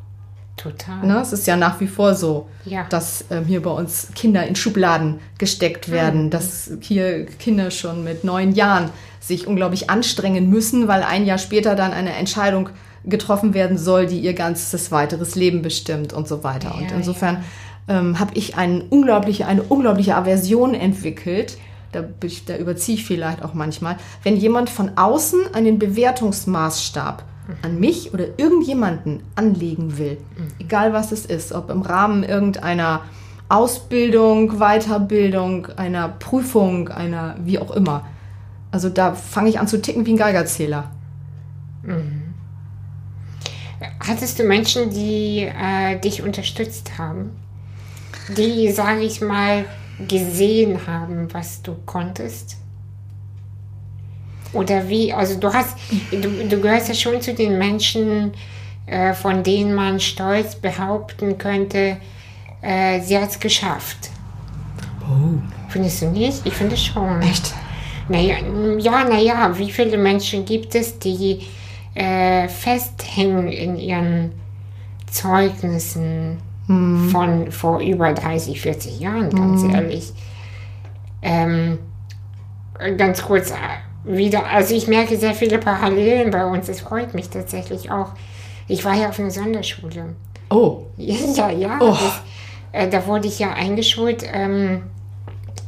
Total. 0.58 1.06
Ne? 1.08 1.20
Es 1.22 1.34
ist 1.34 1.48
ja 1.48 1.56
nach 1.56 1.80
wie 1.80 1.88
vor 1.88 2.14
so, 2.14 2.48
Ja. 2.66 2.86
dass 2.90 3.26
ähm, 3.32 3.46
hier 3.46 3.64
bei 3.64 3.72
uns 3.72 4.10
Kinder 4.14 4.46
in 4.46 4.56
Schubladen 4.56 5.20
gesteckt 5.40 5.90
werden, 5.90 6.30
dass 6.30 6.72
hier 6.82 7.26
Kinder 7.26 7.72
schon 7.72 8.04
mit 8.04 8.24
neun 8.24 8.52
Jahren 8.52 8.92
sich 9.20 9.48
unglaublich 9.48 9.90
anstrengen 9.90 10.50
müssen, 10.50 10.88
weil 10.88 11.04
ein 11.04 11.26
Jahr 11.26 11.38
später 11.40 11.76
dann 11.76 11.94
eine 11.94 12.14
Entscheidung 12.14 12.70
getroffen 13.06 13.54
werden 13.54 13.78
soll, 13.78 14.06
die 14.06 14.20
ihr 14.20 14.34
ganzes 14.34 14.92
weiteres 14.92 15.36
Leben 15.36 15.62
bestimmt 15.62 16.14
und 16.14 16.28
so 16.28 16.44
weiter. 16.44 16.76
und 16.76 16.84
Ja, 16.84 16.96
insofern 16.96 17.44
ähm, 17.88 18.20
habe 18.20 18.32
ich 18.36 18.58
eine 18.58 18.84
unglaubliche, 18.84 19.48
eine 19.48 19.64
unglaubliche 19.64 20.16
Aversion 20.16 20.74
entwickelt. 20.74 21.58
Da, 21.92 22.04
da 22.46 22.56
überziehe 22.56 22.98
ich 22.98 23.06
vielleicht 23.06 23.44
auch 23.44 23.54
manchmal, 23.54 23.98
wenn 24.24 24.38
jemand 24.38 24.70
von 24.70 24.92
außen 24.96 25.54
einen 25.54 25.78
Bewertungsmaßstab 25.78 27.24
an 27.64 27.80
mich 27.80 28.14
oder 28.14 28.26
irgendjemanden 28.38 29.24
anlegen 29.36 29.98
will, 29.98 30.18
egal 30.60 30.94
was 30.94 31.12
es 31.12 31.26
ist, 31.26 31.52
ob 31.52 31.70
im 31.70 31.82
Rahmen 31.82 32.24
irgendeiner 32.24 33.02
Ausbildung, 33.50 34.60
Weiterbildung, 34.60 35.68
einer 35.76 36.08
Prüfung, 36.08 36.88
einer 36.88 37.36
wie 37.44 37.60
auch 37.60 37.72
immer. 37.72 38.06
Also 38.72 38.88
da 38.88 39.14
fange 39.14 39.50
ich 39.50 39.60
an 39.60 39.68
zu 39.68 39.82
ticken 39.82 40.06
wie 40.06 40.14
ein 40.14 40.18
Geigerzähler. 40.18 40.92
Hattest 44.00 44.40
du 44.40 44.44
Menschen, 44.44 44.90
die 44.92 45.40
äh, 45.42 46.00
dich 46.00 46.22
unterstützt 46.22 46.98
haben? 46.98 47.32
Die, 48.38 48.72
sage 48.72 49.02
ich 49.02 49.22
mal, 49.22 49.66
gesehen 50.08 50.86
haben, 50.88 51.34
was 51.34 51.62
du 51.62 51.76
konntest? 51.86 52.58
Oder 54.54 54.88
wie? 54.90 55.14
Also 55.14 55.40
du 55.40 55.54
hast, 55.54 55.78
du, 56.12 56.48
du 56.48 56.62
gehörst 56.62 56.90
ja 56.90 56.94
schon 56.94 57.22
zu 57.22 57.34
den 57.34 57.58
Menschen, 57.58 58.34
äh, 58.86 59.14
von 59.14 59.44
denen 59.44 59.74
man 59.74 60.00
stolz 60.00 60.56
behaupten 60.56 61.38
könnte, 61.38 61.98
äh, 62.62 63.00
sie 63.02 63.18
hat 63.18 63.30
es 63.30 63.40
geschafft. 63.40 64.10
Findest 65.70 66.02
du 66.02 66.08
nicht? 66.08 66.46
Ich 66.46 66.54
finde 66.54 66.78
schon. 66.78 67.22
Echt? 67.22 67.54
Naja, 68.10 68.36
ja, 68.78 69.04
naja, 69.06 69.58
wie 69.58 69.72
viele 69.72 69.98
Menschen 69.98 70.46
gibt 70.46 70.76
es, 70.76 71.00
die 71.00 71.48
äh, 71.96 72.48
festhängen 72.48 73.48
in 73.48 73.76
ihren 73.78 74.34
Zeugnissen 75.10 76.38
von 77.12 77.52
vor 77.52 77.82
über 77.82 78.14
30, 78.14 78.62
40 78.62 79.00
Jahren, 79.00 79.30
ganz 79.30 79.64
ehrlich. 79.64 80.14
Ähm, 81.22 81.80
ganz 82.98 83.24
kurz 83.24 83.52
äh, 83.52 83.56
wieder, 84.06 84.46
also 84.48 84.74
ich 84.74 84.88
merke 84.88 85.18
sehr 85.18 85.34
viele 85.34 85.58
Parallelen 85.58 86.32
bei 86.32 86.46
uns, 86.46 86.70
es 86.70 86.80
freut 86.82 87.14
mich 87.14 87.30
tatsächlich 87.30 87.92
auch. 87.92 88.12
Ich 88.68 88.86
war 88.86 88.96
ja 88.96 89.10
auf 89.10 89.20
einer 89.20 89.32
Sonderschule. 89.32 90.16
Oh, 90.50 90.84
Ja, 90.98 91.50
ja. 91.50 91.78
Oh. 91.82 91.92
Das, 91.92 92.22
äh, 92.72 92.88
da 92.90 93.06
wurde 93.06 93.28
ich 93.28 93.40
ja 93.40 93.52
eingeschult, 93.52 94.24
ähm, 94.32 94.84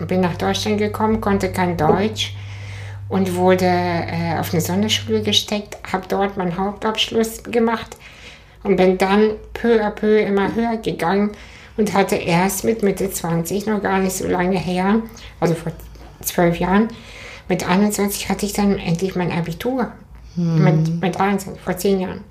bin 0.08 0.22
nach 0.22 0.36
Deutschland 0.36 0.78
gekommen, 0.78 1.20
konnte 1.20 1.52
kein 1.52 1.76
Deutsch 1.76 2.34
und 3.14 3.36
wurde 3.36 3.68
äh, 3.68 4.40
auf 4.40 4.54
eine 4.54 4.62
Sonderschule 4.62 5.22
gesteckt, 5.22 5.78
habe 5.92 6.06
dort 6.10 6.36
meinen 6.36 6.58
Hauptabschluss 6.58 7.44
gemacht 7.44 7.96
und 8.64 8.76
bin 8.76 8.98
dann 8.98 9.34
peu 9.54 9.86
à 9.86 9.92
peu 9.92 10.18
immer 10.20 10.56
höher 10.56 10.78
gegangen 10.78 11.30
und 11.78 11.94
hatte 11.94 12.16
erst 12.16 12.64
mit 12.64 12.82
Mitte 12.82 13.12
20, 13.12 13.68
noch 13.68 13.84
gar 13.84 14.00
nicht 14.00 14.16
so 14.16 14.28
lange 14.28 14.58
her, 14.58 15.04
also 15.40 15.54
vor 15.54 15.72
zwölf 16.22 16.58
Jahren, 16.58 16.88
mit 17.48 17.70
21 17.70 18.30
hatte 18.30 18.48
ich 18.48 18.54
dann 18.54 18.80
endlich 18.80 19.16
mein 19.16 19.32
Abitur. 19.32 19.92
Mit, 20.36 21.00
mit 21.00 21.16
23, 21.16 21.62
vor 21.62 21.78
zehn 21.78 22.00
Jahren 22.00 22.22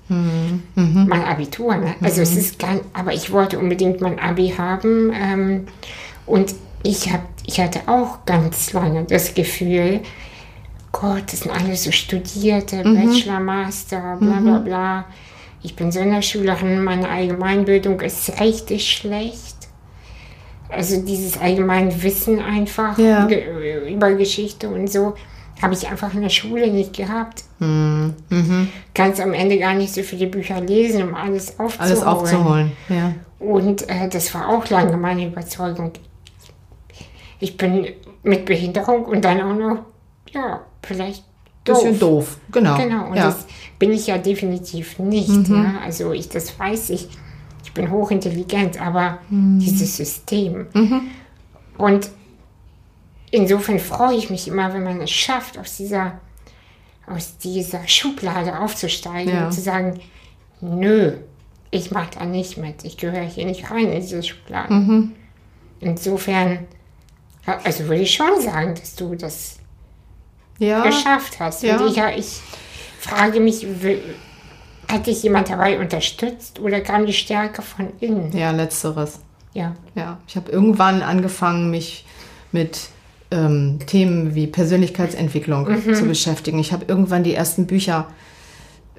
mein 0.75 1.23
Abitur. 1.23 1.77
Ne? 1.77 1.95
Also 2.01 2.21
es 2.21 2.35
ist 2.35 2.59
gar, 2.59 2.81
aber 2.91 3.13
ich 3.13 3.31
wollte 3.31 3.57
unbedingt 3.57 4.01
mein 4.01 4.19
Abi 4.19 4.53
haben 4.57 5.13
ähm, 5.15 5.67
und 6.25 6.53
ich 6.83 7.13
hab, 7.13 7.21
ich 7.45 7.61
hatte 7.61 7.79
auch 7.85 8.25
ganz 8.25 8.73
lange 8.73 9.05
das 9.05 9.33
Gefühl, 9.33 10.01
Gott, 10.93 11.23
das 11.33 11.41
sind 11.41 11.51
alles 11.51 11.83
so 11.83 11.91
Studierte, 11.91 12.81
Bachelor, 12.83 13.39
Master, 13.41 14.15
bla 14.21 14.39
bla 14.39 14.59
bla. 14.59 15.05
Ich 15.61 15.75
bin 15.75 15.91
Sonderschülerin, 15.91 16.81
meine 16.83 17.09
Allgemeinbildung 17.09 17.99
ist 18.01 18.39
richtig 18.39 18.89
schlecht. 18.89 19.57
Also 20.69 21.01
dieses 21.01 21.39
allgemeine 21.39 22.01
Wissen 22.03 22.39
einfach 22.39 22.97
Ja. 22.97 23.27
über 23.27 24.13
Geschichte 24.13 24.69
und 24.69 24.89
so 24.89 25.15
habe 25.61 25.73
ich 25.73 25.87
einfach 25.87 26.13
in 26.13 26.21
der 26.21 26.29
Schule 26.29 26.69
nicht 26.71 26.93
gehabt 26.93 27.43
kannst 28.93 29.21
am 29.21 29.33
Ende 29.33 29.57
gar 29.57 29.73
nicht 29.73 29.93
so 29.93 30.01
viele 30.03 30.27
Bücher 30.27 30.59
lesen, 30.59 31.01
um 31.03 31.15
alles 31.15 31.57
aufzuholen. 31.59 31.91
alles 31.91 32.03
aufzuholen. 32.03 32.71
Ja. 32.89 33.13
Und 33.39 33.87
äh, 33.89 34.09
das 34.09 34.33
war 34.33 34.49
auch 34.49 34.67
lange 34.69 34.97
meine 34.97 35.25
Überzeugung. 35.27 35.93
Ich 37.39 37.55
bin 37.57 37.87
mit 38.23 38.45
Behinderung 38.45 39.05
und 39.05 39.23
dann 39.23 39.41
auch 39.41 39.53
noch, 39.55 39.77
ja, 40.31 40.61
vielleicht 40.83 41.23
doof. 41.63 41.77
Bisschen 41.83 41.99
doof. 41.99 42.37
Genau. 42.51 42.77
Genau, 42.77 43.07
und 43.07 43.15
ja. 43.15 43.25
das 43.25 43.45
bin 43.79 43.91
ich 43.91 44.07
ja 44.07 44.17
definitiv 44.17 44.99
nicht. 44.99 45.47
Ja? 45.47 45.79
Also 45.83 46.11
ich, 46.11 46.29
das 46.29 46.57
weiß 46.59 46.89
ich. 46.91 47.07
Ich 47.63 47.73
bin 47.73 47.89
hochintelligent, 47.89 48.79
aber 48.79 49.19
dieses 49.29 49.97
System. 49.97 50.67
Und 51.77 52.09
insofern 53.31 53.79
freue 53.79 54.15
ich 54.15 54.29
mich 54.29 54.47
immer, 54.47 54.73
wenn 54.73 54.83
man 54.83 55.01
es 55.01 55.09
schafft, 55.09 55.57
aus 55.57 55.77
dieser, 55.77 56.19
aus 57.07 57.37
dieser 57.37 57.87
Schublade 57.87 58.59
aufzusteigen 58.59 59.33
Ja. 59.33 59.45
und 59.45 59.53
zu 59.53 59.61
sagen, 59.61 59.99
nö, 60.61 61.13
ich 61.71 61.89
mache 61.89 62.11
da 62.19 62.25
nicht 62.25 62.57
mit. 62.57 62.83
Ich 62.83 62.97
gehöre 62.97 63.23
hier 63.23 63.45
nicht 63.45 63.71
rein 63.71 63.87
in 63.91 64.01
diese 64.01 64.21
Schublade. 64.21 65.09
Insofern, 65.79 66.59
also 67.45 67.85
würde 67.85 68.03
ich 68.03 68.13
schon 68.13 68.39
sagen, 68.39 68.75
dass 68.75 68.95
du 68.95 69.15
das 69.15 69.57
ja. 70.59 70.83
geschafft 70.83 71.39
hast. 71.39 71.63
Ja. 71.63 71.79
Und 71.79 71.91
ich, 71.91 71.97
ich 72.17 72.41
frage 72.99 73.39
mich, 73.39 73.67
hat 74.91 75.07
dich 75.07 75.23
jemand 75.23 75.49
dabei 75.49 75.79
unterstützt 75.79 76.59
oder 76.59 76.81
kam 76.81 77.05
die 77.05 77.13
Stärke 77.13 77.61
von 77.61 77.89
innen? 77.99 78.35
ja, 78.35 78.51
letzteres. 78.51 79.19
Ja. 79.53 79.75
Ja, 79.95 80.17
ich 80.27 80.35
habe 80.35 80.51
irgendwann 80.51 81.01
angefangen, 81.01 81.69
mich 81.69 82.05
mit 82.51 82.89
ähm, 83.31 83.79
Themen 83.85 84.35
wie 84.35 84.47
Persönlichkeitsentwicklung 84.47 85.67
zu 85.93 86.05
beschäftigen. 86.05 86.59
Ich 86.59 86.73
habe 86.73 86.85
irgendwann 86.87 87.23
die 87.23 87.33
ersten 87.33 87.67
Bücher 87.67 88.07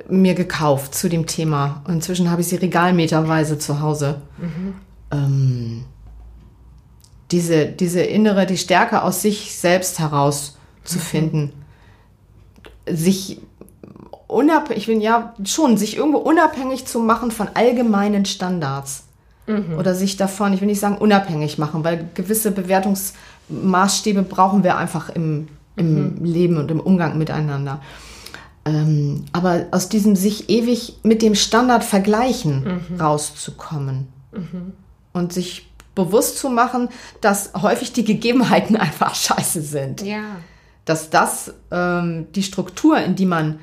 mir 0.08 0.34
gekauft 0.34 0.94
zu 0.94 1.08
dem 1.08 1.26
Thema. 1.26 1.82
Und 1.86 1.94
inzwischen 1.94 2.30
habe 2.30 2.40
ich 2.40 2.48
sie 2.48 2.56
regalmeterweise 2.56 3.58
zu 3.58 3.80
Hause. 3.80 4.22
Ähm, 5.10 5.84
diese, 7.30 7.66
diese 7.66 8.02
innere, 8.02 8.46
die 8.46 8.58
Stärke 8.58 9.02
aus 9.02 9.22
sich 9.22 9.54
selbst 9.54 9.98
herauszufinden, 10.84 11.52
sich 12.86 13.40
unabhängig, 14.26 14.82
ich 14.82 14.86
bin 14.86 15.00
ja 15.00 15.34
schon, 15.44 15.76
sich 15.76 15.96
irgendwo 15.96 16.18
unabhängig 16.18 16.86
zu 16.86 16.98
machen 17.00 17.30
von 17.30 17.48
allgemeinen 17.54 18.24
Standards. 18.24 19.04
Oder 19.78 19.94
sich 19.94 20.16
davon, 20.16 20.54
ich 20.54 20.62
will 20.62 20.68
nicht 20.68 20.80
sagen 20.80 20.96
unabhängig 20.96 21.58
machen, 21.58 21.84
weil 21.84 22.08
gewisse 22.14 22.50
Bewertungsmaßstäbe 22.50 24.22
brauchen 24.22 24.64
wir 24.64 24.78
einfach 24.78 25.10
im, 25.10 25.48
im 25.76 26.24
Leben 26.24 26.56
und 26.56 26.70
im 26.70 26.80
Umgang 26.80 27.18
miteinander. 27.18 27.82
Ähm, 28.64 29.26
aber 29.32 29.66
aus 29.70 29.90
diesem 29.90 30.16
sich 30.16 30.48
ewig 30.48 30.96
mit 31.02 31.20
dem 31.20 31.34
Standard 31.34 31.84
vergleichen 31.84 32.80
rauszukommen 32.98 34.08
und 35.12 35.34
sich 35.34 35.70
bewusst 35.94 36.38
zu 36.38 36.48
machen, 36.48 36.88
dass 37.20 37.52
häufig 37.54 37.92
die 37.92 38.04
Gegebenheiten 38.04 38.76
einfach 38.78 39.14
scheiße 39.14 39.60
sind. 39.60 40.02
Ja. 40.02 40.36
Dass 40.84 41.10
das 41.10 41.54
ähm, 41.70 42.26
die 42.34 42.42
Struktur, 42.42 42.98
in 42.98 43.14
die 43.16 43.26
man 43.26 43.58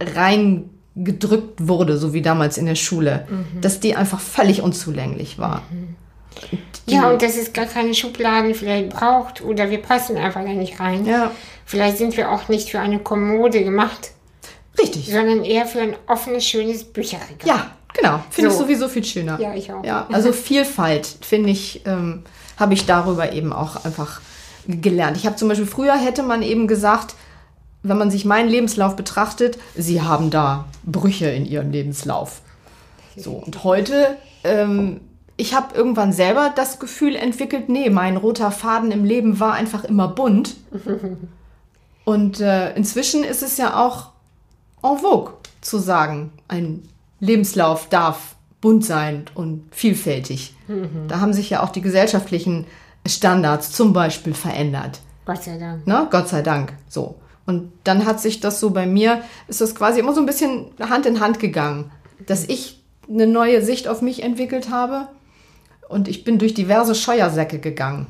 reingedrückt 0.00 1.66
wurde, 1.66 1.96
so 1.98 2.12
wie 2.12 2.22
damals 2.22 2.58
in 2.58 2.66
der 2.66 2.74
Schule, 2.74 3.26
dass 3.60 3.80
die 3.80 3.94
einfach 3.96 4.20
völlig 4.20 4.62
unzulänglich 4.62 5.38
war. 5.38 5.62
Ja, 6.86 7.10
und 7.10 7.22
dass 7.22 7.36
es 7.36 7.52
gar 7.52 7.66
keine 7.66 7.94
Schubladen 7.94 8.54
vielleicht 8.54 8.90
braucht 8.90 9.42
oder 9.42 9.70
wir 9.70 9.78
passen 9.80 10.16
einfach 10.16 10.42
da 10.42 10.48
nicht 10.48 10.80
rein. 10.80 11.06
Ja, 11.06 11.30
Vielleicht 11.64 11.98
sind 11.98 12.16
wir 12.16 12.30
auch 12.30 12.48
nicht 12.48 12.70
für 12.70 12.80
eine 12.80 12.98
Kommode 12.98 13.62
gemacht, 13.62 14.10
richtig. 14.78 15.06
sondern 15.10 15.44
eher 15.44 15.66
für 15.66 15.80
ein 15.80 15.94
offenes, 16.06 16.44
schönes 16.44 16.84
Bücherregal. 16.84 17.46
Ja, 17.46 17.70
genau. 17.94 18.20
Finde 18.30 18.50
So. 18.50 18.56
ich 18.56 18.62
sowieso 18.62 18.88
viel 18.88 19.04
schöner. 19.04 19.38
Ja, 19.40 19.54
ich 19.54 19.72
auch. 19.72 19.84
Ja, 19.84 20.06
also 20.10 20.32
Vielfalt, 20.32 21.06
finde 21.20 21.50
ich, 21.50 21.82
ähm, 21.86 22.24
habe 22.58 22.74
ich 22.74 22.84
darüber 22.84 23.32
eben 23.32 23.52
auch 23.52 23.84
einfach 23.84 24.20
gelernt. 24.66 25.16
Ich 25.16 25.26
habe 25.26 25.36
zum 25.36 25.48
Beispiel, 25.48 25.66
früher 25.66 25.96
hätte 25.96 26.22
man 26.22 26.42
eben 26.42 26.66
gesagt, 26.66 27.14
wenn 27.82 27.98
man 27.98 28.10
sich 28.10 28.24
meinen 28.24 28.48
Lebenslauf 28.48 28.96
betrachtet, 28.96 29.58
sie 29.76 30.02
haben 30.02 30.30
da 30.30 30.66
Brüche 30.84 31.26
in 31.26 31.46
ihrem 31.46 31.70
Lebenslauf. 31.70 32.42
So, 33.16 33.32
und 33.32 33.64
heute 33.64 34.16
ähm, 34.44 35.00
ich 35.36 35.54
habe 35.54 35.74
irgendwann 35.74 36.12
selber 36.12 36.52
das 36.54 36.78
Gefühl 36.78 37.16
entwickelt, 37.16 37.68
nee, 37.68 37.90
mein 37.90 38.16
roter 38.16 38.50
Faden 38.50 38.92
im 38.92 39.04
Leben 39.04 39.40
war 39.40 39.54
einfach 39.54 39.84
immer 39.84 40.08
bunt. 40.08 40.56
Und 42.04 42.40
äh, 42.40 42.74
inzwischen 42.74 43.22
ist 43.22 43.42
es 43.44 43.58
ja 43.58 43.80
auch 43.80 44.10
en 44.82 44.98
vogue 44.98 45.34
zu 45.60 45.78
sagen, 45.78 46.32
ein 46.48 46.82
Lebenslauf 47.20 47.88
darf 47.88 48.34
bunt 48.60 48.84
sein 48.84 49.26
und 49.34 49.64
vielfältig. 49.70 50.54
Mhm. 50.66 51.06
Da 51.06 51.20
haben 51.20 51.32
sich 51.32 51.50
ja 51.50 51.62
auch 51.62 51.68
die 51.70 51.80
gesellschaftlichen 51.80 52.66
Standards 53.06 53.72
zum 53.72 53.92
Beispiel 53.92 54.34
verändert. 54.34 55.00
Gott 55.24 55.42
sei 55.42 55.58
Dank. 55.58 55.86
Ne? 55.86 56.06
Gott 56.10 56.28
sei 56.28 56.42
Dank. 56.42 56.72
So. 56.88 57.16
Und 57.46 57.72
dann 57.84 58.06
hat 58.06 58.20
sich 58.20 58.40
das 58.40 58.60
so 58.60 58.70
bei 58.70 58.86
mir, 58.86 59.22
ist 59.48 59.60
das 59.60 59.74
quasi 59.74 60.00
immer 60.00 60.14
so 60.14 60.20
ein 60.20 60.26
bisschen 60.26 60.66
Hand 60.80 61.06
in 61.06 61.20
Hand 61.20 61.40
gegangen, 61.40 61.90
dass 62.26 62.44
ich 62.44 62.80
eine 63.08 63.26
neue 63.26 63.62
Sicht 63.62 63.88
auf 63.88 64.00
mich 64.00 64.22
entwickelt 64.22 64.70
habe 64.70 65.08
und 65.88 66.08
ich 66.08 66.24
bin 66.24 66.38
durch 66.38 66.54
diverse 66.54 66.94
Scheuersäcke 66.94 67.58
gegangen 67.58 68.06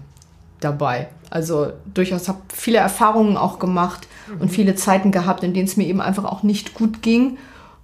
dabei. 0.61 1.09
Also 1.31 1.73
durchaus 1.93 2.29
habe 2.29 2.43
viele 2.53 2.79
Erfahrungen 2.79 3.37
auch 3.37 3.59
gemacht 3.59 4.07
mhm. 4.29 4.43
und 4.43 4.49
viele 4.51 4.75
Zeiten 4.75 5.11
gehabt, 5.11 5.43
in 5.43 5.55
denen 5.55 5.67
es 5.67 5.77
mir 5.77 5.87
eben 5.87 6.01
einfach 6.01 6.25
auch 6.25 6.43
nicht 6.43 6.75
gut 6.75 7.03
ging 7.03 7.39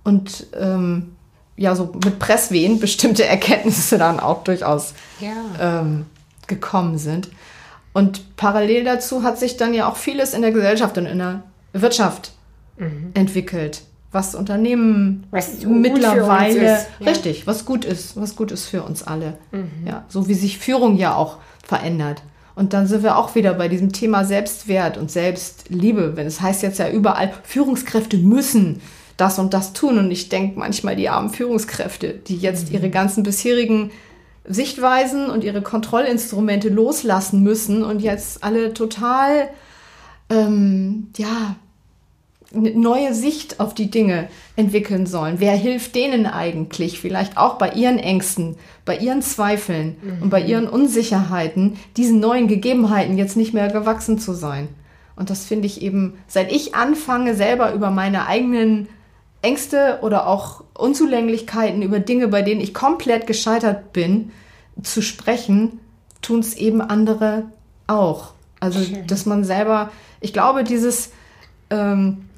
und 0.05 0.47
ähm, 0.59 1.17
ja, 1.57 1.75
so 1.75 1.93
mit 2.05 2.19
Presswehen 2.19 2.79
bestimmte 2.81 3.25
Erkenntnisse 3.25 3.97
dann 3.97 4.21
auch 4.21 4.45
durchaus 4.45 4.95
ja. 5.21 5.81
ähm, 5.81 6.07
gekommen 6.49 6.99
sind. 6.99 7.29
Und 7.93 8.37
parallel 8.37 8.85
dazu 8.85 9.23
hat 9.23 9.39
sich 9.39 9.57
dann 9.57 9.75
ja 9.75 9.89
auch 9.89 9.97
vieles 9.97 10.35
in 10.35 10.43
der 10.43 10.53
Gesellschaft 10.53 10.99
und 10.99 11.07
in 11.07 11.19
der 11.19 11.43
Wirtschaft 11.73 12.33
mhm. 12.77 13.11
entwickelt, 13.15 13.83
was 14.13 14.35
Unternehmen 14.35 15.27
was 15.31 15.65
mittlerweile 15.65 16.77
ist, 16.77 16.87
ja. 17.01 17.09
richtig, 17.09 17.47
was 17.47 17.65
gut 17.65 17.85
ist, 17.85 18.21
was 18.21 18.37
gut 18.37 18.53
ist 18.53 18.67
für 18.67 18.83
uns 18.83 19.03
alle. 19.03 19.37
Mhm. 19.53 19.87
Ja, 19.87 20.05
so 20.09 20.29
wie 20.29 20.35
sich 20.35 20.59
Führung 20.59 20.97
ja 20.97 21.15
auch 21.15 21.39
verändert. 21.63 22.23
Und 22.55 22.73
dann 22.73 22.89
sind 22.89 23.05
wir 23.05 23.17
auch 23.17 23.37
wieder 23.37 23.55
bei 23.55 23.69
diesem 23.69 23.93
Thema 23.93 24.25
Selbstwert 24.25 24.97
und 24.97 25.13
Selbstliebe. 25.13 26.17
Wenn 26.17 26.27
es 26.27 26.41
heißt 26.41 26.63
jetzt 26.63 26.81
ja 26.81 26.91
überall, 26.91 27.33
Führungskräfte 27.45 28.17
müssen 28.17 28.81
das 29.17 29.39
und 29.39 29.55
das 29.55 29.75
tun. 29.75 29.99
Und 29.99 30.11
ich 30.11 30.29
denke 30.29 30.59
manchmal 30.59 30.97
die 30.97 31.09
armen 31.09 31.31
Führungskräfte, 31.31 32.15
die 32.15 32.37
jetzt 32.37 32.69
mhm. 32.69 32.75
ihre 32.75 32.91
ganzen 32.91 33.23
bisherigen 33.23 33.91
Sichtweisen 34.49 35.31
und 35.31 35.45
ihre 35.45 35.63
Kontrollinstrumente 35.63 36.69
loslassen 36.69 37.43
müssen 37.43 37.85
und 37.85 38.01
jetzt 38.01 38.43
alle 38.43 38.75
total, 38.75 39.49
ähm, 40.31 41.09
ja, 41.17 41.57
eine 42.55 42.71
neue 42.71 43.13
Sicht 43.13 43.61
auf 43.61 43.75
die 43.75 43.91
Dinge 43.91 44.29
entwickeln 44.57 45.05
sollen. 45.05 45.37
Wer 45.39 45.53
hilft 45.53 45.95
denen 45.95 46.27
eigentlich? 46.27 46.99
Vielleicht 46.99 47.37
auch 47.37 47.59
bei 47.59 47.73
ihren 47.73 47.99
Ängsten, 47.99 48.57
bei 48.87 48.97
ihren 48.97 49.21
Zweifeln 49.21 49.97
mhm. 50.01 50.23
und 50.23 50.31
bei 50.31 50.41
ihren 50.41 50.67
Unsicherheiten, 50.67 51.77
diesen 51.99 52.21
neuen 52.21 52.49
Gegebenheiten 52.49 53.19
jetzt 53.19 53.37
nicht 53.37 53.53
mehr 53.53 53.69
gewachsen 53.69 54.19
zu 54.19 54.33
sein. 54.33 54.69
Und 55.15 55.31
das 55.31 55.45
finde 55.45 55.67
ich 55.67 55.83
eben, 55.83 56.15
seit 56.27 56.51
ich 56.51 56.75
anfange, 56.75 57.35
selber 57.35 57.75
über 57.75 57.91
meine 57.91 58.27
eigenen 58.27 58.89
Ängste 59.43 59.99
oder 60.03 60.26
auch 60.26 60.64
Unzulänglichkeiten, 60.74 61.82
über 61.82 62.01
Dinge, 62.01 62.28
bei 62.28 62.43
denen 62.43 62.61
ich 62.61 62.74
komplett 62.74 63.26
gescheitert 63.26 63.93
bin, 63.93 64.32
zu 64.82 65.03
sprechen, 65.03 65.80
tun 66.22 66.41
es 66.41 66.55
eben 66.55 66.80
andere 66.80 67.45
auch. 67.86 68.32
Also, 68.61 68.80
dass 69.07 69.26
man 69.26 69.45
selber, 69.45 69.91
ich 70.20 70.32
glaube, 70.32 70.64
dieses, 70.64 71.11
ähm, 71.70 72.28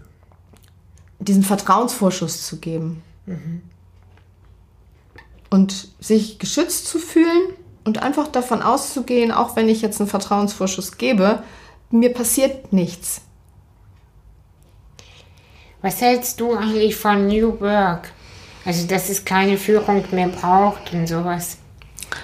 diesen 1.19 1.43
Vertrauensvorschuss 1.43 2.47
zu 2.47 2.59
geben 2.59 3.03
mhm. 3.27 3.63
und 5.49 5.89
sich 6.01 6.39
geschützt 6.39 6.87
zu 6.87 6.99
fühlen 6.99 7.55
und 7.85 8.03
einfach 8.03 8.29
davon 8.29 8.63
auszugehen, 8.63 9.33
auch 9.33 9.57
wenn 9.57 9.69
ich 9.69 9.81
jetzt 9.81 10.01
einen 10.01 10.11
Vertrauensvorschuss 10.11 10.99
gebe, 10.99 11.43
mir 11.91 12.13
passiert 12.13 12.73
nichts. 12.73 13.23
Was 15.83 16.01
hältst 16.01 16.41
du 16.41 16.55
eigentlich 16.55 16.97
von 16.97 17.27
New 17.27 17.59
Work? 17.61 18.13
Also, 18.65 18.87
dass 18.87 19.09
es 19.09 19.25
keine 19.25 19.57
Führung 19.57 20.05
mehr 20.13 20.29
braucht 20.29 20.93
und 20.93 21.07
sowas. 21.07 21.57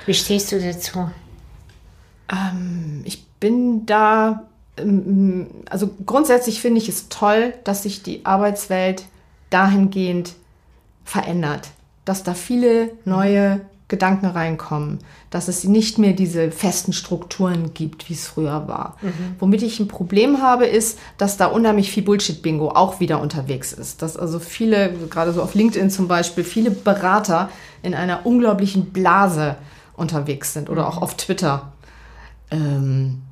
Wie 0.04 0.14
stehst 0.14 0.52
du 0.52 0.60
dazu? 0.60 1.10
Ähm, 2.30 3.02
ich 3.04 3.24
bin 3.40 3.86
da, 3.86 4.44
ähm, 4.76 5.46
also 5.70 5.90
grundsätzlich 6.04 6.60
finde 6.60 6.78
ich 6.78 6.88
es 6.88 7.08
toll, 7.08 7.54
dass 7.64 7.84
sich 7.84 8.02
die 8.02 8.26
Arbeitswelt 8.26 9.04
dahingehend 9.48 10.34
verändert, 11.04 11.68
dass 12.04 12.24
da 12.24 12.34
viele 12.34 12.90
neue 13.04 13.60
Gedanken 13.88 14.26
reinkommen, 14.26 14.98
dass 15.30 15.46
es 15.46 15.62
nicht 15.62 15.96
mehr 15.98 16.12
diese 16.12 16.50
festen 16.50 16.92
Strukturen 16.92 17.72
gibt, 17.72 18.08
wie 18.08 18.14
es 18.14 18.26
früher 18.26 18.66
war. 18.66 18.96
Mhm. 19.00 19.36
Womit 19.38 19.62
ich 19.62 19.78
ein 19.78 19.86
Problem 19.86 20.42
habe, 20.42 20.66
ist, 20.66 20.98
dass 21.18 21.36
da 21.36 21.46
unheimlich 21.46 21.92
viel 21.92 22.02
Bullshit-Bingo 22.02 22.70
auch 22.70 22.98
wieder 22.98 23.20
unterwegs 23.20 23.72
ist. 23.72 24.02
Dass 24.02 24.16
also 24.16 24.40
viele, 24.40 24.92
gerade 25.08 25.32
so 25.32 25.40
auf 25.40 25.54
LinkedIn 25.54 25.90
zum 25.90 26.08
Beispiel, 26.08 26.42
viele 26.42 26.72
Berater 26.72 27.48
in 27.84 27.94
einer 27.94 28.26
unglaublichen 28.26 28.86
Blase 28.86 29.54
unterwegs 29.96 30.52
sind 30.52 30.68
oder 30.68 30.82
mhm. 30.82 30.88
auch 30.88 31.02
auf 31.02 31.16
Twitter. 31.16 31.72
Ähm, 32.50 33.22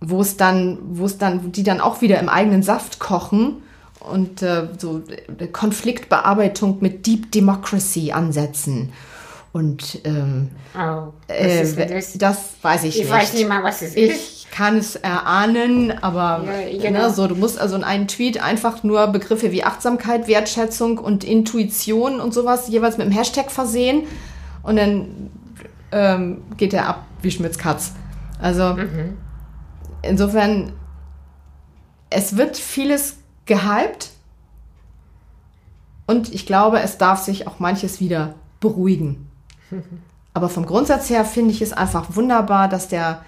wo 0.00 0.20
es 0.20 0.36
dann, 0.36 0.78
wo 0.82 1.04
es 1.04 1.18
dann, 1.18 1.50
die 1.50 1.64
dann 1.64 1.80
auch 1.80 2.00
wieder 2.00 2.20
im 2.20 2.28
eigenen 2.28 2.62
Saft 2.62 3.00
kochen 3.00 3.62
und 3.98 4.40
äh, 4.40 4.68
so 4.78 5.02
Konfliktbearbeitung 5.52 6.78
mit 6.80 7.06
Deep 7.06 7.32
Democracy 7.32 8.12
ansetzen 8.12 8.92
und 9.52 10.00
ähm, 10.04 10.50
oh, 10.76 11.12
äh, 11.26 11.64
das? 11.88 12.12
das? 12.16 12.50
weiß 12.62 12.84
ich, 12.84 12.90
ich 12.90 12.96
nicht. 12.96 13.04
Ich 13.04 13.10
weiß 13.10 13.34
nicht 13.34 13.48
mal, 13.48 13.64
was 13.64 13.82
es 13.82 13.96
ich 13.96 14.10
ist. 14.10 14.44
Ich 14.44 14.50
kann 14.50 14.76
es 14.76 14.96
erahnen, 14.96 15.92
aber 16.02 16.44
ja, 16.70 16.80
genau. 16.80 17.06
ne, 17.06 17.10
so, 17.10 17.26
du 17.26 17.34
musst 17.34 17.58
also 17.58 17.76
in 17.76 17.84
einen 17.84 18.06
Tweet 18.06 18.42
einfach 18.42 18.82
nur 18.84 19.06
Begriffe 19.08 19.50
wie 19.50 19.64
Achtsamkeit, 19.64 20.28
Wertschätzung 20.28 20.98
und 20.98 21.24
Intuition 21.24 22.20
und 22.20 22.32
sowas 22.32 22.68
jeweils 22.68 22.96
mit 22.96 23.06
einem 23.06 23.16
Hashtag 23.16 23.50
versehen 23.50 24.04
und 24.62 24.76
dann 24.76 25.30
ähm, 25.92 26.42
geht 26.56 26.72
er 26.72 26.86
ab 26.86 27.06
wie 27.22 27.30
Schmitz 27.30 27.58
Katz. 27.58 27.92
Also 28.40 28.74
mhm. 28.74 29.16
insofern, 30.02 30.72
es 32.08 32.36
wird 32.36 32.56
vieles 32.56 33.16
gehypt 33.46 34.10
und 36.06 36.32
ich 36.32 36.46
glaube, 36.46 36.80
es 36.80 36.98
darf 36.98 37.20
sich 37.20 37.46
auch 37.46 37.58
manches 37.58 38.00
wieder 38.00 38.34
beruhigen. 38.60 39.29
Aber 40.32 40.48
vom 40.48 40.66
Grundsatz 40.66 41.10
her 41.10 41.24
finde 41.24 41.52
ich 41.52 41.62
es 41.62 41.72
einfach 41.72 42.14
wunderbar, 42.14 42.68
dass 42.68 42.88
der, 42.88 43.22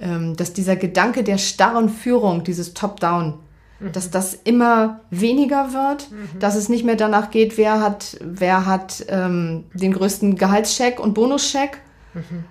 ähm, 0.00 0.36
dass 0.36 0.52
dieser 0.52 0.76
Gedanke 0.76 1.24
der 1.24 1.38
starren 1.38 1.88
Führung, 1.88 2.44
dieses 2.44 2.74
Top-Down, 2.74 3.38
mhm. 3.80 3.92
dass 3.92 4.10
das 4.10 4.34
immer 4.34 5.00
weniger 5.10 5.72
wird, 5.72 6.10
mhm. 6.10 6.38
dass 6.38 6.56
es 6.56 6.68
nicht 6.68 6.84
mehr 6.84 6.96
danach 6.96 7.30
geht, 7.30 7.56
wer 7.56 7.80
hat, 7.80 8.18
wer 8.20 8.66
hat 8.66 9.04
ähm, 9.08 9.64
den 9.74 9.92
größten 9.92 10.36
Gehaltscheck 10.36 11.00
und 11.00 11.14
Bonuscheck, 11.14 11.78
mhm. 12.14 12.44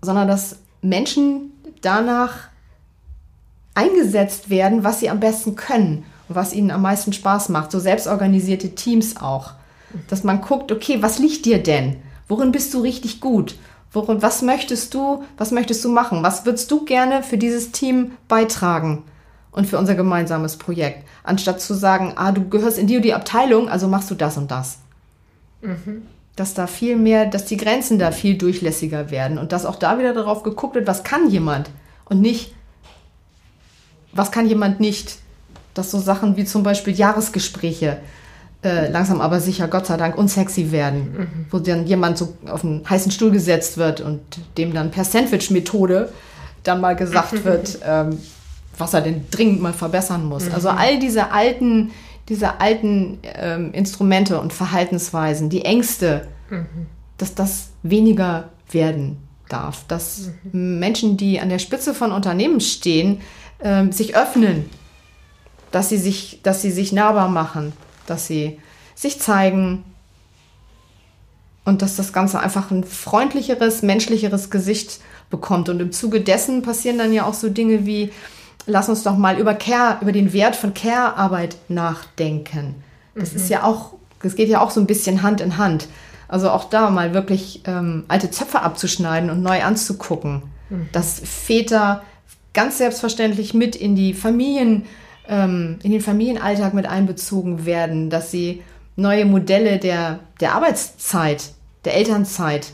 sondern 0.00 0.28
dass 0.28 0.56
Menschen 0.80 1.52
danach 1.80 2.48
eingesetzt 3.74 4.50
werden, 4.50 4.84
was 4.84 5.00
sie 5.00 5.10
am 5.10 5.20
besten 5.20 5.56
können 5.56 6.04
und 6.28 6.34
was 6.34 6.52
ihnen 6.52 6.70
am 6.70 6.82
meisten 6.82 7.12
Spaß 7.12 7.48
macht. 7.48 7.72
So 7.72 7.80
selbstorganisierte 7.80 8.74
Teams 8.74 9.16
auch. 9.16 9.54
Dass 10.08 10.24
man 10.24 10.40
guckt, 10.40 10.72
okay, 10.72 10.98
was 11.00 11.18
liegt 11.18 11.44
dir 11.44 11.62
denn? 11.62 11.96
Worin 12.28 12.52
bist 12.52 12.72
du 12.74 12.80
richtig 12.80 13.20
gut? 13.20 13.56
Worin, 13.92 14.22
was 14.22 14.42
möchtest 14.42 14.94
du, 14.94 15.22
was 15.36 15.50
möchtest 15.50 15.84
du 15.84 15.90
machen? 15.90 16.22
Was 16.22 16.46
würdest 16.46 16.70
du 16.70 16.84
gerne 16.84 17.22
für 17.22 17.36
dieses 17.36 17.72
Team 17.72 18.12
beitragen 18.26 19.04
und 19.50 19.66
für 19.66 19.78
unser 19.78 19.94
gemeinsames 19.94 20.56
Projekt? 20.56 21.06
Anstatt 21.24 21.60
zu 21.60 21.74
sagen, 21.74 22.14
ah, 22.16 22.32
du 22.32 22.48
gehörst 22.48 22.78
in 22.78 22.86
die 22.86 22.96
und 22.96 23.04
die 23.04 23.14
Abteilung, 23.14 23.68
also 23.68 23.88
machst 23.88 24.10
du 24.10 24.14
das 24.14 24.38
und 24.38 24.50
das. 24.50 24.78
Mhm. 25.60 26.02
Dass 26.34 26.54
da 26.54 26.66
viel 26.66 26.96
mehr, 26.96 27.26
dass 27.26 27.44
die 27.44 27.58
Grenzen 27.58 27.98
da 27.98 28.12
viel 28.12 28.38
durchlässiger 28.38 29.10
werden 29.10 29.36
und 29.36 29.52
dass 29.52 29.66
auch 29.66 29.76
da 29.76 29.98
wieder 29.98 30.14
darauf 30.14 30.42
geguckt 30.42 30.74
wird, 30.74 30.86
was 30.86 31.04
kann 31.04 31.28
jemand 31.28 31.68
und 32.06 32.22
nicht, 32.22 32.54
was 34.12 34.32
kann 34.32 34.46
jemand 34.46 34.80
nicht. 34.80 35.18
Dass 35.74 35.90
so 35.90 35.98
Sachen 35.98 36.36
wie 36.36 36.44
zum 36.44 36.62
Beispiel 36.62 36.94
Jahresgespräche, 36.94 37.98
äh, 38.64 38.88
langsam 38.90 39.20
aber 39.20 39.40
sicher, 39.40 39.66
Gott 39.66 39.86
sei 39.86 39.96
Dank, 39.96 40.16
unsexy 40.16 40.70
werden. 40.70 41.16
Mhm. 41.16 41.46
Wo 41.50 41.58
dann 41.58 41.86
jemand 41.86 42.16
so 42.16 42.34
auf 42.46 42.64
einen 42.64 42.88
heißen 42.88 43.10
Stuhl 43.10 43.32
gesetzt 43.32 43.76
wird 43.76 44.00
und 44.00 44.20
dem 44.56 44.72
dann 44.72 44.90
per 44.90 45.04
Sandwich-Methode 45.04 46.12
dann 46.62 46.80
mal 46.80 46.94
gesagt 46.94 47.44
wird, 47.44 47.80
ähm, 47.84 48.18
was 48.78 48.94
er 48.94 49.00
denn 49.00 49.26
dringend 49.30 49.60
mal 49.60 49.72
verbessern 49.72 50.24
muss. 50.24 50.46
Mhm. 50.46 50.54
Also 50.54 50.68
all 50.68 51.00
diese 51.00 51.32
alten, 51.32 51.90
diese 52.28 52.60
alten 52.60 53.18
ähm, 53.34 53.72
Instrumente 53.72 54.40
und 54.40 54.52
Verhaltensweisen, 54.52 55.50
die 55.50 55.64
Ängste, 55.64 56.28
mhm. 56.48 56.86
dass 57.18 57.34
das 57.34 57.70
weniger 57.82 58.50
werden 58.70 59.16
darf. 59.48 59.84
Dass 59.88 60.30
mhm. 60.52 60.78
Menschen, 60.78 61.16
die 61.16 61.40
an 61.40 61.48
der 61.48 61.58
Spitze 61.58 61.94
von 61.94 62.12
Unternehmen 62.12 62.60
stehen, 62.60 63.22
ähm, 63.60 63.90
sich 63.90 64.16
öffnen, 64.16 64.70
dass 65.72 65.88
sie 65.88 65.98
sich, 65.98 66.40
dass 66.44 66.62
sie 66.62 66.70
sich 66.70 66.92
nahbar 66.92 67.28
machen 67.28 67.72
dass 68.06 68.26
sie 68.26 68.58
sich 68.94 69.20
zeigen, 69.20 69.84
und 71.64 71.82
dass 71.82 71.96
das 71.96 72.12
Ganze 72.12 72.40
einfach 72.40 72.70
ein 72.70 72.84
freundlicheres, 72.84 73.82
menschlicheres 73.82 74.50
Gesicht 74.50 75.00
bekommt. 75.30 75.68
Und 75.68 75.80
im 75.80 75.92
Zuge 75.92 76.20
dessen 76.20 76.62
passieren 76.62 76.98
dann 76.98 77.12
ja 77.12 77.24
auch 77.24 77.34
so 77.34 77.48
Dinge 77.48 77.86
wie, 77.86 78.12
lass 78.66 78.88
uns 78.88 79.02
doch 79.02 79.16
mal 79.16 79.38
über 79.38 79.54
Care, 79.54 79.98
über 80.00 80.12
den 80.12 80.32
Wert 80.32 80.56
von 80.56 80.74
Care-Arbeit 80.74 81.56
nachdenken. 81.68 82.76
Das 83.14 83.32
mhm. 83.32 83.36
ist 83.36 83.48
ja 83.48 83.62
auch, 83.62 83.92
das 84.22 84.34
geht 84.34 84.48
ja 84.48 84.60
auch 84.60 84.70
so 84.70 84.80
ein 84.80 84.86
bisschen 84.86 85.22
Hand 85.22 85.40
in 85.40 85.56
Hand. 85.56 85.88
Also 86.26 86.50
auch 86.50 86.64
da 86.64 86.90
mal 86.90 87.14
wirklich 87.14 87.62
ähm, 87.66 88.04
alte 88.08 88.30
Zöpfe 88.30 88.62
abzuschneiden 88.62 89.30
und 89.30 89.42
neu 89.42 89.62
anzugucken, 89.62 90.42
mhm. 90.68 90.88
dass 90.92 91.20
Väter 91.20 92.02
ganz 92.54 92.78
selbstverständlich 92.78 93.54
mit 93.54 93.76
in 93.76 93.94
die 93.94 94.14
Familien, 94.14 94.86
ähm, 95.28 95.78
in 95.82 95.92
den 95.92 96.00
Familienalltag 96.00 96.74
mit 96.74 96.86
einbezogen 96.86 97.64
werden, 97.64 98.10
dass 98.10 98.30
sie 98.30 98.62
neue 98.96 99.24
Modelle 99.24 99.78
der, 99.78 100.20
der 100.40 100.54
Arbeitszeit, 100.54 101.52
der 101.84 101.94
Elternzeit 101.94 102.72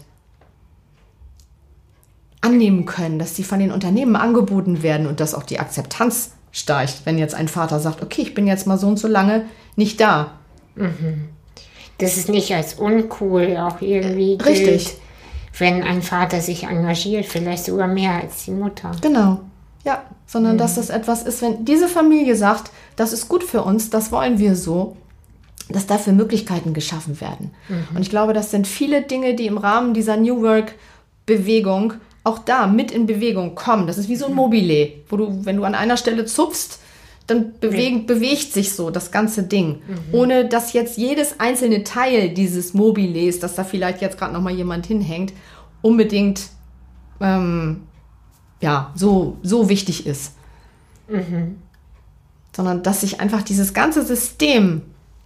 annehmen 2.40 2.86
können, 2.86 3.18
dass 3.18 3.36
sie 3.36 3.44
von 3.44 3.58
den 3.58 3.72
Unternehmen 3.72 4.16
angeboten 4.16 4.82
werden 4.82 5.06
und 5.06 5.20
dass 5.20 5.34
auch 5.34 5.42
die 5.42 5.58
Akzeptanz 5.58 6.32
steigt, 6.52 7.02
wenn 7.04 7.18
jetzt 7.18 7.34
ein 7.34 7.48
Vater 7.48 7.80
sagt, 7.80 8.02
okay, 8.02 8.22
ich 8.22 8.34
bin 8.34 8.46
jetzt 8.46 8.66
mal 8.66 8.78
so 8.78 8.86
und 8.86 8.98
so 8.98 9.08
lange 9.08 9.44
nicht 9.76 10.00
da. 10.00 10.32
Mhm. 10.74 11.28
Das 11.98 12.16
ist 12.16 12.28
nicht 12.28 12.54
als 12.54 12.74
uncool 12.74 13.56
auch 13.56 13.80
irgendwie 13.80 14.38
gilt, 14.38 14.46
Richtig. 14.46 14.96
wenn 15.58 15.82
ein 15.82 16.00
Vater 16.02 16.40
sich 16.40 16.64
engagiert, 16.64 17.26
vielleicht 17.26 17.64
sogar 17.64 17.88
mehr 17.88 18.12
als 18.22 18.44
die 18.44 18.52
Mutter. 18.52 18.92
Genau. 19.00 19.40
Ja, 19.88 20.02
sondern 20.26 20.56
mhm. 20.56 20.58
dass 20.58 20.74
das 20.74 20.90
etwas 20.90 21.22
ist, 21.22 21.40
wenn 21.40 21.64
diese 21.64 21.88
Familie 21.88 22.36
sagt, 22.36 22.70
das 22.96 23.14
ist 23.14 23.26
gut 23.26 23.42
für 23.42 23.62
uns, 23.62 23.88
das 23.88 24.12
wollen 24.12 24.38
wir 24.38 24.54
so, 24.54 24.98
dass 25.70 25.86
dafür 25.86 26.12
Möglichkeiten 26.12 26.74
geschaffen 26.74 27.22
werden. 27.22 27.52
Mhm. 27.70 27.96
Und 27.96 28.02
ich 28.02 28.10
glaube, 28.10 28.34
das 28.34 28.50
sind 28.50 28.66
viele 28.66 29.00
Dinge, 29.00 29.34
die 29.34 29.46
im 29.46 29.56
Rahmen 29.56 29.94
dieser 29.94 30.18
New 30.18 30.42
Work-Bewegung 30.42 31.94
auch 32.22 32.38
da 32.38 32.66
mit 32.66 32.90
in 32.90 33.06
Bewegung 33.06 33.54
kommen. 33.54 33.86
Das 33.86 33.96
ist 33.96 34.10
wie 34.10 34.16
so 34.16 34.26
ein 34.26 34.32
mhm. 34.32 34.36
Mobile, 34.36 34.90
wo 35.08 35.16
du, 35.16 35.46
wenn 35.46 35.56
du 35.56 35.64
an 35.64 35.74
einer 35.74 35.96
Stelle 35.96 36.26
zupfst, 36.26 36.80
dann 37.26 37.54
bewegt, 37.58 38.06
bewegt 38.06 38.52
sich 38.52 38.74
so 38.74 38.90
das 38.90 39.10
ganze 39.10 39.44
Ding. 39.44 39.80
Mhm. 39.86 40.12
Ohne 40.12 40.44
dass 40.44 40.74
jetzt 40.74 40.98
jedes 40.98 41.40
einzelne 41.40 41.82
Teil 41.82 42.28
dieses 42.28 42.74
Mobiles, 42.74 43.40
dass 43.40 43.54
da 43.54 43.64
vielleicht 43.64 44.02
jetzt 44.02 44.18
gerade 44.18 44.34
noch 44.34 44.42
mal 44.42 44.52
jemand 44.52 44.84
hinhängt, 44.84 45.32
unbedingt 45.80 46.48
ähm, 47.22 47.84
ja, 48.60 48.92
so, 48.94 49.36
so 49.42 49.68
wichtig 49.68 50.06
ist. 50.06 50.32
Mhm. 51.08 51.56
Sondern 52.54 52.82
dass 52.82 53.02
sich 53.02 53.20
einfach 53.20 53.42
dieses 53.42 53.72
ganze 53.72 54.04
System 54.04 54.82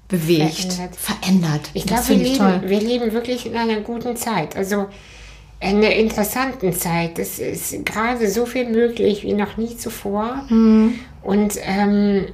bewegt, 0.09 0.72
verändert. 0.72 0.97
verändert. 0.97 1.70
Ich 1.72 1.87
glaube, 1.87 2.09
wir, 2.09 2.16
leben, 2.16 2.62
wir 2.68 2.80
leben 2.80 3.12
wirklich 3.12 3.47
in 3.47 3.57
einer 3.57 3.80
guten 3.80 4.16
Zeit. 4.16 4.57
Also 4.57 4.87
in 5.62 5.76
einer 5.76 5.95
interessanten 5.95 6.72
Zeit. 6.72 7.18
Es 7.18 7.39
ist 7.39 7.87
gerade 7.87 8.28
so 8.28 8.47
viel 8.47 8.68
möglich 8.68 9.22
wie 9.22 9.33
noch 9.33 9.57
nie 9.57 9.76
zuvor. 9.76 10.45
Mhm. 10.49 10.99
Und 11.22 11.55
ähm, 11.62 12.26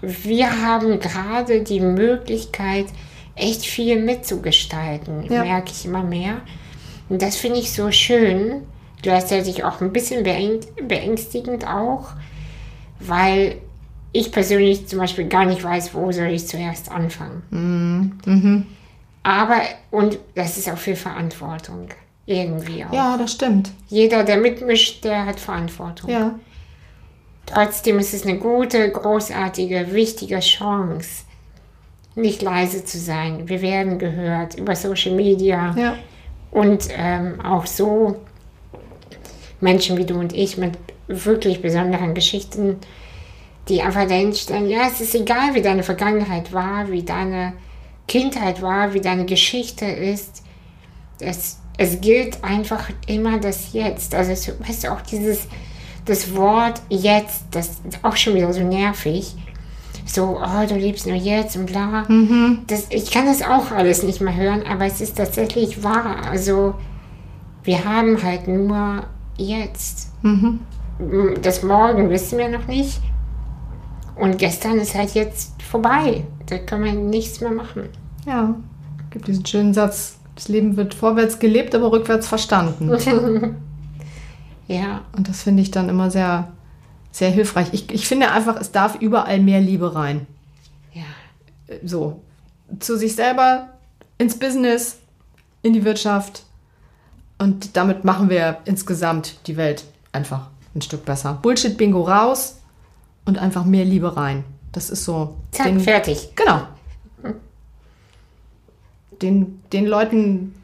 wir 0.00 0.62
haben 0.62 0.98
gerade 1.00 1.62
die 1.62 1.80
Möglichkeit, 1.80 2.86
echt 3.34 3.66
viel 3.66 4.02
mitzugestalten, 4.02 5.30
ja. 5.30 5.44
merke 5.44 5.70
ich 5.70 5.84
immer 5.84 6.02
mehr. 6.02 6.40
Und 7.08 7.20
das 7.20 7.36
finde 7.36 7.58
ich 7.58 7.70
so 7.72 7.90
schön, 7.90 8.62
gleichzeitig 9.02 9.64
auch 9.64 9.80
ein 9.80 9.92
bisschen 9.92 10.22
beängstigend 10.24 11.66
auch, 11.66 12.10
weil 13.00 13.56
ich 14.12 14.32
persönlich 14.32 14.86
zum 14.88 14.98
Beispiel 14.98 15.28
gar 15.28 15.44
nicht 15.44 15.62
weiß, 15.62 15.94
wo 15.94 16.10
soll 16.12 16.28
ich 16.28 16.46
zuerst 16.46 16.90
anfangen. 16.90 17.42
Mhm. 17.50 18.18
Mhm. 18.24 18.66
Aber, 19.22 19.60
und 19.90 20.18
das 20.34 20.56
ist 20.56 20.70
auch 20.70 20.78
viel 20.78 20.96
Verantwortung. 20.96 21.88
Irgendwie 22.26 22.84
auch. 22.84 22.92
Ja, 22.92 23.16
das 23.16 23.32
stimmt. 23.32 23.70
Jeder, 23.88 24.24
der 24.24 24.38
mitmischt, 24.38 25.04
der 25.04 25.26
hat 25.26 25.38
Verantwortung. 25.38 26.10
Ja. 26.10 26.34
Trotzdem 27.46 28.00
ist 28.00 28.12
es 28.12 28.24
eine 28.24 28.38
gute, 28.38 28.90
großartige, 28.90 29.92
wichtige 29.92 30.40
Chance, 30.40 31.24
nicht 32.16 32.42
leise 32.42 32.84
zu 32.84 32.98
sein. 32.98 33.48
Wir 33.48 33.62
werden 33.62 33.98
gehört 33.98 34.56
über 34.56 34.74
Social 34.74 35.14
Media 35.14 35.74
ja. 35.76 35.96
und 36.50 36.88
ähm, 36.90 37.40
auch 37.40 37.66
so 37.66 38.16
Menschen 39.60 39.96
wie 39.96 40.04
du 40.04 40.18
und 40.18 40.32
ich 40.32 40.56
mit 40.58 40.72
wirklich 41.08 41.62
besonderen 41.62 42.14
Geschichten, 42.14 42.76
die 43.68 43.82
einfach 43.82 44.06
dahin 44.06 44.32
stellen, 44.32 44.68
ja, 44.68 44.86
es 44.86 45.00
ist 45.00 45.14
egal, 45.14 45.54
wie 45.54 45.62
deine 45.62 45.82
Vergangenheit 45.82 46.52
war, 46.52 46.90
wie 46.90 47.02
deine 47.02 47.52
Kindheit 48.06 48.62
war, 48.62 48.94
wie 48.94 49.00
deine 49.00 49.24
Geschichte 49.24 49.84
ist. 49.84 50.42
Es, 51.18 51.58
es 51.76 52.00
gilt 52.00 52.44
einfach 52.44 52.88
immer 53.06 53.38
das 53.38 53.72
Jetzt. 53.72 54.14
Also 54.14 54.32
es, 54.32 54.48
weißt 54.48 54.84
du, 54.84 54.92
auch 54.92 55.00
dieses, 55.00 55.48
das 56.04 56.34
Wort 56.34 56.80
Jetzt, 56.88 57.44
das 57.50 57.80
ist 57.88 57.98
auch 58.02 58.16
schon 58.16 58.34
wieder 58.34 58.52
so 58.52 58.60
nervig. 58.60 59.34
So, 60.04 60.40
oh, 60.40 60.66
du 60.68 60.76
lebst 60.76 61.06
nur 61.06 61.16
jetzt 61.16 61.56
und 61.56 61.66
bla. 61.66 62.04
Mhm. 62.08 62.60
Das, 62.68 62.86
ich 62.90 63.10
kann 63.10 63.26
das 63.26 63.42
auch 63.42 63.72
alles 63.72 64.04
nicht 64.04 64.20
mehr 64.20 64.36
hören, 64.36 64.62
aber 64.64 64.86
es 64.86 65.00
ist 65.00 65.16
tatsächlich 65.16 65.82
wahr. 65.82 66.28
Also 66.30 66.74
wir 67.64 67.84
haben 67.84 68.22
halt 68.22 68.46
nur 68.46 69.04
jetzt. 69.36 70.12
Mhm. 70.22 70.60
Das 71.42 71.62
Morgen 71.62 72.10
wissen 72.10 72.38
wir 72.38 72.48
noch 72.48 72.66
nicht. 72.66 73.00
Und 74.16 74.38
gestern 74.38 74.78
ist 74.78 74.94
halt 74.94 75.14
jetzt 75.14 75.62
vorbei. 75.62 76.24
Da 76.46 76.58
kann 76.58 76.80
man 76.80 77.10
nichts 77.10 77.40
mehr 77.40 77.50
machen. 77.50 77.88
Ja, 78.24 78.54
gibt 79.10 79.28
diesen 79.28 79.46
schönen 79.46 79.74
Satz, 79.74 80.18
das 80.34 80.48
Leben 80.48 80.76
wird 80.76 80.94
vorwärts 80.94 81.38
gelebt, 81.38 81.74
aber 81.74 81.92
rückwärts 81.92 82.28
verstanden. 82.28 82.90
ja. 84.68 85.02
Und 85.16 85.28
das 85.28 85.42
finde 85.42 85.62
ich 85.62 85.70
dann 85.70 85.88
immer 85.88 86.10
sehr, 86.10 86.52
sehr 87.10 87.30
hilfreich. 87.30 87.68
Ich, 87.72 87.90
ich 87.92 88.06
finde 88.06 88.30
einfach, 88.30 88.60
es 88.60 88.72
darf 88.72 89.00
überall 89.00 89.40
mehr 89.40 89.60
Liebe 89.60 89.94
rein. 89.94 90.26
Ja. 90.92 91.04
So. 91.84 92.22
Zu 92.80 92.96
sich 92.96 93.14
selber, 93.14 93.68
ins 94.18 94.38
Business, 94.38 94.98
in 95.62 95.72
die 95.72 95.84
Wirtschaft, 95.84 96.44
und 97.38 97.76
damit 97.76 98.04
machen 98.04 98.30
wir 98.30 98.58
insgesamt 98.64 99.46
die 99.46 99.56
Welt 99.56 99.84
einfach 100.12 100.48
ein 100.74 100.82
Stück 100.82 101.04
besser. 101.04 101.38
Bullshit-Bingo 101.42 102.02
raus 102.02 102.58
und 103.24 103.38
einfach 103.38 103.64
mehr 103.64 103.84
Liebe 103.84 104.16
rein. 104.16 104.44
Das 104.72 104.90
ist 104.90 105.04
so. 105.04 105.36
Zack, 105.52 105.66
den, 105.66 105.80
fertig. 105.80 106.30
Genau. 106.34 106.62
Den, 109.22 109.62
den 109.72 109.86
Leuten, 109.86 110.54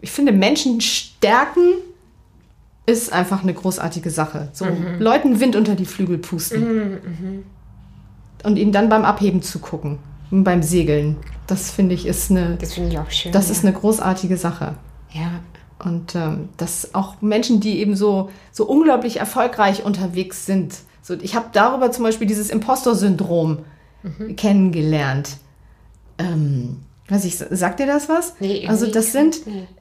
ich 0.00 0.10
finde, 0.10 0.32
Menschen 0.32 0.80
stärken 0.80 1.74
ist 2.86 3.12
einfach 3.12 3.42
eine 3.42 3.52
großartige 3.52 4.10
Sache. 4.10 4.48
So 4.52 4.64
mhm. 4.64 4.98
Leuten 4.98 5.40
Wind 5.40 5.56
unter 5.56 5.74
die 5.74 5.84
Flügel 5.84 6.18
pusten. 6.18 6.60
Mhm, 6.60 6.92
mh. 6.92 7.42
Und 8.44 8.56
ihnen 8.56 8.72
dann 8.72 8.88
beim 8.88 9.04
Abheben 9.04 9.42
zugucken. 9.42 9.98
Beim 10.30 10.62
Segeln. 10.62 11.16
Das 11.46 11.70
finde 11.70 11.94
ich 11.94 12.06
ist 12.06 12.30
eine. 12.30 12.56
Das 12.56 12.74
finde 12.74 12.90
ich 12.90 12.98
auch 12.98 13.10
schön. 13.10 13.32
Das 13.32 13.46
ja. 13.46 13.52
ist 13.52 13.64
eine 13.64 13.72
großartige 13.74 14.36
Sache. 14.36 14.76
Ja, 15.12 15.40
und 15.84 16.14
ähm, 16.14 16.48
dass 16.56 16.94
auch 16.94 17.20
Menschen, 17.20 17.60
die 17.60 17.80
eben 17.80 17.96
so, 17.96 18.30
so 18.52 18.64
unglaublich 18.66 19.18
erfolgreich 19.18 19.84
unterwegs 19.84 20.46
sind. 20.46 20.74
So, 21.02 21.14
ich 21.14 21.34
habe 21.34 21.46
darüber 21.52 21.92
zum 21.92 22.04
Beispiel 22.04 22.26
dieses 22.26 22.50
Impostor-Syndrom 22.50 23.58
mhm. 24.02 24.36
kennengelernt. 24.36 25.36
Ähm, 26.18 26.78
weiß 27.08 27.24
ich, 27.24 27.36
sagt 27.36 27.80
dir 27.80 27.86
das 27.86 28.08
was? 28.08 28.34
Nee, 28.40 28.66
also 28.66 28.86
das 28.86 29.12
sind, 29.12 29.40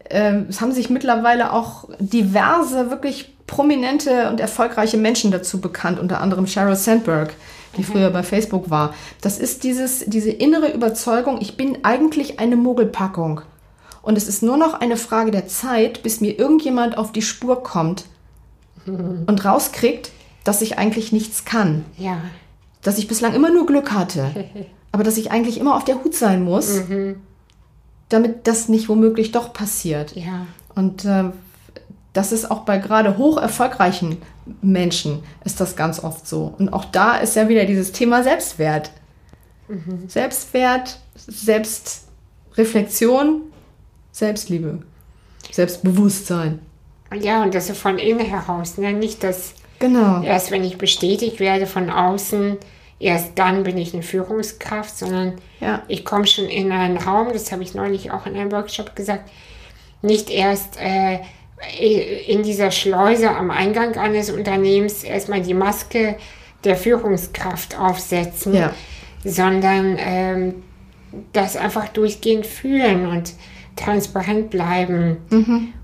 ähm, 0.09 0.47
es 0.49 0.61
haben 0.61 0.71
sich 0.71 0.89
mittlerweile 0.89 1.53
auch 1.53 1.89
diverse, 1.99 2.89
wirklich 2.89 3.35
prominente 3.47 4.29
und 4.29 4.39
erfolgreiche 4.39 4.97
Menschen 4.97 5.31
dazu 5.31 5.61
bekannt, 5.61 5.99
unter 5.99 6.21
anderem 6.21 6.45
Sheryl 6.45 6.75
Sandberg, 6.75 7.33
die 7.77 7.81
mhm. 7.81 7.85
früher 7.85 8.09
bei 8.09 8.23
Facebook 8.23 8.69
war. 8.69 8.93
Das 9.21 9.39
ist 9.39 9.63
dieses, 9.63 10.03
diese 10.05 10.31
innere 10.31 10.71
Überzeugung, 10.71 11.39
ich 11.41 11.57
bin 11.57 11.79
eigentlich 11.83 12.39
eine 12.39 12.55
Mogelpackung. 12.55 13.41
Und 14.05 14.17
es 14.17 14.27
ist 14.27 14.43
nur 14.43 14.55
noch 14.55 14.75
eine 14.75 14.97
Frage 14.97 15.31
der 15.31 15.47
Zeit, 15.47 16.03
bis 16.03 16.21
mir 16.21 16.39
irgendjemand 16.39 16.97
auf 16.97 17.11
die 17.11 17.23
Spur 17.23 17.63
kommt 17.63 18.05
und 18.85 19.43
rauskriegt, 19.43 20.11
dass 20.43 20.61
ich 20.61 20.77
eigentlich 20.77 21.11
nichts 21.11 21.43
kann. 21.43 21.83
Ja. 21.97 22.21
Dass 22.83 22.99
ich 22.99 23.07
bislang 23.07 23.33
immer 23.33 23.49
nur 23.49 23.65
Glück 23.65 23.91
hatte. 23.91 24.45
aber 24.95 25.03
dass 25.03 25.17
ich 25.17 25.31
eigentlich 25.31 25.59
immer 25.59 25.75
auf 25.75 25.83
der 25.83 26.01
Hut 26.05 26.15
sein 26.15 26.41
muss, 26.41 26.87
mhm. 26.87 27.17
damit 28.07 28.47
das 28.47 28.69
nicht 28.69 28.87
womöglich 28.87 29.33
doch 29.33 29.51
passiert. 29.51 30.15
Ja. 30.15 30.47
Und 30.73 31.03
äh, 31.03 31.31
das 32.13 32.31
ist 32.31 32.49
auch 32.49 32.61
bei 32.61 32.77
gerade 32.77 33.17
hoch 33.17 33.37
erfolgreichen 33.37 34.19
Menschen 34.61 35.21
ist 35.43 35.59
das 35.59 35.75
ganz 35.75 36.01
oft 36.01 36.25
so. 36.27 36.53
Und 36.59 36.71
auch 36.71 36.85
da 36.85 37.17
ist 37.17 37.35
ja 37.35 37.49
wieder 37.49 37.65
dieses 37.65 37.91
Thema 37.91 38.23
Selbstwert. 38.23 38.91
Mhm. 39.67 40.07
Selbstwert, 40.07 40.99
Selbstreflexion, 41.15 43.41
Selbstliebe, 44.15 44.79
Selbstbewusstsein. 45.51 46.59
Ja, 47.19 47.43
und 47.43 47.53
das 47.53 47.69
von 47.71 47.97
innen 47.97 48.25
heraus, 48.25 48.77
ne? 48.77 48.93
nicht 48.93 49.23
das 49.25 49.55
genau. 49.77 50.21
erst, 50.23 50.51
wenn 50.51 50.63
ich 50.63 50.77
bestätigt 50.77 51.41
werde 51.41 51.67
von 51.67 51.89
außen, 51.89 52.55
erst 52.97 53.31
dann 53.37 53.63
bin 53.63 53.77
ich 53.77 53.93
eine 53.93 54.03
Führungskraft, 54.03 54.97
sondern 54.97 55.33
Ja. 55.59 55.83
ich 55.89 56.05
komme 56.05 56.25
schon 56.27 56.45
in 56.45 56.71
einen 56.71 56.95
Raum, 56.95 57.33
das 57.33 57.51
habe 57.51 57.63
ich 57.63 57.73
neulich 57.73 58.11
auch 58.11 58.25
in 58.25 58.37
einem 58.37 58.53
Workshop 58.53 58.95
gesagt, 58.95 59.29
nicht 60.01 60.29
erst 60.29 60.79
äh, 60.79 61.19
in 62.27 62.43
dieser 62.43 62.71
Schleuse 62.71 63.29
am 63.29 63.51
Eingang 63.51 63.97
eines 63.97 64.29
Unternehmens 64.29 65.03
erstmal 65.03 65.41
die 65.41 65.53
Maske 65.53 66.15
der 66.63 66.77
Führungskraft 66.77 67.77
aufsetzen, 67.77 68.53
Ja. 68.53 68.71
sondern 69.25 69.97
ähm, 69.99 70.63
das 71.33 71.57
einfach 71.57 71.89
durchgehend 71.89 72.45
fühlen 72.45 73.07
und 73.07 73.33
transparent 73.75 74.49
bleiben 74.49 75.17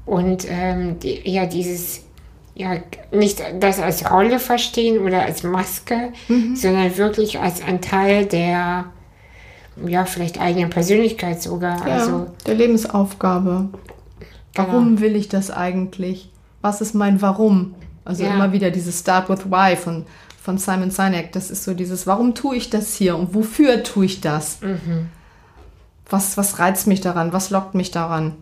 und 0.06 0.46
ähm, 0.50 1.00
die, 1.00 1.22
ja 1.30 1.46
dieses 1.46 2.04
ja 2.54 2.76
nicht 3.12 3.42
das 3.60 3.80
als 3.80 4.10
Rolle 4.12 4.40
verstehen 4.40 5.00
oder 5.00 5.24
als 5.24 5.44
Maske, 5.44 6.12
sondern 6.56 6.98
wirklich 6.98 7.40
als 7.40 7.64
ein 7.64 7.82
Teil 7.82 8.26
der 8.26 8.86
ja 9.88 10.06
vielleicht 10.06 10.40
eigenen 10.40 10.70
Persönlichkeit 10.70 11.42
sogar. 11.42 11.88
Ja, 11.88 11.96
Also 11.96 12.28
der 12.46 12.56
Lebensaufgabe. 12.56 13.70
Warum 14.56 15.00
will 15.00 15.16
ich 15.16 15.30
das 15.30 15.50
eigentlich? 15.50 16.30
Was 16.62 16.82
ist 16.82 16.94
mein 16.94 17.22
Warum? 17.22 17.74
Also 18.04 18.24
Ja. 18.24 18.36
immer 18.36 18.52
wieder 18.52 18.70
dieses 18.70 19.00
Start 19.00 19.30
with 19.30 19.50
Why 19.50 19.76
von, 19.76 20.06
von 20.42 20.58
Simon 20.58 20.92
Sinek. 20.92 21.32
Das 21.32 21.50
ist 21.52 21.64
so 21.64 21.74
dieses, 21.74 22.06
warum 22.06 22.36
tue 22.36 22.58
ich 22.58 22.70
das 22.70 22.96
hier 22.96 23.16
und 23.16 23.34
wofür 23.34 23.84
tue 23.84 24.06
ich 24.06 24.22
das? 24.22 24.60
Was, 26.12 26.38
was 26.38 26.60
reizt 26.60 26.86
mich 26.88 27.02
daran? 27.02 27.34
Was 27.34 27.50
lockt 27.50 27.74
mich 27.74 27.90
daran? 27.92 28.36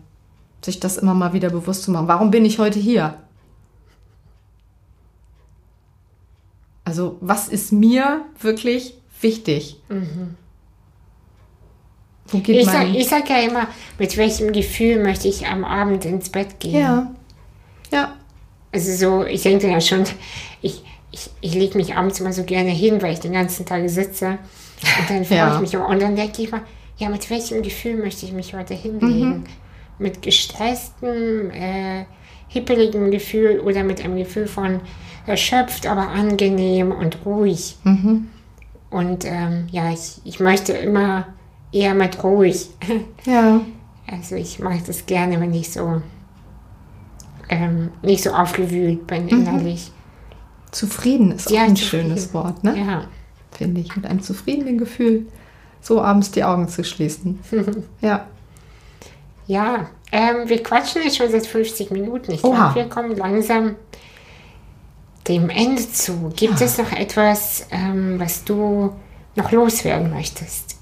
Sich 0.62 0.80
das 0.80 0.98
immer 0.98 1.14
mal 1.14 1.32
wieder 1.32 1.48
bewusst 1.50 1.84
zu 1.84 1.90
machen. 1.90 2.08
Warum 2.08 2.30
bin 2.30 2.44
ich 2.44 2.58
heute 2.58 2.78
hier? 2.78 3.14
Also 6.84 7.16
was 7.20 7.48
ist 7.48 7.72
mir 7.72 8.22
wirklich 8.40 8.94
wichtig? 9.20 9.76
Wo 12.26 12.38
geht 12.38 12.56
ich 12.60 12.66
mein... 12.66 12.88
sag, 12.88 12.94
ich 12.96 13.08
sag 13.08 13.28
ja 13.30 13.38
immer, 13.40 13.66
mit 13.98 14.16
welchem 14.16 14.52
Gefühl 14.52 15.02
möchte 15.02 15.28
ich 15.28 15.46
am 15.46 15.64
Abend 15.64 16.04
ins 16.04 16.30
Bett 16.30 16.58
gehen. 16.60 16.80
ja, 16.80 17.10
ja, 17.92 18.12
Also 18.72 18.92
so, 18.94 19.24
ich 19.24 19.42
denke 19.42 19.68
ja 19.68 19.80
schon, 19.80 20.04
ich, 20.62 20.84
ich, 21.10 21.30
ich 21.40 21.54
lege 21.54 21.76
mich 21.76 21.96
abends 21.96 22.20
immer 22.20 22.32
so 22.32 22.44
gerne 22.44 22.70
hin, 22.70 23.02
weil 23.02 23.12
ich 23.12 23.20
den 23.20 23.32
ganzen 23.32 23.66
Tag 23.66 23.88
sitze. 23.88 24.38
Und 24.98 25.10
dann 25.10 25.24
freue 25.24 25.38
Ja. 25.38 25.54
ich 25.54 25.60
mich 25.60 25.74
immer. 25.74 25.88
Und 25.88 26.00
dann 26.00 26.14
denke 26.16 26.42
ich 26.42 26.50
mal, 26.50 26.62
ja, 27.00 27.08
mit 27.08 27.28
welchem 27.30 27.62
Gefühl 27.62 27.96
möchte 27.96 28.24
ich 28.26 28.32
mich 28.32 28.54
heute 28.54 28.74
hinlegen? 28.74 29.44
Mit 29.98 30.22
gestresstem, 30.22 31.50
äh, 31.50 32.04
hippeligem 32.48 33.10
Gefühl 33.10 33.60
oder 33.60 33.82
mit 33.82 34.04
einem 34.04 34.16
Gefühl 34.16 34.46
von 34.46 34.80
erschöpft, 35.26 35.86
aber 35.86 36.08
angenehm 36.08 36.92
und 36.92 37.24
ruhig. 37.26 37.76
Und 38.90 39.24
ähm, 39.24 39.66
ja, 39.70 39.90
ich, 39.92 40.20
ich 40.24 40.40
möchte 40.40 40.72
immer 40.72 41.26
eher 41.72 41.94
mit 41.94 42.22
ruhig. 42.24 42.68
ja. 43.24 43.60
Also 44.10 44.34
ich 44.36 44.58
mag 44.58 44.84
das 44.86 45.06
gerne, 45.06 45.40
wenn 45.40 45.54
ich 45.54 45.70
so 45.72 46.02
ähm, 47.48 47.90
nicht 48.02 48.22
so 48.24 48.30
aufgewühlt 48.30 49.06
bin 49.06 49.28
innerlich. 49.28 49.92
Zufrieden 50.70 51.32
ist 51.32 51.50
Ja, 51.50 51.62
auch 51.62 51.68
ein 51.68 51.76
zufrieden. 51.76 52.08
schönes 52.08 52.34
Wort, 52.34 52.62
ne? 52.64 52.76
Ja. 52.78 53.04
Finde 53.52 53.80
ich. 53.80 53.94
Mit 53.96 54.06
einem 54.06 54.22
zufriedenen 54.22 54.78
Gefühl, 54.78 55.26
so 55.80 56.02
abends 56.02 56.30
die 56.30 56.44
Augen 56.44 56.68
zu 56.68 56.84
schließen. 56.84 57.40
ja. 58.00 58.26
Ja, 59.46 59.90
ähm, 60.12 60.48
wir 60.48 60.62
quatschen 60.62 61.02
jetzt 61.02 61.16
schon 61.16 61.30
seit 61.30 61.46
50 61.46 61.90
Minuten. 61.90 62.32
Ich 62.32 62.42
glaube, 62.42 62.74
wir 62.74 62.88
kommen 62.88 63.16
langsam 63.16 63.76
dem 65.26 65.50
Ende 65.50 65.90
zu. 65.90 66.32
Gibt 66.36 66.60
es 66.60 66.78
noch 66.78 66.92
etwas, 66.92 67.66
ähm, 67.70 68.18
was 68.18 68.44
du 68.44 68.92
noch 69.34 69.50
loswerden 69.50 70.10
möchtest? 70.10 70.76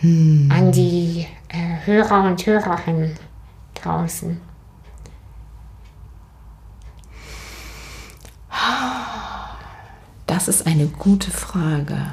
An 0.00 0.70
die 0.72 1.26
äh, 1.48 1.86
Hörer 1.86 2.24
und 2.24 2.46
Hörerinnen 2.46 3.16
draußen. 3.74 4.40
Das 10.26 10.46
ist 10.46 10.66
eine 10.66 10.86
gute 10.86 11.30
Frage. 11.30 12.12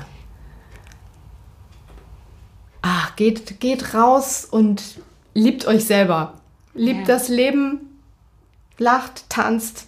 Ah, 2.82 3.05
geht, 3.16 3.60
geht 3.60 3.94
raus 3.94 4.46
und 4.50 4.82
liebt 5.34 5.66
euch 5.68 5.86
selber. 5.86 6.34
Liebt 6.74 7.08
Ja. 7.08 7.16
das 7.16 7.28
Leben, 7.30 8.00
lacht, 8.78 9.30
tanzt, 9.30 9.86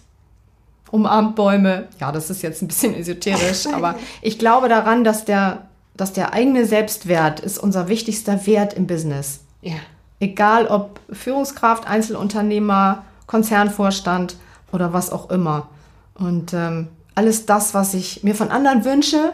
umarmt 0.90 1.36
Bäume. 1.36 1.88
Ja, 2.00 2.12
das 2.12 2.30
ist 2.30 2.42
jetzt 2.42 2.62
ein 2.62 2.68
bisschen 2.68 2.94
esoterisch, 2.94 3.66
aber 3.72 3.94
ich 4.22 4.38
glaube 4.38 4.68
daran, 4.68 5.04
dass 5.04 5.24
der, 5.24 5.68
dass 5.96 6.12
der 6.12 6.32
eigene 6.32 6.64
Selbstwert 6.64 7.40
ist 7.40 7.58
unser 7.58 7.88
wichtigster 7.88 8.46
Wert 8.46 8.72
im 8.74 8.86
Business. 8.86 9.40
Ja, 9.62 9.76
Egal 10.20 10.66
ob 10.66 10.98
Führungskraft, 11.12 11.86
Einzelunternehmer, 11.86 13.04
Konzernvorstand 13.28 14.36
oder 14.72 14.92
was 14.92 15.12
auch 15.12 15.30
immer. 15.30 15.68
Und 16.14 16.52
ähm, 16.54 16.88
alles 17.14 17.46
das, 17.46 17.72
was 17.72 17.94
ich 17.94 18.24
mir 18.24 18.34
von 18.34 18.50
anderen 18.50 18.84
wünsche, 18.84 19.32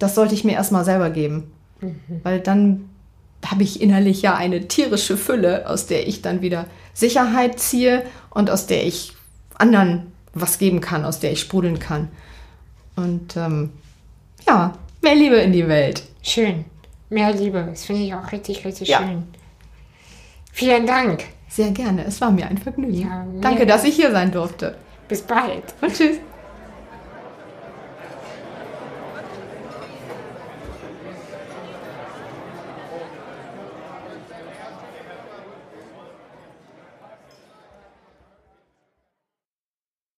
das 0.00 0.16
sollte 0.16 0.34
ich 0.34 0.42
mir 0.42 0.54
erstmal 0.54 0.84
selber 0.84 1.10
geben. 1.10 1.52
Weil 2.24 2.40
dann 2.40 2.89
habe 3.46 3.62
ich 3.62 3.80
innerlich 3.80 4.22
ja 4.22 4.34
eine 4.34 4.68
tierische 4.68 5.16
Fülle, 5.16 5.68
aus 5.68 5.86
der 5.86 6.06
ich 6.06 6.22
dann 6.22 6.42
wieder 6.42 6.66
Sicherheit 6.94 7.58
ziehe 7.58 8.04
und 8.30 8.50
aus 8.50 8.66
der 8.66 8.86
ich 8.86 9.14
anderen 9.56 10.12
was 10.32 10.58
geben 10.58 10.80
kann, 10.80 11.04
aus 11.04 11.20
der 11.20 11.32
ich 11.32 11.40
sprudeln 11.40 11.78
kann. 11.78 12.08
Und 12.96 13.36
ähm, 13.36 13.70
ja, 14.46 14.74
mehr 15.02 15.14
Liebe 15.14 15.36
in 15.36 15.52
die 15.52 15.66
Welt. 15.68 16.02
schön. 16.22 16.64
Mehr 17.12 17.32
Liebe. 17.32 17.66
Das 17.68 17.86
finde 17.86 18.02
ich 18.02 18.14
auch 18.14 18.30
richtig, 18.30 18.64
richtig 18.64 18.88
Ja. 18.88 18.98
schön. 18.98 19.24
Vielen 20.52 20.86
Dank. 20.86 21.24
Sehr 21.48 21.70
gerne, 21.72 22.04
es 22.04 22.20
war 22.20 22.30
mir 22.30 22.46
ein 22.46 22.58
Vergnügen. 22.58 22.94
Ja, 22.94 23.26
Danke, 23.40 23.66
dass 23.66 23.82
ich 23.82 23.96
hier 23.96 24.12
sein 24.12 24.30
durfte. 24.30 24.76
Bis 25.08 25.22
bald. 25.22 25.64
Und 25.80 25.92
tschüss. 25.92 26.18